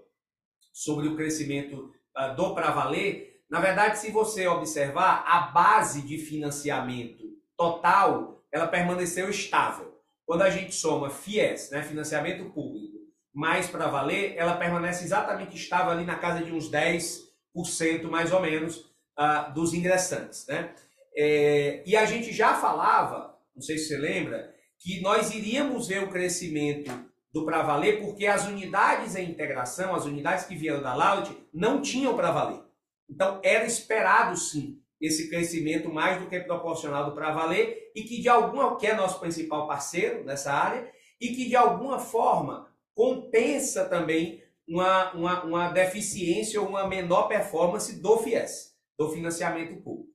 sobre 0.72 1.08
o 1.08 1.16
crescimento 1.16 1.92
uh, 2.16 2.36
do 2.36 2.54
para 2.54 2.72
valer, 2.72 3.42
na 3.50 3.60
verdade, 3.60 3.98
se 3.98 4.12
você 4.12 4.48
observar, 4.48 5.24
a 5.26 5.40
base 5.52 6.02
de 6.02 6.18
financiamento 6.18 7.24
total, 7.56 8.44
ela 8.52 8.68
permaneceu 8.68 9.30
estável. 9.30 9.97
Quando 10.28 10.42
a 10.42 10.50
gente 10.50 10.76
soma 10.76 11.10
FIES, 11.10 11.72
né, 11.72 11.82
financiamento 11.82 12.50
público, 12.50 12.98
mais 13.34 13.70
para 13.70 13.88
valer, 13.88 14.36
ela 14.36 14.58
permanece 14.58 15.06
exatamente 15.06 15.56
estável 15.56 15.92
ali 15.92 16.04
na 16.04 16.18
casa 16.18 16.44
de 16.44 16.52
uns 16.52 16.70
10% 16.70 18.10
mais 18.10 18.34
ou 18.34 18.42
menos 18.42 18.80
uh, 19.18 19.54
dos 19.54 19.74
ingressantes. 19.74 20.46
Né? 20.48 20.76
É, 21.16 21.82
e 21.86 21.96
a 21.96 22.06
gente 22.06 22.34
já 22.34 22.56
falava, 22.56 23.40
não 23.56 23.62
sei 23.62 23.78
se 23.78 23.88
você 23.88 23.98
lembra, 23.98 24.54
que 24.78 25.00
nós 25.00 25.34
iríamos 25.34 25.88
ver 25.88 26.04
o 26.04 26.10
crescimento 26.10 26.92
do 27.32 27.46
para 27.46 27.64
valer 27.64 28.02
porque 28.02 28.28
as 28.28 28.46
unidades 28.48 29.16
em 29.16 29.30
integração, 29.30 29.96
as 29.96 30.04
unidades 30.04 30.46
que 30.46 30.58
vieram 30.58 30.82
da 30.82 30.94
Laut, 30.94 31.32
não 31.54 31.82
tinham 31.82 32.18
para 32.18 32.32
valer. 32.32 32.62
Então 33.10 33.40
era 33.42 33.66
esperado 33.66 34.36
sim 34.36 34.82
esse 35.00 35.30
crescimento 35.30 35.92
mais 35.92 36.22
do 36.22 36.28
que 36.28 36.40
proporcional 36.40 37.06
do 37.06 37.16
para 37.16 37.32
valer 37.32 37.92
e 37.96 38.04
que 38.04 38.22
de 38.22 38.30
alguma 38.30 38.78
que 38.78 38.88
é 38.88 38.96
nosso 38.96 39.20
principal 39.20 39.68
parceiro 39.68 40.24
nessa 40.24 40.52
área 40.52 40.92
e 41.22 41.30
que 41.30 41.48
de 41.48 41.56
alguma 41.56 42.00
forma 42.00 42.68
compensa 42.96 43.86
também 43.86 44.44
uma, 44.68 45.14
uma, 45.14 45.44
uma 45.44 45.70
deficiência 45.70 46.60
ou 46.60 46.68
uma 46.68 46.88
menor 46.88 47.28
performance 47.28 48.02
do 48.02 48.18
FIES, 48.18 48.76
do 48.98 49.10
financiamento 49.10 49.82
público. 49.82 50.10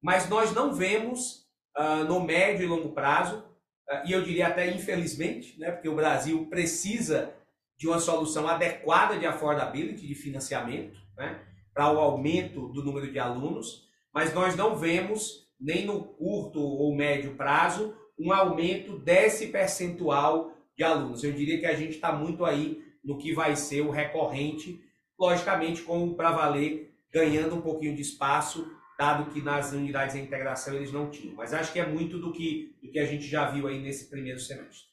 Mas 0.00 0.28
nós 0.28 0.54
não 0.54 0.72
vemos 0.72 1.46
uh, 1.76 2.04
no 2.04 2.20
médio 2.20 2.64
e 2.64 2.68
longo 2.68 2.92
prazo, 2.92 3.38
uh, 3.38 4.06
e 4.06 4.12
eu 4.12 4.22
diria 4.22 4.46
até 4.46 4.70
infelizmente, 4.70 5.58
né, 5.58 5.72
porque 5.72 5.88
o 5.88 5.96
Brasil 5.96 6.46
precisa 6.46 7.34
de 7.76 7.86
uma 7.86 7.98
solução 7.98 8.48
adequada 8.48 9.18
de 9.18 9.26
affordability, 9.26 10.06
de 10.06 10.14
financiamento, 10.14 10.98
né, 11.16 11.44
para 11.74 11.92
o 11.92 11.98
aumento 11.98 12.68
do 12.68 12.82
número 12.82 13.10
de 13.10 13.18
alunos, 13.18 13.87
mas 14.18 14.34
nós 14.34 14.56
não 14.56 14.74
vemos, 14.74 15.48
nem 15.60 15.86
no 15.86 16.02
curto 16.02 16.58
ou 16.58 16.92
médio 16.92 17.36
prazo, 17.36 17.96
um 18.18 18.32
aumento 18.32 18.98
desse 18.98 19.46
percentual 19.46 20.52
de 20.76 20.82
alunos. 20.82 21.22
Eu 21.22 21.30
diria 21.30 21.60
que 21.60 21.66
a 21.66 21.76
gente 21.76 21.94
está 21.94 22.10
muito 22.10 22.44
aí 22.44 22.82
no 23.04 23.16
que 23.16 23.32
vai 23.32 23.54
ser 23.54 23.82
o 23.82 23.90
recorrente, 23.90 24.82
logicamente 25.16 25.82
com 25.82 26.02
o 26.02 26.16
para 26.16 26.32
valer 26.32 26.92
ganhando 27.12 27.54
um 27.54 27.60
pouquinho 27.60 27.94
de 27.94 28.02
espaço, 28.02 28.68
dado 28.98 29.30
que 29.30 29.40
nas 29.40 29.72
unidades 29.72 30.16
de 30.16 30.20
integração 30.20 30.74
eles 30.74 30.90
não 30.90 31.08
tinham. 31.08 31.36
Mas 31.36 31.54
acho 31.54 31.72
que 31.72 31.78
é 31.78 31.86
muito 31.86 32.18
do 32.18 32.32
que, 32.32 32.76
do 32.82 32.90
que 32.90 32.98
a 32.98 33.06
gente 33.06 33.24
já 33.24 33.48
viu 33.48 33.68
aí 33.68 33.78
nesse 33.80 34.10
primeiro 34.10 34.40
semestre. 34.40 34.88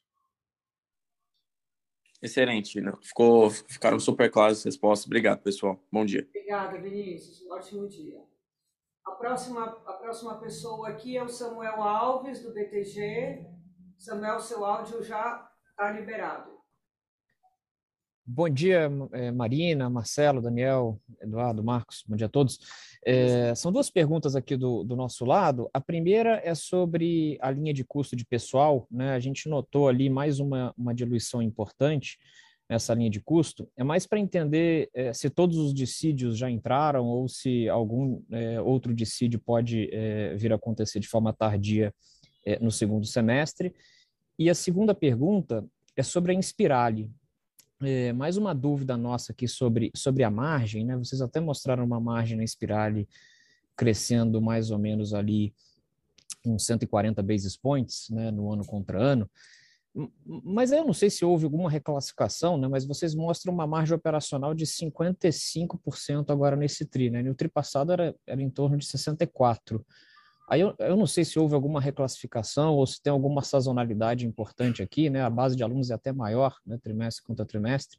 Excelente, 2.21 2.79
Ficou, 3.01 3.49
ficaram 3.49 3.99
super 3.99 4.29
claras 4.29 4.59
as 4.59 4.65
respostas. 4.65 5.07
Obrigado, 5.07 5.41
pessoal. 5.41 5.83
Bom 5.91 6.05
dia. 6.05 6.27
Obrigada, 6.29 6.79
Vinícius. 6.79 7.43
Ótimo 7.49 7.87
dia. 7.87 8.34
A 9.05 9.11
próxima, 9.11 9.63
a 9.85 9.93
próxima 9.93 10.35
pessoa 10.39 10.89
aqui 10.89 11.15
é 11.15 11.23
o 11.23 11.29
Samuel 11.29 11.81
Alves, 11.81 12.41
do 12.41 12.51
BTG. 12.51 13.45
Samuel, 13.99 14.39
seu 14.39 14.65
áudio 14.65 15.03
já 15.03 15.47
está 15.69 15.91
liberado. 15.91 16.55
Bom 18.25 18.49
dia, 18.49 18.89
é, 19.11 19.29
Marina, 19.29 19.87
Marcelo, 19.87 20.41
Daniel, 20.41 20.99
Eduardo, 21.21 21.63
Marcos, 21.63 22.03
bom 22.07 22.15
dia 22.15 22.25
a 22.25 22.29
todos. 22.29 22.57
É, 23.05 23.53
são 23.53 23.71
duas 23.71 23.91
perguntas 23.91 24.35
aqui 24.35 24.57
do, 24.57 24.83
do, 24.83 24.95
nosso 24.95 25.23
lado. 25.23 25.69
A 25.71 25.79
primeira 25.79 26.41
é 26.43 26.55
sobre 26.55 27.37
a 27.39 27.51
linha 27.51 27.71
de 27.71 27.83
custo 27.83 28.15
de 28.15 28.25
pessoal. 28.25 28.87
Né? 28.89 29.13
A 29.13 29.19
gente 29.19 29.47
notou 29.47 29.87
ali 29.87 30.09
mais 30.09 30.39
uma, 30.39 30.73
uma 30.75 30.95
diluição 30.95 31.39
importante 31.39 32.17
nessa 32.69 32.93
linha 32.93 33.09
de 33.09 33.19
custo, 33.19 33.69
é 33.77 33.83
mais 33.83 34.07
para 34.07 34.19
entender 34.19 34.89
é, 34.93 35.13
se 35.13 35.29
todos 35.29 35.57
os 35.57 35.73
dissídios 35.73 36.37
já 36.37 36.49
entraram 36.49 37.05
ou 37.05 37.27
se 37.27 37.69
algum 37.69 38.21
é, 38.31 38.59
outro 38.59 38.93
dissídio 38.93 39.39
pode 39.39 39.89
é, 39.93 40.35
vir 40.35 40.51
a 40.51 40.55
acontecer 40.55 40.99
de 40.99 41.07
forma 41.07 41.33
tardia 41.33 41.93
no 42.61 42.69
segundo 42.69 43.07
semestre. 43.07 43.73
E 44.37 44.51
a 44.51 44.53
segunda 44.53 44.93
pergunta 44.93 45.65
é 45.95 46.03
sobre 46.03 46.31
a 46.31 46.35
Inspirale. 46.35 47.09
É, 47.81 48.13
mais 48.13 48.37
uma 48.37 48.53
dúvida 48.53 48.95
nossa 48.95 49.31
aqui 49.31 49.47
sobre, 49.47 49.91
sobre 49.95 50.23
a 50.23 50.29
margem, 50.29 50.85
né? 50.85 50.95
Vocês 50.95 51.21
até 51.21 51.39
mostraram 51.39 51.83
uma 51.83 51.99
margem 51.99 52.37
na 52.37 52.43
Inspirale 52.43 53.07
crescendo 53.75 54.41
mais 54.41 54.71
ou 54.71 54.77
menos 54.77 55.13
ali 55.13 55.53
uns 56.45 56.65
140 56.65 57.21
basis 57.23 57.57
points, 57.57 58.09
né, 58.09 58.31
no 58.31 58.51
ano 58.51 58.65
contra 58.65 59.01
ano. 59.01 59.29
Mas 60.25 60.73
eu 60.73 60.83
não 60.83 60.93
sei 60.93 61.09
se 61.09 61.23
houve 61.23 61.45
alguma 61.45 61.69
reclassificação, 61.69 62.57
né? 62.57 62.67
mas 62.67 62.85
vocês 62.85 63.15
mostram 63.15 63.53
uma 63.53 63.65
margem 63.65 63.95
operacional 63.95 64.53
de 64.53 64.65
55% 64.65 66.29
agora 66.29 66.57
nesse 66.57 66.85
TRI. 66.85 67.09
Né? 67.09 67.23
No 67.23 67.33
TRI 67.33 67.47
passado 67.47 67.93
era, 67.93 68.13
era 68.27 68.41
em 68.41 68.49
torno 68.49 68.77
de 68.77 68.85
64%. 68.85 69.81
Aí 70.47 70.61
eu, 70.61 70.75
eu 70.77 70.95
não 70.95 71.07
sei 71.07 71.25
se 71.25 71.39
houve 71.39 71.55
alguma 71.55 71.81
reclassificação 71.81 72.75
ou 72.75 72.85
se 72.85 73.01
tem 73.01 73.11
alguma 73.11 73.41
sazonalidade 73.41 74.27
importante 74.27 74.83
aqui, 74.83 75.09
né? 75.09 75.21
A 75.23 75.29
base 75.29 75.55
de 75.55 75.63
alunos 75.63 75.89
é 75.89 75.95
até 75.95 76.11
maior, 76.11 76.55
né? 76.63 76.77
trimestre 76.77 77.23
contra 77.23 77.43
trimestre, 77.43 77.97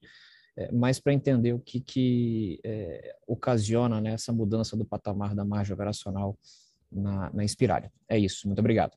é, 0.57 0.71
mas 0.71 1.01
para 1.01 1.13
entender 1.13 1.53
o 1.53 1.59
que, 1.59 1.81
que 1.81 2.61
é, 2.65 3.17
ocasiona 3.27 4.01
né, 4.01 4.13
essa 4.13 4.33
mudança 4.33 4.77
do 4.77 4.85
patamar 4.85 5.35
da 5.35 5.45
margem 5.45 5.75
operacional 5.75 6.39
na, 6.91 7.33
na. 7.33 7.43
É 8.09 8.19
isso, 8.19 8.47
muito 8.47 8.61
obrigado. 8.61 8.97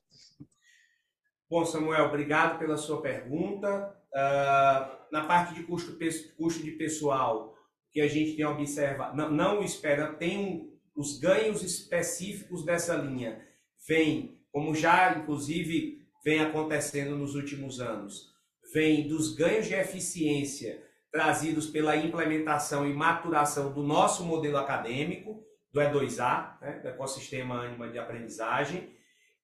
Bom, 1.50 1.64
Samuel, 1.64 2.04
obrigado 2.04 2.60
pela 2.60 2.76
sua 2.76 3.02
pergunta. 3.02 3.92
Uh, 4.14 5.10
na 5.10 5.24
parte 5.26 5.52
de 5.52 5.64
custo, 5.64 5.98
custo 6.36 6.62
de 6.62 6.70
pessoal, 6.70 7.56
que 7.90 8.00
a 8.00 8.06
gente 8.06 8.36
tem 8.36 8.44
observado, 8.44 9.16
não, 9.16 9.30
não 9.32 9.62
espera, 9.62 10.14
tem 10.14 10.72
os 10.94 11.18
ganhos 11.18 11.64
específicos 11.64 12.64
dessa 12.64 12.94
linha, 12.94 13.44
vem, 13.88 14.40
como 14.52 14.76
já 14.76 15.16
inclusive 15.16 16.06
vem 16.24 16.40
acontecendo 16.40 17.16
nos 17.16 17.34
últimos 17.34 17.80
anos, 17.80 18.32
vem 18.72 19.08
dos 19.08 19.34
ganhos 19.34 19.66
de 19.66 19.74
eficiência 19.74 20.80
trazidos 21.10 21.66
pela 21.66 21.96
implementação 21.96 22.88
e 22.88 22.94
maturação 22.94 23.72
do 23.72 23.82
nosso 23.82 24.24
modelo 24.24 24.56
acadêmico, 24.56 25.42
do 25.72 25.80
E2A, 25.80 26.60
né, 26.60 26.78
do 26.78 26.88
ecossistema 26.88 27.64
Anima 27.64 27.88
de 27.88 27.98
aprendizagem, 27.98 28.94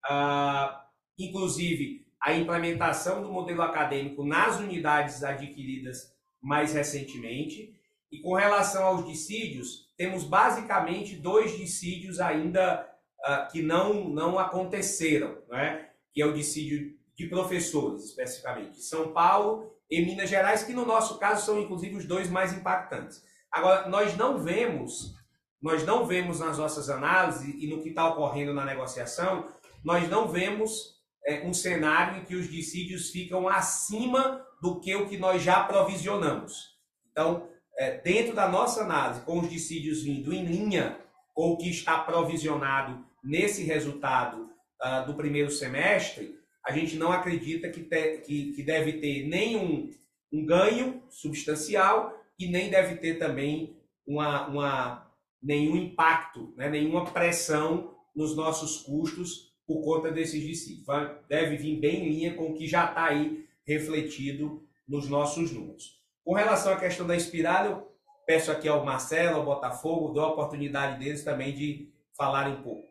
uh, 0.08 0.85
inclusive 1.18 2.06
a 2.20 2.34
implementação 2.34 3.22
do 3.22 3.30
modelo 3.30 3.62
acadêmico 3.62 4.24
nas 4.24 4.58
unidades 4.58 5.22
adquiridas 5.22 6.14
mais 6.42 6.72
recentemente. 6.72 7.74
E 8.10 8.20
com 8.20 8.34
relação 8.34 8.84
aos 8.84 9.06
dissídios, 9.06 9.86
temos 9.96 10.24
basicamente 10.24 11.16
dois 11.16 11.56
dissídios 11.56 12.20
ainda 12.20 12.88
uh, 13.20 13.50
que 13.50 13.62
não, 13.62 14.08
não 14.08 14.38
aconteceram, 14.38 15.38
né? 15.48 15.88
que 16.12 16.22
é 16.22 16.26
o 16.26 16.32
dissídio 16.32 16.94
de 17.16 17.26
professores, 17.28 18.04
especificamente, 18.04 18.82
São 18.82 19.12
Paulo 19.12 19.72
e 19.90 20.04
Minas 20.04 20.28
Gerais, 20.28 20.62
que 20.62 20.72
no 20.72 20.84
nosso 20.84 21.18
caso 21.18 21.46
são 21.46 21.60
inclusive 21.60 21.96
os 21.96 22.04
dois 22.04 22.28
mais 22.28 22.52
impactantes. 22.52 23.22
Agora, 23.50 23.88
nós 23.88 24.16
não 24.16 24.38
vemos, 24.38 25.14
nós 25.62 25.84
não 25.84 26.06
vemos 26.06 26.40
nas 26.40 26.58
nossas 26.58 26.90
análises 26.90 27.54
e 27.62 27.66
no 27.68 27.82
que 27.82 27.88
está 27.88 28.08
ocorrendo 28.08 28.52
na 28.52 28.64
negociação, 28.64 29.48
nós 29.82 30.08
não 30.10 30.28
vemos 30.28 30.95
é, 31.26 31.40
um 31.44 31.52
cenário 31.52 32.20
em 32.20 32.24
que 32.24 32.36
os 32.36 32.48
dissídios 32.48 33.10
ficam 33.10 33.48
acima 33.48 34.46
do 34.62 34.80
que 34.80 34.94
o 34.94 35.08
que 35.08 35.18
nós 35.18 35.42
já 35.42 35.64
provisionamos. 35.64 36.76
Então, 37.10 37.48
é, 37.76 37.98
dentro 37.98 38.34
da 38.34 38.48
nossa 38.48 38.82
análise, 38.82 39.22
com 39.22 39.40
os 39.40 39.50
dissídios 39.50 40.02
vindo 40.02 40.32
em 40.32 40.44
linha 40.44 40.98
com 41.34 41.50
o 41.50 41.58
que 41.58 41.68
está 41.68 41.98
provisionado 41.98 43.04
nesse 43.22 43.64
resultado 43.64 44.48
uh, 44.82 45.04
do 45.06 45.14
primeiro 45.14 45.50
semestre, 45.50 46.34
a 46.64 46.72
gente 46.72 46.96
não 46.96 47.12
acredita 47.12 47.68
que, 47.68 47.82
te, 47.82 48.18
que, 48.18 48.52
que 48.52 48.62
deve 48.62 48.94
ter 48.94 49.26
nenhum 49.26 49.90
um 50.32 50.46
ganho 50.46 51.02
substancial 51.10 52.12
e 52.38 52.48
nem 52.48 52.70
deve 52.70 52.96
ter 52.96 53.18
também 53.18 53.78
uma, 54.06 54.46
uma, 54.48 55.12
nenhum 55.42 55.76
impacto, 55.76 56.54
né, 56.56 56.68
nenhuma 56.70 57.04
pressão 57.04 57.94
nos 58.14 58.34
nossos 58.34 58.78
custos 58.82 59.55
por 59.66 59.82
conta 59.82 60.10
desses 60.10 60.42
dissídios. 60.42 60.86
Deve 61.28 61.56
vir 61.56 61.80
bem 61.80 62.06
em 62.06 62.08
linha 62.10 62.34
com 62.34 62.50
o 62.50 62.54
que 62.54 62.66
já 62.66 62.86
está 62.86 63.06
aí 63.06 63.46
refletido 63.66 64.62
nos 64.88 65.08
nossos 65.08 65.50
números. 65.50 66.00
Com 66.24 66.34
relação 66.34 66.72
à 66.72 66.76
questão 66.76 67.06
da 67.06 67.16
espiral, 67.16 67.66
eu 67.66 67.88
peço 68.26 68.50
aqui 68.50 68.68
ao 68.68 68.84
Marcelo, 68.84 69.36
ao 69.36 69.44
Botafogo, 69.44 70.12
dou 70.12 70.24
a 70.24 70.32
oportunidade 70.32 70.98
deles 71.02 71.24
também 71.24 71.54
de 71.54 71.92
falarem 72.16 72.54
um 72.54 72.62
pouco. 72.62 72.86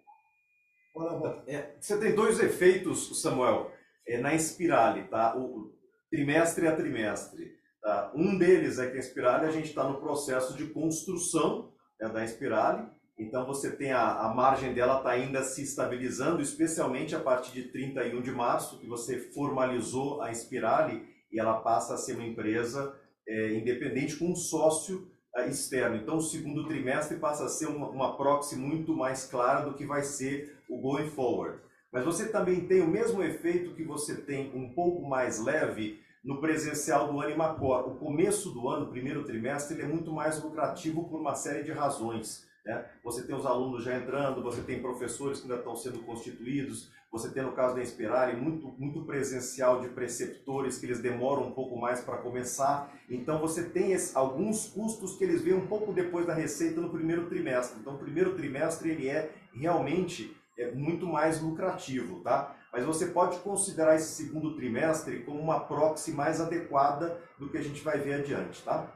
É, 1.47 1.75
você 1.79 1.97
tem 1.99 2.15
dois 2.15 2.39
efeitos, 2.39 3.21
Samuel, 3.21 3.71
é, 4.07 4.17
na 4.17 4.33
espirale, 4.33 5.03
tá? 5.03 5.35
O 5.37 5.73
trimestre 6.09 6.67
a 6.67 6.75
trimestre. 6.75 7.55
Tá? 7.81 8.11
Um 8.15 8.37
deles 8.37 8.79
é 8.79 8.89
que 8.89 8.97
a 8.97 8.99
espirale 8.99 9.45
a 9.45 9.51
gente 9.51 9.67
está 9.67 9.83
no 9.83 9.99
processo 9.99 10.55
de 10.55 10.67
construção 10.67 11.73
né, 11.99 12.07
da 12.09 12.23
espirale 12.23 12.87
então 13.17 13.45
você 13.45 13.71
tem 13.71 13.91
a, 13.91 14.19
a 14.25 14.33
margem 14.33 14.73
dela 14.73 14.97
está 14.97 15.11
ainda 15.11 15.41
se 15.43 15.63
estabilizando, 15.63 16.41
especialmente 16.41 17.15
a 17.15 17.19
partir 17.19 17.53
de 17.53 17.69
31 17.69 18.21
de 18.21 18.31
março, 18.31 18.79
que 18.79 18.87
você 18.87 19.19
formalizou 19.31 20.21
a 20.21 20.33
Spirale 20.33 21.07
e 21.31 21.39
ela 21.39 21.61
passa 21.61 21.93
a 21.93 21.97
ser 21.97 22.15
uma 22.15 22.25
empresa 22.25 22.93
é, 23.27 23.53
independente 23.57 24.17
com 24.17 24.31
um 24.31 24.35
sócio 24.35 25.09
é, 25.35 25.47
externo. 25.47 25.95
Então 25.95 26.17
o 26.17 26.21
segundo 26.21 26.67
trimestre 26.67 27.17
passa 27.17 27.45
a 27.45 27.49
ser 27.49 27.67
uma, 27.67 27.87
uma 27.89 28.17
proxy 28.17 28.57
muito 28.57 28.95
mais 28.95 29.25
clara 29.25 29.65
do 29.65 29.75
que 29.75 29.85
vai 29.85 30.03
ser 30.03 30.57
o 30.69 30.79
going 30.79 31.09
forward. 31.09 31.59
Mas 31.91 32.03
você 32.03 32.27
também 32.27 32.67
tem 32.67 32.81
o 32.81 32.87
mesmo 32.87 33.23
efeito 33.23 33.73
que 33.73 33.83
você 33.85 34.15
tem 34.15 34.51
um 34.53 34.73
pouco 34.73 35.07
mais 35.07 35.41
leve 35.41 36.03
no 36.21 36.41
presencial 36.41 37.11
do 37.11 37.21
Animacor. 37.21 37.87
O 37.87 37.95
começo 37.95 38.51
do 38.51 38.67
ano, 38.67 38.89
primeiro 38.89 39.23
trimestre, 39.23 39.75
ele 39.75 39.83
é 39.83 39.87
muito 39.87 40.11
mais 40.11 40.43
lucrativo 40.43 41.07
por 41.07 41.21
uma 41.21 41.35
série 41.35 41.63
de 41.63 41.71
razões. 41.71 42.45
Né? 42.65 42.83
Você 43.03 43.23
tem 43.23 43.35
os 43.35 43.45
alunos 43.45 43.83
já 43.83 43.95
entrando, 43.95 44.41
você 44.41 44.61
tem 44.61 44.81
professores 44.81 45.39
que 45.39 45.45
ainda 45.45 45.59
estão 45.59 45.75
sendo 45.75 45.99
constituídos, 45.99 46.91
você 47.11 47.29
tem 47.29 47.43
no 47.43 47.53
caso 47.53 47.75
da 47.75 47.81
Inspirare 47.81 48.35
muito, 48.35 48.67
muito 48.77 49.05
presencial 49.05 49.79
de 49.79 49.89
preceptores 49.89 50.77
que 50.77 50.85
eles 50.85 50.99
demoram 50.99 51.43
um 51.43 51.51
pouco 51.51 51.77
mais 51.77 52.01
para 52.01 52.17
começar. 52.17 52.91
Então 53.09 53.39
você 53.39 53.69
tem 53.69 53.93
esse, 53.93 54.17
alguns 54.17 54.67
custos 54.67 55.15
que 55.15 55.23
eles 55.23 55.41
veem 55.41 55.55
um 55.55 55.67
pouco 55.67 55.93
depois 55.93 56.25
da 56.25 56.33
receita 56.33 56.81
no 56.81 56.89
primeiro 56.89 57.29
trimestre. 57.29 57.79
Então 57.79 57.95
o 57.95 57.99
primeiro 57.99 58.35
trimestre 58.35 58.89
ele 58.89 59.07
é 59.07 59.31
realmente 59.53 60.35
é, 60.57 60.71
muito 60.71 61.05
mais 61.05 61.41
lucrativo, 61.41 62.19
tá? 62.21 62.53
Mas 62.73 62.83
você 62.83 63.05
pode 63.05 63.37
considerar 63.39 63.95
esse 63.95 64.23
segundo 64.23 64.53
trimestre 64.55 65.23
como 65.23 65.39
uma 65.39 65.61
proxy 65.61 66.11
mais 66.11 66.41
adequada 66.41 67.21
do 67.39 67.49
que 67.49 67.57
a 67.57 67.61
gente 67.61 67.81
vai 67.81 67.97
ver 67.97 68.15
adiante, 68.15 68.61
tá? 68.63 68.93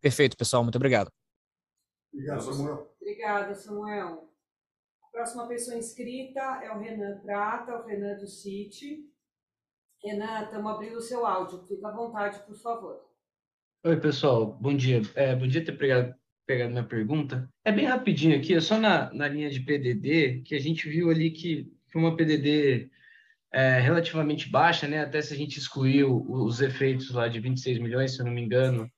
Perfeito, 0.00 0.38
pessoal. 0.38 0.62
Muito 0.62 0.76
obrigado. 0.76 1.10
Obrigado, 2.12 2.42
Samuel. 2.42 2.96
Obrigada, 3.00 3.54
Samuel. 3.54 4.30
A 5.02 5.06
próxima 5.10 5.48
pessoa 5.48 5.76
inscrita 5.76 6.40
é 6.62 6.72
o 6.72 6.78
Renan 6.78 7.20
Prata, 7.20 7.76
o 7.76 7.86
Renan 7.86 8.16
do 8.16 8.26
City. 8.26 9.08
Renan, 10.02 10.44
estamos 10.44 10.72
abrindo 10.72 10.96
o 10.96 11.02
seu 11.02 11.26
áudio. 11.26 11.64
Fica 11.66 11.88
à 11.88 11.92
vontade, 11.92 12.38
por 12.46 12.56
favor. 12.56 13.00
Oi, 13.84 14.00
pessoal. 14.00 14.58
Bom 14.60 14.76
dia. 14.76 15.02
É, 15.14 15.34
bom 15.34 15.46
dia 15.46 15.64
ter 15.64 15.76
pegado, 15.76 16.14
pegado 16.46 16.70
minha 16.70 16.84
pergunta. 16.84 17.48
É 17.64 17.72
bem 17.72 17.86
rapidinho 17.86 18.36
aqui, 18.36 18.54
é 18.54 18.60
só 18.60 18.78
na, 18.78 19.12
na 19.12 19.28
linha 19.28 19.50
de 19.50 19.60
PDD, 19.60 20.42
que 20.42 20.54
a 20.54 20.60
gente 20.60 20.88
viu 20.88 21.10
ali 21.10 21.30
que 21.30 21.72
foi 21.92 22.02
uma 22.02 22.16
PDD 22.16 22.90
é, 23.52 23.78
relativamente 23.80 24.50
baixa, 24.50 24.86
né? 24.86 25.00
Até 25.00 25.20
se 25.20 25.32
a 25.32 25.36
gente 25.36 25.58
excluiu 25.58 26.24
os 26.28 26.60
efeitos 26.60 27.10
lá 27.10 27.28
de 27.28 27.40
26 27.40 27.78
milhões, 27.78 28.14
se 28.14 28.20
eu 28.20 28.26
não 28.26 28.32
me 28.32 28.42
engano, 28.42 28.90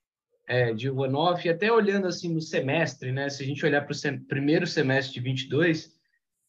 é, 0.53 0.75
de 0.75 0.91
one-off, 0.91 1.49
até 1.49 1.73
olhando 1.73 2.07
assim 2.07 2.29
no 2.29 2.43
semestre, 2.43 3.11
né? 3.11 3.31
Se 3.31 3.43
a 3.43 3.47
gente 3.47 3.65
olhar 3.65 3.81
para 3.81 3.93
o 3.93 3.95
sem, 3.95 4.19
primeiro 4.19 4.67
semestre 4.67 5.15
de 5.15 5.21
22, 5.21 5.91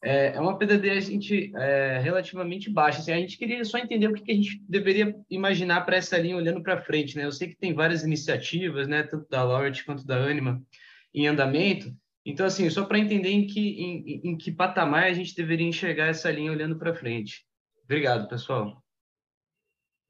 é, 0.03 0.33
é 0.35 0.39
uma 0.41 0.57
PDD 0.57 0.89
a 0.89 0.99
gente, 0.99 1.53
é, 1.55 1.99
relativamente 1.99 2.69
baixa. 2.69 2.99
Assim, 2.99 3.13
a 3.13 3.17
gente 3.17 3.37
queria 3.37 3.63
só 3.63 3.77
entender 3.77 4.09
o 4.09 4.13
que, 4.13 4.21
que 4.21 4.31
a 4.33 4.35
gente 4.35 4.61
deveria 4.67 5.15
imaginar 5.29 5.85
para 5.85 5.95
essa 5.95 6.17
linha 6.17 6.35
olhando 6.35 6.61
para 6.61 6.81
frente, 6.81 7.15
né? 7.15 7.23
Eu 7.23 7.31
sei 7.31 7.47
que 7.47 7.55
tem 7.55 7.73
várias 7.73 8.03
iniciativas, 8.03 8.89
né? 8.89 9.03
Tanto 9.03 9.25
da 9.29 9.41
Laureate 9.41 9.85
quanto 9.85 10.05
da 10.05 10.17
Anima 10.17 10.61
em 11.13 11.25
andamento. 11.25 11.89
Então, 12.25 12.45
assim, 12.45 12.69
só 12.69 12.83
para 12.83 12.99
entender 12.99 13.29
em 13.29 13.47
que, 13.47 13.81
em, 13.81 14.31
em 14.31 14.37
que 14.37 14.51
patamar 14.51 15.05
a 15.05 15.13
gente 15.13 15.33
deveria 15.33 15.65
enxergar 15.67 16.07
essa 16.07 16.29
linha 16.29 16.51
olhando 16.51 16.77
para 16.77 16.93
frente. 16.93 17.45
Obrigado, 17.85 18.27
pessoal. 18.27 18.83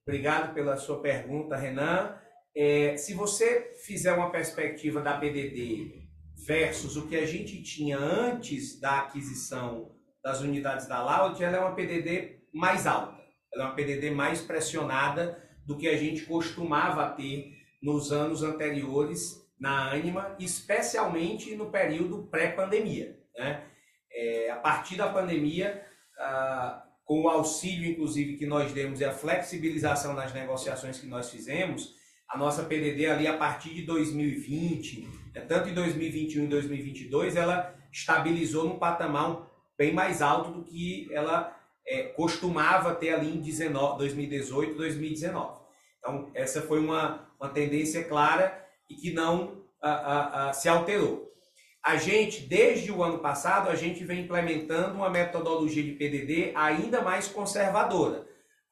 Obrigado 0.08 0.52
pela 0.56 0.78
sua 0.78 1.00
pergunta, 1.00 1.56
Renan. 1.56 2.23
É, 2.56 2.96
se 2.98 3.14
você 3.14 3.74
fizer 3.84 4.14
uma 4.14 4.30
perspectiva 4.30 5.02
da 5.02 5.18
PDD 5.18 6.04
versus 6.46 6.96
o 6.96 7.08
que 7.08 7.16
a 7.16 7.26
gente 7.26 7.64
tinha 7.64 7.98
antes 7.98 8.80
da 8.80 9.00
aquisição 9.00 9.92
das 10.24 10.42
unidades 10.42 10.88
da 10.88 11.04
Loud, 11.04 11.44
ela 11.44 11.58
é 11.58 11.60
uma 11.60 11.76
PDD 11.76 12.40
mais 12.54 12.86
alta. 12.86 13.22
Ela 13.54 13.64
é 13.64 13.68
uma 13.68 13.76
PDD 13.76 14.12
mais 14.12 14.42
pressionada 14.42 15.42
do 15.66 15.78
que 15.78 15.88
a 15.88 15.98
gente 15.98 16.26
costumava 16.26 17.10
ter 17.12 17.52
nos 17.82 18.12
anos 18.12 18.44
anteriores 18.44 19.42
na 19.60 19.92
Anima, 19.92 20.36
especialmente 20.40 21.56
no 21.56 21.72
período 21.72 22.28
pré-pandemia. 22.28 23.18
Né? 23.36 23.64
É, 24.12 24.52
a 24.52 24.58
partir 24.58 24.96
da 24.96 25.08
pandemia, 25.08 25.86
ah, 26.20 26.84
com 27.06 27.24
o 27.24 27.30
auxílio, 27.30 27.92
inclusive, 27.92 28.38
que 28.38 28.46
nós 28.46 28.72
demos 28.72 29.02
e 29.02 29.06
a 29.06 29.14
flexibilização 29.14 30.14
nas 30.14 30.34
negociações 30.34 31.00
que 31.00 31.08
nós 31.08 31.30
fizemos, 31.30 31.94
a 32.34 32.38
nossa 32.38 32.64
PDD 32.64 33.06
ali 33.06 33.28
a 33.28 33.38
partir 33.38 33.76
de 33.76 33.84
2020, 33.84 35.08
né, 35.36 35.42
tanto 35.42 35.70
em 35.70 35.74
2021 35.74 36.46
e 36.46 36.48
2022, 36.48 37.36
ela 37.36 37.76
estabilizou 37.92 38.68
num 38.68 38.80
patamar 38.80 39.48
bem 39.78 39.94
mais 39.94 40.20
alto 40.20 40.50
do 40.50 40.64
que 40.64 41.08
ela 41.14 41.56
é, 41.86 42.04
costumava 42.04 42.96
ter 42.96 43.14
ali 43.14 43.38
em 43.38 43.40
19, 43.40 44.00
2018, 44.00 44.76
2019. 44.76 45.60
Então, 46.00 46.32
essa 46.34 46.64
foi 46.64 46.80
uma, 46.80 47.30
uma 47.40 47.50
tendência 47.50 48.04
clara 48.04 48.66
e 48.90 48.96
que 48.96 49.14
não 49.14 49.64
a, 49.80 49.92
a, 49.92 50.50
a, 50.50 50.54
se 50.54 50.68
alterou. 50.68 51.32
a 51.86 51.98
gente, 51.98 52.48
desde 52.48 52.92
o 52.92 53.04
ano 53.04 53.20
passado, 53.20 53.70
a 53.70 53.76
gente 53.76 54.04
vem 54.04 54.22
implementando 54.22 54.96
uma 54.96 55.10
metodologia 55.10 55.84
de 55.84 55.92
PDD 55.92 56.52
ainda 56.56 57.02
mais 57.02 57.28
conservadora, 57.28 58.26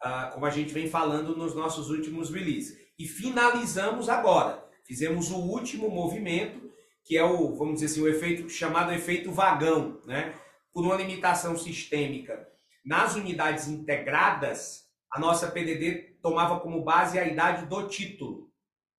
uh, 0.04 0.34
como 0.34 0.48
a 0.48 0.50
gente 0.50 0.74
vem 0.74 0.90
falando 0.90 1.36
nos 1.36 1.54
nossos 1.54 1.92
últimos 1.92 2.32
releases. 2.32 2.81
E 3.02 3.08
finalizamos 3.08 4.10
agora. 4.10 4.64
Fizemos 4.86 5.32
o 5.32 5.38
último 5.38 5.90
movimento, 5.90 6.72
que 7.04 7.18
é 7.18 7.24
o, 7.24 7.56
vamos 7.56 7.80
dizer 7.80 7.88
assim, 7.88 8.02
o 8.02 8.08
efeito 8.08 8.48
chamado 8.48 8.94
efeito 8.94 9.32
vagão, 9.32 10.00
né? 10.06 10.36
Por 10.72 10.84
uma 10.84 10.94
limitação 10.94 11.58
sistêmica 11.58 12.48
nas 12.86 13.16
unidades 13.16 13.68
integradas, 13.68 14.84
a 15.12 15.20
nossa 15.20 15.50
PDD 15.50 16.20
tomava 16.22 16.60
como 16.60 16.84
base 16.84 17.18
a 17.18 17.26
idade 17.26 17.66
do 17.66 17.88
título. 17.88 18.52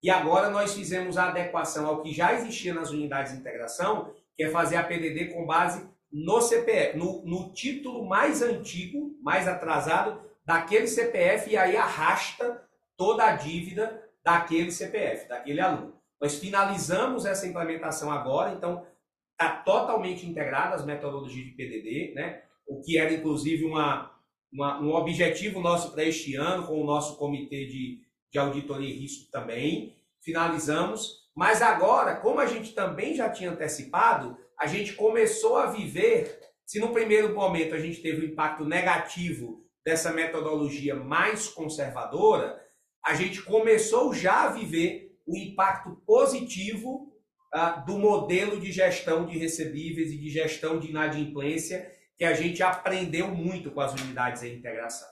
E 0.03 0.11
agora 0.11 0.51
nós 0.51 0.75
fizemos 0.75 1.17
a 1.17 1.29
adequação 1.29 1.87
ao 1.87 2.03
que 2.03 2.13
já 2.13 2.35
existia 2.35 2.75
nas 2.75 2.91
unidades 2.91 3.33
de 3.33 3.39
integração, 3.39 4.13
que 4.37 4.43
é 4.43 4.51
fazer 4.51 4.79
a 4.79 4.83
PDD 4.83 5.27
com 5.27 5.47
base 5.47 5.89
no 6.11 6.41
CPF, 6.43 6.99
no, 6.99 7.25
no 7.25 7.53
título 7.53 8.05
mais 8.09 8.43
antigo, 8.43 9.17
mais 9.23 9.47
atrasado 9.47 10.21
daquele 10.45 10.89
CPF 10.89 11.51
e 11.51 11.57
aí 11.57 11.77
arrasta 11.77 12.69
toda 13.03 13.25
a 13.25 13.35
dívida 13.35 14.01
daquele 14.23 14.71
CPF, 14.71 15.29
daquele 15.29 15.61
aluno. 15.61 15.95
Nós 16.21 16.39
finalizamos 16.39 17.27
essa 17.27 17.49
implementação 17.49 18.13
agora, 18.13 18.53
então 18.53 18.87
está 19.33 19.57
totalmente 19.57 20.25
integrada 20.25 20.77
as 20.77 20.85
metodologias 20.85 21.47
de 21.47 21.53
PDD, 21.53 22.13
né? 22.15 22.43
o 22.65 22.81
que 22.81 22.97
era 22.97 23.13
inclusive 23.13 23.65
uma, 23.65 24.13
uma 24.53 24.81
um 24.81 24.95
objetivo 24.95 25.61
nosso 25.61 25.91
para 25.91 26.05
este 26.05 26.37
ano, 26.37 26.65
com 26.65 26.81
o 26.81 26.87
nosso 26.87 27.17
comitê 27.17 27.67
de 27.67 28.03
de 28.33 28.39
auditoria 28.39 28.89
e 28.89 28.99
risco 28.99 29.31
também, 29.31 29.95
finalizamos, 30.23 31.29
mas 31.37 31.61
agora, 31.61 32.17
como 32.17 32.41
a 32.41 32.47
gente 32.47 32.73
também 32.73 33.15
já 33.15 33.29
tinha 33.29 33.51
antecipado, 33.51 34.39
a 34.59 34.67
gente 34.67 34.95
começou 34.95 35.59
a 35.59 35.67
viver, 35.67 36.41
se 36.65 36.81
no 36.81 36.93
primeiro 36.93 37.35
momento 37.35 37.75
a 37.75 37.79
gente 37.79 38.01
teve 38.01 38.25
um 38.25 38.31
impacto 38.31 38.65
negativo 38.65 39.63
dessa 39.85 40.13
metodologia 40.13 40.95
mais 40.95 41.49
conservadora, 41.49 42.62
a 43.05 43.15
gente 43.15 43.43
começou 43.43 44.15
já 44.15 44.45
a 44.45 44.51
viver 44.51 45.17
o 45.27 45.37
impacto 45.37 45.97
positivo 46.07 47.13
uh, 47.55 47.85
do 47.85 47.99
modelo 47.99 48.61
de 48.61 48.71
gestão 48.71 49.27
de 49.27 49.39
recebíveis 49.39 50.11
e 50.13 50.19
de 50.19 50.29
gestão 50.29 50.79
de 50.79 50.89
inadimplência 50.89 51.91
que 52.17 52.25
a 52.25 52.35
gente 52.35 52.63
aprendeu 52.63 53.29
muito 53.35 53.71
com 53.71 53.81
as 53.81 53.93
unidades 53.95 54.43
de 54.43 54.55
integração. 54.55 55.09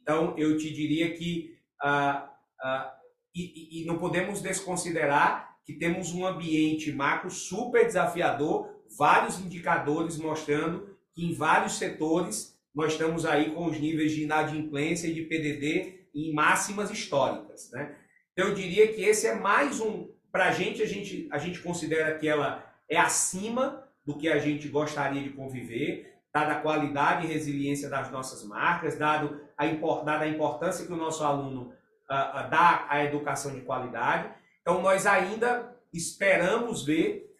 Então, 0.00 0.36
eu 0.36 0.56
te 0.56 0.72
diria 0.72 1.14
que 1.14 1.54
uh, 1.82 2.32
Uh, 2.62 2.86
e, 3.34 3.82
e, 3.82 3.84
não 3.86 3.98
podemos 3.98 4.40
desconsiderar 4.40 5.56
que 5.64 5.72
temos 5.72 6.12
um 6.12 6.24
ambiente 6.24 6.92
macro 6.92 7.28
super 7.28 7.84
desafiador, 7.84 8.70
vários 8.96 9.40
indicadores 9.40 10.16
mostrando 10.16 10.96
que 11.12 11.24
em 11.24 11.34
vários 11.34 11.76
setores 11.76 12.56
nós 12.72 12.92
estamos 12.92 13.26
aí 13.26 13.50
com 13.50 13.66
os 13.66 13.80
níveis 13.80 14.12
de 14.12 14.22
inadimplência 14.22 15.08
e 15.08 15.14
de 15.14 15.22
PDD 15.22 16.01
em 16.14 16.32
máximas 16.32 16.90
históricas. 16.90 17.70
Né? 17.72 17.96
Então, 18.32 18.48
eu 18.48 18.54
diria 18.54 18.92
que 18.92 19.02
esse 19.02 19.26
é 19.26 19.34
mais 19.34 19.80
um. 19.80 20.10
Para 20.30 20.46
a 20.46 20.52
gente, 20.52 20.82
a 21.30 21.38
gente, 21.38 21.60
considera 21.60 22.16
que 22.18 22.26
ela 22.26 22.64
é 22.88 22.96
acima 22.96 23.86
do 24.04 24.16
que 24.16 24.28
a 24.28 24.38
gente 24.38 24.68
gostaria 24.68 25.22
de 25.22 25.30
conviver, 25.30 26.18
dada 26.32 26.52
a 26.52 26.60
qualidade 26.60 27.26
e 27.26 27.28
resiliência 27.28 27.88
das 27.90 28.10
nossas 28.10 28.42
marcas, 28.46 28.96
dado 28.96 29.40
a, 29.56 29.66
dada 30.02 30.24
a 30.24 30.28
importância 30.28 30.86
que 30.86 30.92
o 30.92 30.96
nosso 30.96 31.22
aluno 31.22 31.72
uh, 32.10 32.48
dar 32.50 32.86
a 32.88 33.04
educação 33.04 33.54
de 33.54 33.60
qualidade. 33.60 34.32
Então, 34.62 34.80
nós 34.80 35.06
ainda 35.06 35.76
esperamos 35.92 36.84
ver 36.84 37.30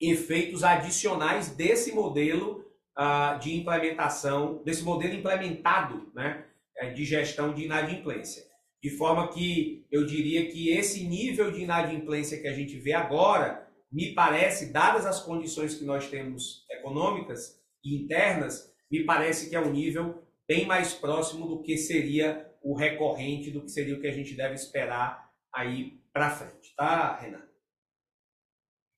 efeitos 0.00 0.64
adicionais 0.64 1.50
desse 1.50 1.92
modelo 1.92 2.64
uh, 2.98 3.38
de 3.38 3.56
implementação, 3.56 4.62
desse 4.64 4.82
modelo 4.82 5.14
implementado 5.14 6.10
né, 6.14 6.44
de 6.88 7.04
gestão 7.04 7.52
de 7.52 7.64
inadimplência. 7.64 8.42
De 8.82 8.88
forma 8.90 9.28
que 9.28 9.86
eu 9.92 10.06
diria 10.06 10.50
que 10.50 10.70
esse 10.70 11.04
nível 11.04 11.52
de 11.52 11.60
inadimplência 11.60 12.40
que 12.40 12.48
a 12.48 12.52
gente 12.54 12.78
vê 12.78 12.94
agora, 12.94 13.68
me 13.92 14.14
parece, 14.14 14.72
dadas 14.72 15.04
as 15.04 15.22
condições 15.22 15.74
que 15.74 15.84
nós 15.84 16.08
temos 16.08 16.64
econômicas 16.70 17.60
e 17.84 17.94
internas, 17.94 18.72
me 18.90 19.04
parece 19.04 19.50
que 19.50 19.56
é 19.56 19.60
um 19.60 19.70
nível 19.70 20.26
bem 20.48 20.66
mais 20.66 20.94
próximo 20.94 21.46
do 21.46 21.62
que 21.62 21.76
seria 21.76 22.50
o 22.62 22.74
recorrente 22.74 23.50
do 23.50 23.62
que 23.62 23.70
seria 23.70 23.96
o 23.96 24.00
que 24.00 24.06
a 24.06 24.12
gente 24.12 24.34
deve 24.34 24.54
esperar 24.54 25.30
aí 25.54 26.00
para 26.12 26.30
frente, 26.30 26.74
tá, 26.76 27.16
Renan? 27.18 27.42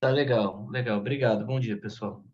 Tá 0.01 0.11
legal, 0.11 0.69
legal. 0.69 0.99
Obrigado. 0.99 1.47
Bom 1.47 1.61
dia, 1.61 1.81
pessoal. 1.81 2.25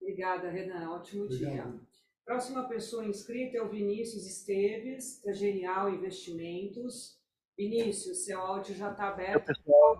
Obrigada, 0.00 0.50
Renan. 0.50 0.90
Ótimo 0.90 1.24
Obrigado. 1.24 1.78
dia. 1.78 1.89
Próxima 2.24 2.68
pessoa 2.68 3.04
inscrita 3.04 3.58
é 3.58 3.62
o 3.62 3.68
Vinícius 3.68 4.26
Esteves, 4.26 5.20
da 5.22 5.32
Genial 5.32 5.90
Investimentos. 5.90 7.18
Vinícius, 7.56 8.24
seu 8.24 8.40
áudio 8.40 8.74
já 8.74 8.92
está 8.92 9.08
aberto. 9.08 9.36
Oi, 9.36 9.54
pessoal, 9.54 9.96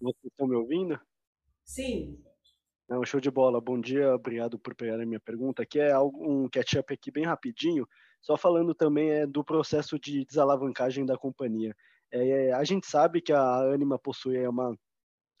vocês 0.00 0.24
estão 0.24 0.46
me 0.46 0.56
ouvindo? 0.56 1.00
Sim. 1.64 2.22
Não, 2.88 3.04
show 3.04 3.20
de 3.20 3.30
bola. 3.30 3.60
Bom 3.60 3.80
dia, 3.80 4.14
obrigado 4.14 4.58
por 4.58 4.74
pegar 4.74 5.00
a 5.00 5.06
minha 5.06 5.20
pergunta. 5.20 5.62
Aqui 5.62 5.78
é 5.78 5.96
um 5.98 6.48
catch-up 6.48 6.92
aqui 6.92 7.10
bem 7.10 7.24
rapidinho. 7.24 7.86
Só 8.20 8.36
falando 8.36 8.74
também 8.74 9.10
é, 9.10 9.26
do 9.26 9.44
processo 9.44 9.98
de 9.98 10.24
desalavancagem 10.24 11.06
da 11.06 11.16
companhia. 11.16 11.74
É, 12.12 12.52
a 12.52 12.64
gente 12.64 12.86
sabe 12.86 13.20
que 13.20 13.32
a 13.32 13.72
Anima 13.72 13.98
possui 13.98 14.44
uma, 14.46 14.76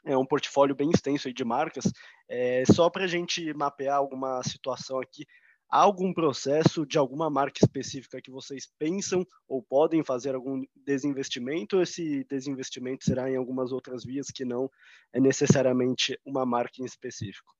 é 0.04 0.16
um 0.16 0.24
portfólio 0.24 0.74
bem 0.74 0.90
extenso 0.90 1.32
de 1.32 1.44
marcas. 1.44 1.92
É, 2.28 2.64
só 2.66 2.88
para 2.88 3.04
a 3.04 3.08
gente 3.08 3.52
mapear 3.54 3.96
alguma 3.96 4.42
situação 4.44 5.00
aqui, 5.00 5.26
algum 5.70 6.12
processo 6.12 6.84
de 6.84 6.98
alguma 6.98 7.30
marca 7.30 7.60
específica 7.62 8.20
que 8.20 8.30
vocês 8.30 8.66
pensam 8.78 9.24
ou 9.46 9.62
podem 9.62 10.04
fazer 10.04 10.34
algum 10.34 10.64
desinvestimento? 10.74 11.76
Ou 11.76 11.82
esse 11.82 12.24
desinvestimento 12.24 13.04
será 13.04 13.30
em 13.30 13.36
algumas 13.36 13.70
outras 13.70 14.04
vias 14.04 14.26
que 14.26 14.44
não 14.44 14.68
é 15.12 15.20
necessariamente 15.20 16.18
uma 16.24 16.44
marca 16.44 16.82
em 16.82 16.84
específico? 16.84 17.54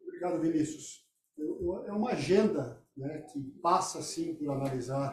Obrigado, 0.00 0.40
Vinícius. 0.40 1.04
É 1.86 1.92
uma 1.92 2.10
agenda 2.10 2.80
né, 2.96 3.22
que 3.22 3.40
passa 3.62 4.02
sim 4.02 4.34
por 4.34 4.50
analisar 4.50 5.10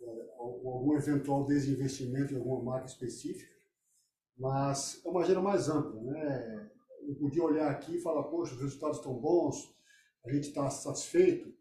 é, 0.00 0.04
algum 0.38 0.96
eventual 0.96 1.44
desinvestimento 1.44 2.32
em 2.32 2.36
alguma 2.36 2.62
marca 2.62 2.86
específica, 2.86 3.52
mas 4.36 5.02
é 5.04 5.08
uma 5.08 5.22
agenda 5.22 5.40
mais 5.40 5.68
ampla. 5.68 6.00
Né? 6.00 6.70
Eu 7.02 7.14
podia 7.16 7.42
olhar 7.42 7.70
aqui 7.70 7.96
e 7.96 8.00
falar, 8.00 8.22
poxa, 8.24 8.54
os 8.54 8.60
resultados 8.60 8.98
estão 8.98 9.14
bons, 9.14 9.74
a 10.28 10.34
gente 10.34 10.48
está 10.48 10.68
satisfeito. 10.70 11.52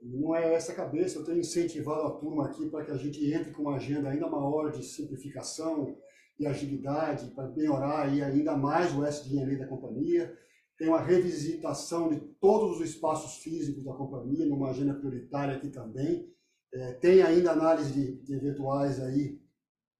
Não 0.00 0.36
é 0.36 0.54
essa 0.54 0.74
cabeça, 0.74 1.18
eu 1.18 1.24
tenho 1.24 1.38
incentivado 1.38 2.02
a 2.02 2.10
turma 2.10 2.46
aqui 2.46 2.68
para 2.68 2.84
que 2.84 2.90
a 2.90 2.96
gente 2.96 3.32
entre 3.32 3.52
com 3.52 3.62
uma 3.62 3.76
agenda 3.76 4.10
ainda 4.10 4.28
maior 4.28 4.70
de 4.70 4.82
simplificação 4.82 5.96
e 6.38 6.46
agilidade, 6.46 7.30
para 7.30 7.48
melhorar 7.48 8.02
aí 8.02 8.22
ainda 8.22 8.56
mais 8.56 8.94
o 8.94 9.04
SDN 9.04 9.56
da 9.56 9.66
companhia 9.66 10.36
tem 10.76 10.88
uma 10.88 11.00
revisitação 11.00 12.08
de 12.08 12.20
todos 12.40 12.78
os 12.78 12.90
espaços 12.90 13.42
físicos 13.42 13.84
da 13.84 13.92
companhia, 13.92 14.44
numa 14.46 14.70
agenda 14.70 14.94
prioritária 14.94 15.56
aqui 15.56 15.68
também. 15.68 16.28
É, 16.72 16.92
tem 16.94 17.22
ainda 17.22 17.52
análise 17.52 17.92
de, 17.92 18.16
de 18.22 18.34
eventuais 18.34 19.00
aí, 19.00 19.40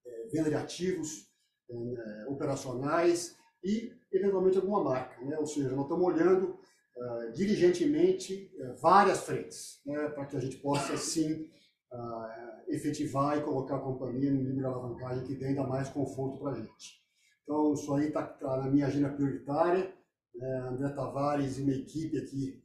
é, 0.05 0.27
venda 0.27 0.49
de 0.49 0.55
ativos 0.55 1.29
é, 1.69 2.25
operacionais 2.27 3.37
e, 3.63 3.93
eventualmente, 4.11 4.57
alguma 4.57 4.83
marca. 4.83 5.23
Né? 5.23 5.37
Ou 5.37 5.45
seja, 5.45 5.69
nós 5.69 5.85
estamos 5.85 6.05
olhando 6.05 6.59
uh, 6.95 7.31
diligentemente 7.33 8.51
uh, 8.59 8.75
várias 8.81 9.21
frentes, 9.21 9.81
né? 9.85 10.09
para 10.09 10.25
que 10.25 10.37
a 10.37 10.39
gente 10.39 10.57
possa, 10.57 10.97
sim, 10.97 11.49
uh, 11.91 12.25
efetivar 12.67 13.37
e 13.37 13.41
colocar 13.41 13.77
a 13.77 13.81
companhia 13.81 14.31
no 14.31 14.39
nível 14.39 14.55
de 14.55 14.65
alavancagem 14.65 15.23
que 15.23 15.35
dê 15.35 15.47
ainda 15.47 15.63
mais 15.63 15.89
conforto 15.89 16.39
para 16.39 16.51
a 16.51 16.55
gente. 16.55 17.03
Então, 17.43 17.73
isso 17.73 17.93
aí 17.93 18.07
está 18.07 18.23
tá 18.23 18.57
na 18.57 18.69
minha 18.69 18.87
agenda 18.87 19.09
prioritária 19.09 19.93
é, 20.41 20.57
André 20.59 20.89
Tavares 20.89 21.57
e 21.57 21.61
uma 21.61 21.73
equipe 21.73 22.17
aqui 22.17 22.61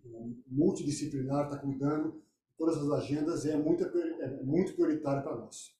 multidisciplinar 0.46 1.44
está 1.44 1.56
cuidando 1.56 2.12
de 2.12 2.56
todas 2.56 2.76
as 2.78 2.90
agendas 2.90 3.44
e 3.44 3.50
é 3.50 3.56
muito, 3.56 3.84
é 3.84 4.28
muito 4.42 4.74
prioritário 4.74 5.22
para 5.22 5.36
nós. 5.36 5.74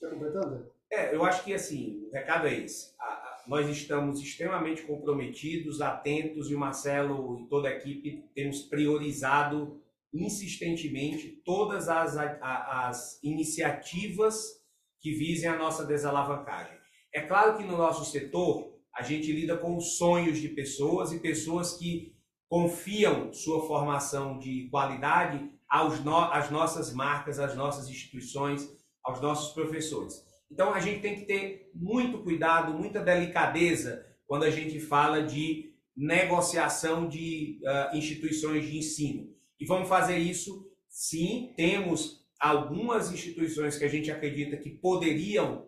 Quer 0.00 0.10
completar, 0.10 0.46
André? 0.46 0.64
É, 0.90 1.14
eu 1.14 1.24
acho 1.24 1.44
que 1.44 1.52
assim, 1.52 2.06
o 2.08 2.12
recado 2.12 2.46
é 2.46 2.54
esse. 2.54 2.94
A, 2.98 3.04
nós 3.46 3.68
estamos 3.68 4.20
extremamente 4.20 4.82
comprometidos, 4.82 5.80
atentos, 5.80 6.50
e 6.50 6.54
o 6.54 6.58
Marcelo 6.58 7.38
e 7.40 7.48
toda 7.48 7.68
a 7.68 7.72
equipe 7.72 8.24
temos 8.34 8.62
priorizado 8.62 9.80
insistentemente 10.12 11.42
todas 11.44 11.88
as, 11.88 12.16
as 12.16 13.22
iniciativas 13.22 14.64
que 15.00 15.12
visem 15.12 15.48
a 15.48 15.56
nossa 15.56 15.84
desalavancagem. 15.84 16.76
É 17.12 17.20
claro 17.20 17.56
que 17.56 17.64
no 17.64 17.76
nosso 17.76 18.04
setor 18.10 18.74
a 18.94 19.02
gente 19.02 19.30
lida 19.30 19.56
com 19.56 19.76
os 19.76 19.96
sonhos 19.96 20.38
de 20.38 20.48
pessoas 20.48 21.12
e 21.12 21.20
pessoas 21.20 21.74
que 21.74 22.16
confiam 22.48 23.32
sua 23.32 23.66
formação 23.66 24.38
de 24.38 24.68
qualidade 24.70 25.50
aos 25.68 26.02
no, 26.02 26.16
às 26.16 26.50
nossas 26.50 26.92
marcas, 26.92 27.38
às 27.38 27.54
nossas 27.54 27.88
instituições, 27.88 28.68
aos 29.04 29.20
nossos 29.20 29.52
professores. 29.52 30.25
Então 30.50 30.72
a 30.72 30.80
gente 30.80 31.00
tem 31.00 31.16
que 31.16 31.26
ter 31.26 31.70
muito 31.74 32.22
cuidado, 32.22 32.72
muita 32.72 33.00
delicadeza 33.00 34.06
quando 34.26 34.44
a 34.44 34.50
gente 34.50 34.80
fala 34.80 35.22
de 35.22 35.72
negociação 35.96 37.08
de 37.08 37.60
uh, 37.62 37.96
instituições 37.96 38.66
de 38.66 38.76
ensino. 38.76 39.28
E 39.58 39.64
vamos 39.64 39.88
fazer 39.88 40.18
isso, 40.18 40.68
sim, 40.88 41.54
temos 41.56 42.26
algumas 42.38 43.10
instituições 43.10 43.78
que 43.78 43.84
a 43.84 43.88
gente 43.88 44.10
acredita 44.10 44.56
que 44.56 44.70
poderiam 44.70 45.66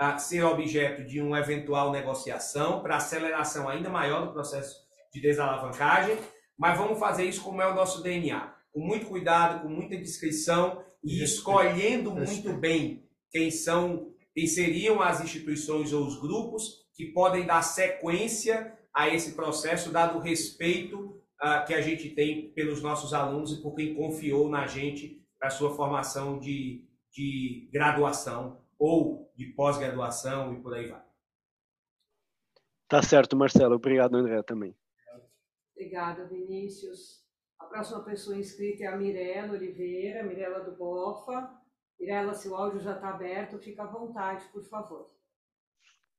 uh, 0.00 0.18
ser 0.18 0.44
objeto 0.44 1.04
de 1.04 1.20
uma 1.20 1.40
eventual 1.40 1.90
negociação 1.90 2.82
para 2.82 2.96
aceleração 2.96 3.68
ainda 3.68 3.90
maior 3.90 4.26
do 4.26 4.32
processo 4.32 4.84
de 5.12 5.20
desalavancagem, 5.20 6.16
mas 6.56 6.78
vamos 6.78 6.98
fazer 6.98 7.24
isso 7.24 7.42
como 7.42 7.60
é 7.60 7.70
o 7.70 7.74
nosso 7.74 8.02
DNA, 8.02 8.54
com 8.72 8.80
muito 8.80 9.06
cuidado, 9.06 9.62
com 9.62 9.68
muita 9.68 9.96
discrição 9.96 10.84
e 11.02 11.22
escolhendo 11.22 12.12
muito 12.12 12.52
bem 12.54 13.08
quem 13.30 13.50
são, 13.50 14.13
quem 14.34 14.46
seriam 14.46 15.00
as 15.00 15.22
instituições 15.22 15.92
ou 15.92 16.04
os 16.04 16.20
grupos 16.20 16.84
que 16.92 17.06
podem 17.06 17.46
dar 17.46 17.62
sequência 17.62 18.76
a 18.92 19.08
esse 19.08 19.34
processo, 19.34 19.92
dado 19.92 20.18
o 20.18 20.20
respeito 20.20 21.22
uh, 21.42 21.64
que 21.66 21.72
a 21.72 21.80
gente 21.80 22.10
tem 22.10 22.50
pelos 22.52 22.82
nossos 22.82 23.14
alunos 23.14 23.52
e 23.52 23.62
por 23.62 23.74
quem 23.74 23.94
confiou 23.94 24.48
na 24.48 24.66
gente 24.66 25.24
para 25.38 25.50
sua 25.50 25.74
formação 25.74 26.38
de, 26.38 26.84
de 27.12 27.68
graduação 27.72 28.60
ou 28.78 29.32
de 29.36 29.46
pós-graduação 29.46 30.54
e 30.54 30.60
por 30.60 30.74
aí 30.74 30.88
vai. 30.88 31.02
Tá 32.88 33.02
certo, 33.02 33.36
Marcelo. 33.36 33.76
Obrigado, 33.76 34.16
André, 34.16 34.42
também. 34.42 34.76
Obrigada, 35.74 36.26
Vinícius. 36.26 37.24
A 37.58 37.66
próxima 37.66 38.04
pessoa 38.04 38.36
inscrita 38.36 38.84
é 38.84 38.86
a 38.86 38.96
Mirela 38.96 39.52
Oliveira, 39.52 40.22
Mirela 40.22 40.60
do 40.60 40.76
Bofa. 40.76 41.63
Mirela, 42.04 42.34
se 42.34 42.46
o 42.50 42.54
áudio 42.54 42.80
já 42.80 42.96
está 42.96 43.08
aberto, 43.08 43.58
fica 43.58 43.82
à 43.82 43.86
vontade, 43.86 44.44
por 44.52 44.62
favor. 44.64 45.10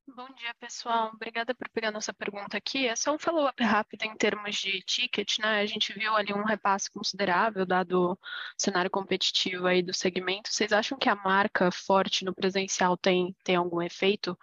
Bom 0.08 0.28
dia, 0.34 0.52
pessoal. 0.60 1.12
Obrigada 1.14 1.54
por 1.54 1.70
pegar 1.70 1.92
nossa 1.92 2.12
pergunta 2.12 2.58
aqui. 2.58 2.88
É 2.88 2.96
só 2.96 3.14
um 3.14 3.20
follow-up 3.20 3.64
rápido 3.64 4.04
em 4.04 4.18
termos 4.18 4.56
de 4.56 4.82
ticket, 4.82 5.38
né? 5.38 5.62
A 5.62 5.66
gente 5.68 5.94
viu 5.94 6.16
ali 6.16 6.34
um 6.34 6.44
repasse 6.44 6.90
considerável, 6.90 7.68
dado 7.68 8.14
o 8.14 8.18
cenário 8.58 8.90
competitivo 8.90 9.68
aí 9.68 9.84
do 9.84 9.94
segmento. 9.94 10.52
Vocês 10.52 10.74
acham 10.74 10.98
que 10.98 11.08
a 11.08 11.16
marca 11.16 11.72
forte 11.72 12.26
no 12.26 12.34
presencial 12.34 12.98
tem, 12.98 13.36
tem 13.44 13.56
algum 13.56 13.80
efeito 13.80 14.36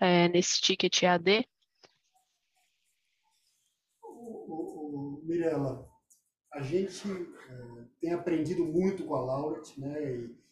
é, 0.00 0.28
nesse 0.28 0.62
ticket 0.62 1.02
AD? 1.02 1.46
Mirela, 5.24 5.86
a 6.52 6.62
gente 6.62 7.06
é, 7.06 7.84
tem 8.00 8.14
aprendido 8.14 8.64
muito 8.64 9.04
com 9.04 9.14
a 9.14 9.20
Lauret, 9.20 9.78
né? 9.78 10.02
E, 10.02 10.45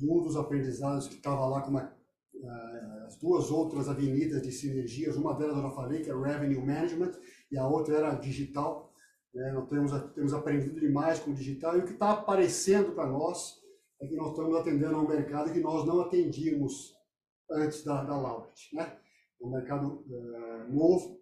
e 0.00 0.08
um 0.08 0.22
dos 0.22 0.36
aprendizados 0.36 1.08
que 1.08 1.14
estava 1.14 1.46
lá 1.46 1.62
com 1.62 1.70
uma 1.70 1.92
eh, 2.34 3.04
as 3.06 3.16
duas 3.16 3.50
outras 3.50 3.88
avenidas 3.88 4.42
de 4.42 4.52
sinergias, 4.52 5.16
uma 5.16 5.34
delas 5.34 5.56
eu 5.56 5.62
já 5.62 5.70
falei, 5.70 6.02
que 6.02 6.10
é 6.10 6.14
Revenue 6.14 6.64
Management, 6.64 7.12
e 7.50 7.58
a 7.58 7.66
outra 7.66 7.96
era 7.96 8.14
digital. 8.14 8.92
Né? 9.34 9.50
Nós 9.52 9.68
temos, 9.68 9.92
temos 10.14 10.34
aprendido 10.34 10.78
demais 10.78 11.18
com 11.18 11.30
o 11.30 11.34
digital, 11.34 11.76
e 11.76 11.80
o 11.80 11.84
que 11.84 11.94
está 11.94 12.12
aparecendo 12.12 12.92
para 12.92 13.06
nós 13.06 13.58
é 14.00 14.06
que 14.06 14.14
nós 14.14 14.30
estamos 14.30 14.54
atendendo 14.56 14.94
a 14.94 15.00
um 15.00 15.08
mercado 15.08 15.52
que 15.52 15.60
nós 15.60 15.84
não 15.86 16.00
atendíamos 16.00 16.94
antes 17.50 17.82
da, 17.82 18.04
da 18.04 18.16
Lauret. 18.16 18.68
Né? 18.74 18.96
É 19.40 19.46
um 19.46 19.50
mercado 19.50 20.04
uh, 20.06 20.72
novo, 20.72 21.20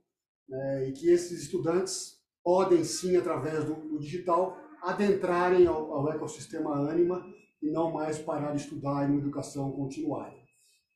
né? 0.49 0.89
e 0.89 0.93
que 0.93 1.09
esses 1.09 1.43
estudantes 1.43 2.16
podem 2.43 2.85
sim, 2.85 3.16
através 3.16 3.64
do, 3.64 3.74
do 3.74 3.99
digital, 3.99 4.59
adentrarem 4.83 5.66
ao, 5.66 5.93
ao 5.93 6.12
ecossistema 6.12 6.91
Anima 6.91 7.24
e 7.62 7.70
não 7.70 7.90
mais 7.90 8.18
parar 8.18 8.52
de 8.52 8.62
estudar 8.62 9.09
em 9.09 9.12
uma 9.12 9.20
educação 9.20 9.72
continuada. 9.72 10.36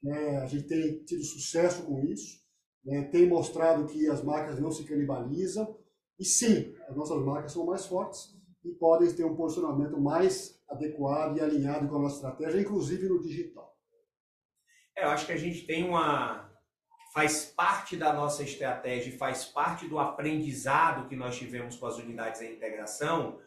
Né? 0.03 0.39
A 0.39 0.47
gente 0.47 0.67
tem 0.67 1.05
tido 1.05 1.23
sucesso 1.25 1.85
com 1.85 2.01
isso, 2.01 2.41
né? 2.85 3.03
tem 3.05 3.27
mostrado 3.27 3.87
que 3.87 4.09
as 4.09 4.23
marcas 4.23 4.59
não 4.61 4.71
se 4.71 4.85
canibalizam, 4.85 5.77
e 6.19 6.25
sim, 6.25 6.75
as 6.89 6.97
nossas 6.97 7.23
marcas 7.25 7.53
são 7.53 7.65
mais 7.65 7.87
fortes 7.87 8.37
e 8.65 8.71
podem 8.73 9.11
ter 9.13 9.25
um 9.25 9.35
posicionamento 9.35 9.99
mais 9.99 10.61
adequado 10.69 11.37
e 11.37 11.41
alinhado 11.41 11.89
com 11.89 11.97
a 11.97 12.01
nossa 12.01 12.17
estratégia, 12.17 12.61
inclusive 12.61 13.09
no 13.09 13.21
digital. 13.21 13.75
É, 14.97 15.05
eu 15.05 15.09
acho 15.09 15.27
que 15.27 15.33
a 15.33 15.37
gente 15.37 15.67
tem 15.67 15.89
uma. 15.89 16.51
faz 17.15 17.47
parte 17.47 17.97
da 17.97 18.13
nossa 18.13 18.43
estratégia, 18.43 19.17
faz 19.17 19.47
parte 19.47 19.89
do 19.89 19.99
aprendizado 19.99 21.09
que 21.09 21.17
nós 21.17 21.37
tivemos 21.37 21.77
com 21.77 21.87
as 21.87 21.97
unidades 21.97 22.41
de 22.41 22.53
integração, 22.53 23.41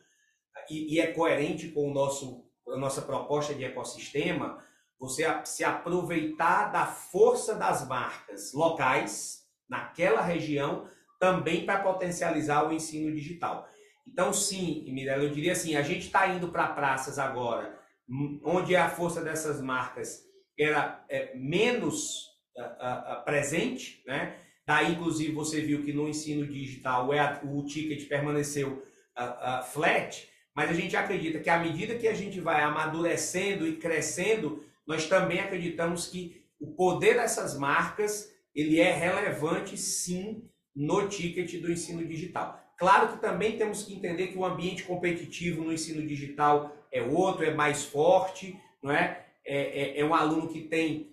e, 0.69 0.95
e 0.95 0.99
é 0.99 1.11
coerente 1.13 1.69
com 1.69 1.89
o 1.89 1.93
nosso, 1.93 2.42
a 2.69 2.77
nossa 2.77 3.01
proposta 3.01 3.53
de 3.53 3.63
ecossistema 3.63 4.57
você 4.99 5.25
se 5.43 5.65
aproveitar 5.65 6.71
da 6.71 6.85
força 6.85 7.55
das 7.55 7.85
marcas 7.85 8.53
locais 8.53 9.43
naquela 9.69 10.21
região 10.21 10.87
também 11.19 11.65
para 11.65 11.83
potencializar 11.83 12.67
o 12.67 12.71
ensino 12.71 13.13
digital. 13.13 13.67
Então, 14.07 14.31
sim, 14.33 14.85
Mirella, 14.91 15.23
eu 15.23 15.29
diria 15.29 15.53
assim, 15.53 15.75
a 15.75 15.81
gente 15.81 16.05
está 16.05 16.27
indo 16.27 16.49
para 16.49 16.67
praças 16.67 17.19
agora, 17.19 17.77
hum, 18.07 18.39
onde 18.43 18.75
a 18.75 18.89
força 18.89 19.21
dessas 19.21 19.61
marcas 19.61 20.23
era 20.57 21.03
é, 21.09 21.35
menos 21.35 22.27
uh, 22.57 23.19
uh, 23.19 23.25
presente, 23.25 24.03
né? 24.05 24.37
Daí, 24.65 24.93
inclusive, 24.93 25.33
você 25.33 25.59
viu 25.59 25.83
que 25.83 25.91
no 25.91 26.07
ensino 26.07 26.47
digital 26.47 27.09
o 27.43 27.65
ticket 27.65 28.07
permaneceu 28.07 28.81
uh, 29.17 29.63
flat, 29.65 30.29
mas 30.55 30.69
a 30.69 30.73
gente 30.73 30.95
acredita 30.95 31.39
que 31.39 31.49
à 31.49 31.57
medida 31.57 31.95
que 31.95 32.07
a 32.07 32.13
gente 32.13 32.39
vai 32.39 32.61
amadurecendo 32.61 33.67
e 33.67 33.77
crescendo, 33.77 34.63
nós 34.85 35.07
também 35.07 35.39
acreditamos 35.39 36.07
que 36.07 36.43
o 36.59 36.67
poder 36.67 37.15
dessas 37.15 37.57
marcas 37.57 38.31
ele 38.53 38.79
é 38.79 38.91
relevante 38.93 39.75
sim 39.77 40.47
no 40.75 41.07
ticket 41.07 41.59
do 41.61 41.71
ensino 41.71 42.05
digital. 42.05 42.59
Claro 42.77 43.13
que 43.13 43.21
também 43.21 43.57
temos 43.57 43.83
que 43.83 43.93
entender 43.93 44.27
que 44.27 44.37
o 44.37 44.45
ambiente 44.45 44.83
competitivo 44.83 45.63
no 45.63 45.73
ensino 45.73 46.05
digital 46.05 46.75
é 46.91 47.01
outro, 47.01 47.45
é 47.45 47.53
mais 47.53 47.85
forte, 47.85 48.57
não 48.81 48.91
é? 48.91 49.25
É, 49.45 49.97
é, 49.97 49.99
é 49.99 50.05
um 50.05 50.13
aluno 50.13 50.47
que 50.47 50.61
tem, 50.61 51.11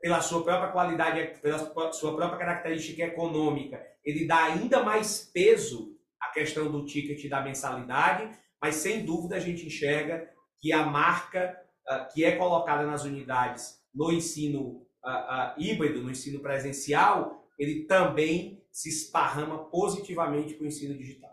pela 0.00 0.20
sua 0.20 0.42
própria 0.42 0.70
qualidade, 0.70 1.40
pela 1.40 1.92
sua 1.92 2.14
própria 2.14 2.38
característica 2.38 3.02
econômica, 3.02 3.84
ele 4.04 4.26
dá 4.26 4.44
ainda 4.44 4.82
mais 4.82 5.30
peso 5.32 5.96
à 6.20 6.28
questão 6.28 6.70
do 6.70 6.84
ticket 6.84 7.28
da 7.28 7.40
mensalidade, 7.40 8.30
mas 8.60 8.76
sem 8.76 9.04
dúvida 9.04 9.36
a 9.36 9.40
gente 9.40 9.66
enxerga 9.66 10.30
que 10.60 10.72
a 10.72 10.84
marca 10.86 11.56
ah, 11.88 12.04
que 12.04 12.24
é 12.24 12.36
colocada 12.36 12.84
nas 12.84 13.04
unidades 13.04 13.80
no 13.94 14.12
ensino 14.12 14.86
uh, 15.04 15.08
uh, 15.08 15.54
híbrido, 15.56 16.02
no 16.02 16.10
ensino 16.10 16.40
presencial, 16.40 17.48
ele 17.56 17.84
também 17.84 18.66
se 18.72 18.88
esparrama 18.88 19.70
positivamente 19.70 20.54
para 20.54 20.64
o 20.64 20.66
ensino 20.66 20.98
digital. 20.98 21.30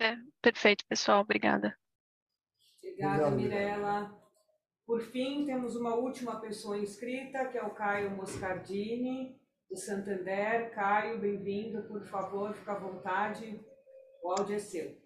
É, 0.00 0.16
perfeito, 0.40 0.86
pessoal. 0.86 1.20
Obrigada. 1.20 1.76
Obrigada, 2.78 3.30
Mirella. 3.32 4.16
Por 4.86 5.02
fim, 5.02 5.44
temos 5.44 5.74
uma 5.74 5.94
última 5.96 6.40
pessoa 6.40 6.78
inscrita, 6.78 7.46
que 7.46 7.58
é 7.58 7.62
o 7.62 7.74
Caio 7.74 8.12
Moscardini, 8.12 9.36
do 9.68 9.76
Santander. 9.76 10.72
Caio, 10.72 11.18
bem-vindo, 11.18 11.82
por 11.82 12.02
favor, 12.04 12.54
fica 12.54 12.72
à 12.72 12.78
vontade. 12.78 13.60
O 14.22 14.30
áudio 14.30 14.54
é 14.54 14.58
seu. 14.60 14.99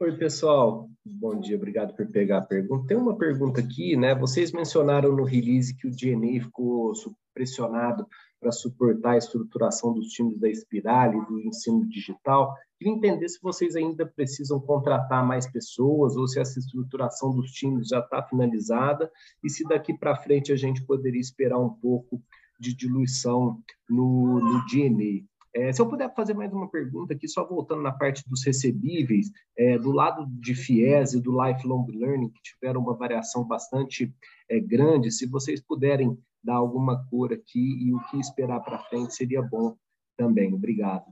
Oi, 0.00 0.16
pessoal. 0.16 0.88
Bom 1.04 1.40
dia, 1.40 1.56
obrigado 1.56 1.92
por 1.92 2.06
pegar 2.06 2.38
a 2.38 2.46
pergunta. 2.46 2.86
Tem 2.86 2.96
uma 2.96 3.18
pergunta 3.18 3.60
aqui, 3.60 3.96
né? 3.96 4.14
Vocês 4.14 4.52
mencionaram 4.52 5.10
no 5.10 5.24
release 5.24 5.76
que 5.76 5.88
o 5.88 5.90
DNA 5.90 6.40
ficou 6.44 6.92
pressionado 7.34 8.06
para 8.38 8.52
suportar 8.52 9.14
a 9.14 9.18
estruturação 9.18 9.92
dos 9.92 10.06
times 10.10 10.38
da 10.38 10.48
Espirale, 10.48 11.20
do 11.26 11.40
ensino 11.40 11.84
digital. 11.88 12.54
Queria 12.78 12.94
entender 12.94 13.28
se 13.28 13.40
vocês 13.42 13.74
ainda 13.74 14.06
precisam 14.06 14.60
contratar 14.60 15.26
mais 15.26 15.50
pessoas 15.50 16.14
ou 16.14 16.28
se 16.28 16.38
essa 16.38 16.60
estruturação 16.60 17.34
dos 17.34 17.50
times 17.50 17.88
já 17.88 17.98
está 17.98 18.22
finalizada 18.22 19.10
e 19.42 19.50
se 19.50 19.64
daqui 19.64 19.92
para 19.98 20.14
frente 20.14 20.52
a 20.52 20.56
gente 20.56 20.84
poderia 20.86 21.20
esperar 21.20 21.58
um 21.58 21.70
pouco 21.70 22.22
de 22.60 22.72
diluição 22.72 23.60
no, 23.90 24.38
no 24.38 24.64
DNA. 24.66 25.26
É, 25.54 25.72
se 25.72 25.80
eu 25.80 25.88
puder 25.88 26.14
fazer 26.14 26.34
mais 26.34 26.52
uma 26.52 26.70
pergunta 26.70 27.14
aqui, 27.14 27.26
só 27.26 27.46
voltando 27.46 27.82
na 27.82 27.92
parte 27.92 28.22
dos 28.28 28.44
recebíveis, 28.44 29.30
é, 29.56 29.78
do 29.78 29.90
lado 29.90 30.26
de 30.28 30.54
FIES 30.54 31.14
e 31.14 31.20
do 31.20 31.32
Lifelong 31.32 31.86
Learning, 31.90 32.30
que 32.30 32.42
tiveram 32.42 32.80
uma 32.80 32.94
variação 32.94 33.46
bastante 33.46 34.14
é, 34.48 34.60
grande, 34.60 35.10
se 35.10 35.26
vocês 35.26 35.60
puderem 35.60 36.18
dar 36.44 36.56
alguma 36.56 37.04
cor 37.08 37.32
aqui 37.32 37.86
e 37.86 37.94
o 37.94 38.00
que 38.08 38.18
esperar 38.18 38.60
para 38.60 38.84
frente 38.84 39.14
seria 39.14 39.42
bom 39.42 39.76
também. 40.16 40.52
Obrigado. 40.52 41.06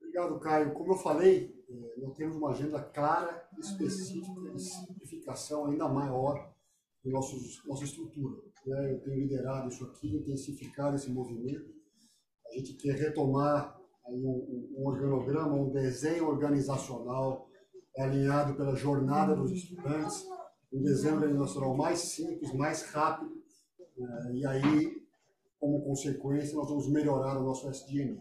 Obrigado, 0.00 0.40
Caio. 0.40 0.72
Como 0.72 0.92
eu 0.92 0.98
falei, 0.98 1.54
é, 1.68 2.00
nós 2.00 2.16
temos 2.16 2.36
uma 2.36 2.50
agenda 2.50 2.82
clara, 2.82 3.48
específica 3.58 4.50
de 4.50 4.60
simplificação 4.60 5.66
ainda 5.66 5.88
maior 5.88 6.52
da 7.04 7.10
nossa 7.10 7.84
estrutura. 7.84 8.42
Né? 8.66 8.92
Eu 8.92 9.00
tenho 9.00 9.20
liderado 9.20 9.68
isso 9.68 9.84
aqui, 9.84 10.16
intensificado 10.16 10.96
esse 10.96 11.10
movimento 11.10 11.81
a 12.52 12.58
gente 12.58 12.74
quer 12.74 12.94
retomar 12.94 13.80
um, 14.06 14.74
um 14.76 14.86
organograma, 14.86 15.54
um 15.54 15.70
desenho 15.70 16.28
organizacional 16.28 17.48
alinhado 17.98 18.54
pela 18.54 18.74
jornada 18.74 19.34
dos 19.34 19.50
estudantes, 19.50 20.26
um 20.72 20.82
desenho 20.82 21.16
organizacional 21.16 21.76
mais 21.76 21.98
simples, 21.98 22.52
mais 22.54 22.82
rápido, 22.90 23.32
né? 23.96 24.32
e 24.34 24.46
aí 24.46 25.02
como 25.62 25.80
consequência, 25.84 26.56
nós 26.56 26.68
vamos 26.68 26.88
melhorar 26.88 27.38
o 27.38 27.44
nosso 27.44 27.70
SDN. 27.70 28.20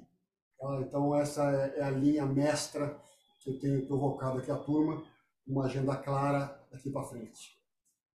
Tá? 0.59 0.79
Então, 0.82 1.15
essa 1.15 1.51
é, 1.51 1.79
é 1.79 1.84
a 1.84 1.89
linha 1.89 2.23
mestra 2.23 3.01
que 3.39 3.49
eu 3.49 3.59
tenho 3.59 3.88
provocado 3.88 4.38
aqui 4.38 4.51
a 4.51 4.57
turma, 4.57 5.03
uma 5.47 5.65
agenda 5.65 5.95
clara 5.95 6.63
daqui 6.71 6.91
para 6.91 7.03
frente. 7.03 7.59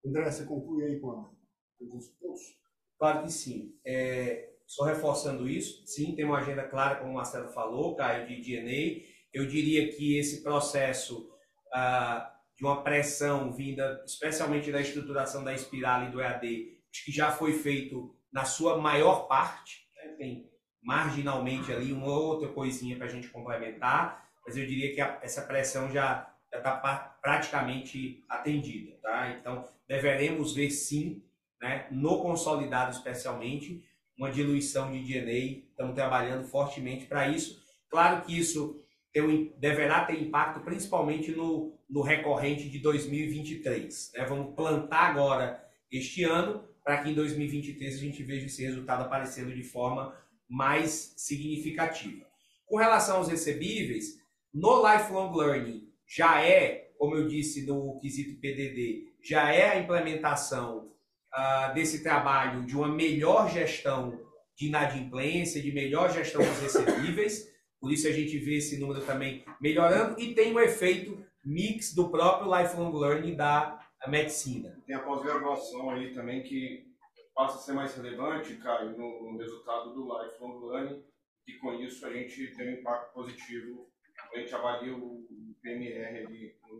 André, 0.07 0.31
você 0.31 0.45
conclui 0.45 0.85
aí 0.85 1.01
com 1.01 1.11
alguns 1.11 2.07
pontos? 2.21 2.57
Claro 2.97 3.25
que 3.25 3.33
sim. 3.33 3.75
É, 3.85 4.55
só 4.67 4.85
reforçando 4.85 5.49
isso, 5.49 5.87
sim, 5.87 6.15
tem 6.15 6.25
uma 6.25 6.39
agenda 6.39 6.65
clara, 6.65 6.97
como 6.97 7.13
o 7.13 7.15
Marcelo 7.15 7.49
falou, 7.49 7.95
Caio, 7.95 8.27
de 8.27 8.41
DNA. 8.41 9.05
Eu 9.33 9.47
diria 9.47 9.89
que 9.93 10.19
esse 10.19 10.43
processo 10.43 11.31
ah, 11.73 12.33
de 12.57 12.65
uma 12.65 12.83
pressão 12.83 13.53
vinda 13.53 14.03
especialmente 14.05 14.73
da 14.73 14.81
estruturação 14.81 15.45
da 15.45 15.55
espiral 15.55 16.05
e 16.05 16.11
do 16.11 16.21
EAD, 16.21 16.79
que 17.05 17.13
já 17.13 17.31
foi 17.31 17.53
feito 17.53 18.17
na 18.33 18.45
sua 18.45 18.79
maior 18.79 19.29
parte. 19.29 19.87
Né? 19.95 20.15
Tem 20.19 20.51
marginalmente 20.83 21.73
ali 21.73 21.93
uma 21.93 22.07
outra 22.07 22.49
coisinha 22.49 22.97
para 22.97 23.07
a 23.07 23.11
gente 23.11 23.29
complementar, 23.29 24.27
mas 24.45 24.57
eu 24.57 24.67
diria 24.67 24.95
que 24.95 25.01
a, 25.01 25.19
essa 25.23 25.43
pressão 25.43 25.91
já 25.91 26.33
está 26.53 27.19
praticamente 27.23 28.25
atendida. 28.29 28.97
Tá? 29.03 29.31
Então, 29.31 29.69
deveremos 29.87 30.55
ver 30.55 30.71
sim, 30.71 31.23
né, 31.61 31.87
no 31.91 32.23
consolidado 32.23 32.93
especialmente, 32.93 33.85
uma 34.17 34.31
diluição 34.31 34.93
de 34.93 35.01
DNA. 35.01 35.63
Estamos 35.71 35.95
trabalhando 35.95 36.45
fortemente 36.45 37.07
para 37.07 37.29
isso. 37.29 37.63
Claro 37.91 38.25
que 38.25 38.37
isso 38.39 38.83
tem, 39.13 39.53
deverá 39.59 40.05
ter 40.05 40.21
impacto 40.21 40.61
principalmente 40.61 41.33
no, 41.33 41.79
no 41.89 42.03
recorrente 42.03 42.69
de 42.69 42.79
2023. 42.79 44.13
Né? 44.15 44.25
Vamos 44.25 44.55
plantar 44.55 45.11
agora 45.11 45.63
este 45.91 46.25
ano 46.25 46.65
para 46.85 47.03
que 47.03 47.11
em 47.11 47.15
2023 47.15 47.95
a 47.95 47.99
gente 47.99 48.23
veja 48.23 48.47
esse 48.47 48.63
resultado 48.65 49.03
aparecendo 49.03 49.55
de 49.55 49.63
forma 49.63 50.17
mais 50.49 51.15
significativa. 51.17 52.25
Com 52.65 52.77
relação 52.77 53.19
aos 53.19 53.29
recebíveis, 53.29 54.21
no 54.53 54.87
Lifelong 54.87 55.37
Learning 55.37 55.89
já 56.07 56.41
é, 56.41 56.93
como 56.99 57.17
eu 57.17 57.27
disse 57.27 57.67
no 57.67 57.99
quesito 58.01 58.41
PDD, 58.41 59.13
já 59.21 59.53
é 59.53 59.71
a 59.71 59.79
implementação 59.81 60.93
uh, 61.37 61.75
desse 61.75 62.03
trabalho 62.03 62.65
de 62.65 62.77
uma 62.77 62.89
melhor 62.89 63.51
gestão 63.51 64.19
de 64.57 64.69
inadimplência, 64.69 65.63
de 65.63 65.71
melhor 65.73 66.11
gestão 66.11 66.43
dos 66.43 66.61
recebíveis. 66.61 67.55
Por 67.79 67.93
isso 67.93 68.09
a 68.09 68.13
gente 68.13 68.39
vê 68.39 68.57
esse 68.57 68.79
número 68.79 69.05
também 69.05 69.45
melhorando 69.61 70.19
e 70.19 70.35
tem 70.35 70.53
um 70.53 70.61
efeito 70.61 71.25
mix 71.45 71.95
do 71.95 72.11
próprio 72.11 72.51
lifelong 72.57 72.93
learning 72.99 73.37
da 73.37 73.79
medicina. 74.09 74.83
Tem 74.87 74.97
a 74.97 75.01
pós-graduação 75.01 75.91
aí 75.91 76.13
também 76.15 76.43
que 76.43 76.87
passa 77.35 77.59
a 77.59 77.61
ser 77.61 77.73
mais 77.75 77.95
relevante, 77.95 78.57
Caio, 78.57 78.97
no, 78.97 79.33
no 79.33 79.39
resultado 79.39 79.93
do 79.93 80.05
lifelong 80.05 80.67
learning 80.67 81.05
e 81.47 81.53
com 81.59 81.75
isso 81.75 82.05
a 82.07 82.13
gente 82.13 82.55
tem 82.57 82.69
um 82.69 82.81
impacto 82.81 83.13
positivo 83.13 83.89
a 84.33 84.39
gente 84.39 84.55
avalia 84.55 84.95
o 84.95 85.25
PMR 85.63 86.27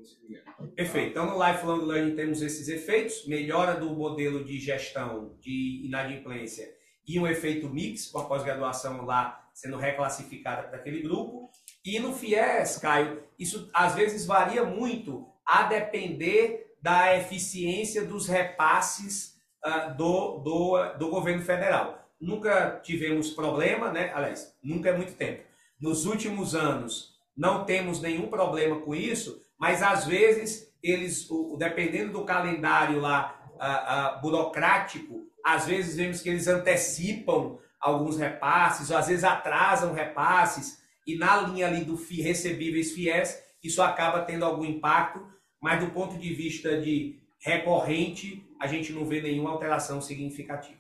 disciplinar. 0.07 0.45
Perfeito. 0.75 1.11
Então, 1.11 1.27
no 1.27 1.45
Lifelong 1.45 1.85
Learning 1.85 2.15
temos 2.15 2.43
esses 2.43 2.69
efeitos, 2.69 3.27
melhora 3.27 3.75
do 3.75 3.91
modelo 3.91 4.45
de 4.45 4.59
gestão 4.59 5.37
de 5.41 5.83
inadimplência 5.85 6.75
e 7.07 7.19
um 7.19 7.27
efeito 7.27 7.69
mix, 7.69 8.09
com 8.09 8.19
a 8.19 8.25
pós-graduação 8.25 9.05
lá 9.05 9.49
sendo 9.53 9.77
reclassificada 9.77 10.69
para 10.69 10.79
aquele 10.79 11.01
grupo. 11.03 11.51
E 11.85 11.99
no 11.99 12.13
FIES, 12.13 12.79
Caio, 12.79 13.23
isso 13.39 13.71
às 13.73 13.95
vezes 13.95 14.27
varia 14.27 14.65
muito 14.65 15.27
a 15.45 15.63
depender 15.65 16.75
da 16.83 17.17
eficiência 17.17 18.05
dos 18.05 18.29
repasses 18.29 19.41
uh, 19.65 19.97
do, 19.97 20.39
do, 20.39 20.93
do 20.99 21.09
governo 21.09 21.43
federal. 21.43 22.07
Nunca 22.21 22.81
tivemos 22.83 23.31
problema, 23.31 23.93
né? 23.93 24.13
Aliás, 24.15 24.55
nunca 24.63 24.91
é 24.91 24.97
muito 24.97 25.15
tempo. 25.15 25.45
Nos 25.81 26.07
últimos 26.07 26.55
anos, 26.55 27.16
não 27.37 27.65
temos 27.65 28.01
nenhum 28.01 28.29
problema 28.29 28.81
com 28.81 28.95
isso, 28.95 29.41
mas 29.59 29.83
às 29.83 30.05
vezes 30.05 30.73
eles, 30.83 31.29
dependendo 31.59 32.13
do 32.13 32.25
calendário 32.25 33.01
lá 33.01 34.19
burocrático, 34.23 35.27
às 35.45 35.67
vezes 35.67 35.97
vemos 35.97 36.21
que 36.21 36.29
eles 36.29 36.47
antecipam 36.49 37.59
alguns 37.81 38.17
repasses, 38.17 38.91
ou 38.91 38.97
às 38.97 39.07
vezes 39.07 39.25
atrasam 39.25 39.93
repasses, 39.93 40.83
e 41.07 41.17
na 41.17 41.37
linha 41.43 41.67
ali 41.67 41.85
do 41.85 41.97
FI, 41.97 42.21
recebíveis 42.21 42.93
FIES, 42.93 43.43
isso 43.63 43.81
acaba 43.81 44.23
tendo 44.23 44.45
algum 44.45 44.65
impacto, 44.65 45.25
mas 45.61 45.81
do 45.85 45.91
ponto 45.91 46.19
de 46.19 46.35
vista 46.35 46.81
de 46.81 47.21
recorrente, 47.39 48.45
a 48.61 48.67
gente 48.67 48.93
não 48.93 49.05
vê 49.05 49.21
nenhuma 49.21 49.51
alteração 49.51 50.01
significativa. 50.01 50.79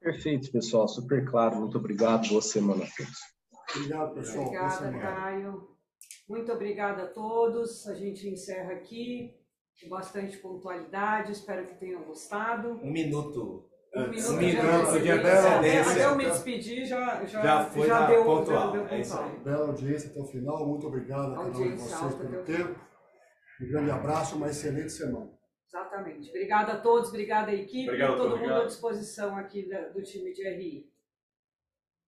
Perfeito, 0.00 0.50
pessoal, 0.50 0.88
super 0.88 1.24
claro. 1.24 1.56
Muito 1.56 1.78
obrigado. 1.78 2.28
Boa 2.28 2.42
semana 2.42 2.84
a 2.84 2.88
todos. 2.88 3.18
Obrigado, 3.76 4.14
pessoal. 4.14 4.46
Obrigada, 4.46 4.98
Caio. 4.98 5.68
Muito 6.28 6.52
obrigada 6.52 7.02
a 7.04 7.06
todos. 7.06 7.86
A 7.88 7.94
gente 7.94 8.28
encerra 8.28 8.72
aqui 8.72 9.34
com 9.80 9.88
bastante 9.88 10.38
pontualidade. 10.38 11.32
Espero 11.32 11.66
que 11.66 11.74
tenham 11.74 12.02
gostado. 12.04 12.80
Um 12.82 12.90
minuto. 12.90 13.66
Um 13.94 14.08
minuto, 14.08 14.30
um 14.30 14.36
minuto 14.36 15.00
de 15.00 15.10
antecedência. 15.10 15.92
Até 15.92 16.04
eu 16.04 16.16
me 16.16 16.24
despedir 16.24 16.86
já, 16.86 17.24
já, 17.24 17.42
já 17.42 17.64
foi 17.64 17.88
já 17.88 18.06
deu, 18.06 18.24
pontual. 18.24 18.70
Deu, 18.70 18.84
deu 18.84 18.94
é 18.94 19.00
isso 19.00 19.18
aí. 19.18 19.38
Bela 19.40 19.66
audiência 19.66 20.10
até 20.10 20.20
o 20.20 20.26
final. 20.26 20.66
Muito 20.66 20.86
obrigado 20.86 21.32
a 21.32 21.36
cada 21.36 21.48
um 21.48 21.52
de 21.52 21.82
vocês 21.82 22.14
pelo 22.14 22.42
tempo. 22.44 22.80
Um 23.60 23.68
grande 23.68 23.90
abraço, 23.90 24.36
uma 24.36 24.48
excelente 24.48 24.90
semana. 24.90 25.30
Exatamente. 25.66 26.28
Obrigada 26.30 26.72
a 26.72 26.80
todos, 26.80 27.10
obrigada 27.10 27.50
à 27.50 27.54
equipe, 27.54 27.88
obrigado, 27.88 28.16
todo 28.16 28.34
obrigado. 28.34 28.54
mundo 28.54 28.62
à 28.62 28.66
disposição 28.66 29.36
aqui 29.36 29.68
do 29.94 30.02
time 30.02 30.32
de 30.32 30.48
RI. 30.48 30.90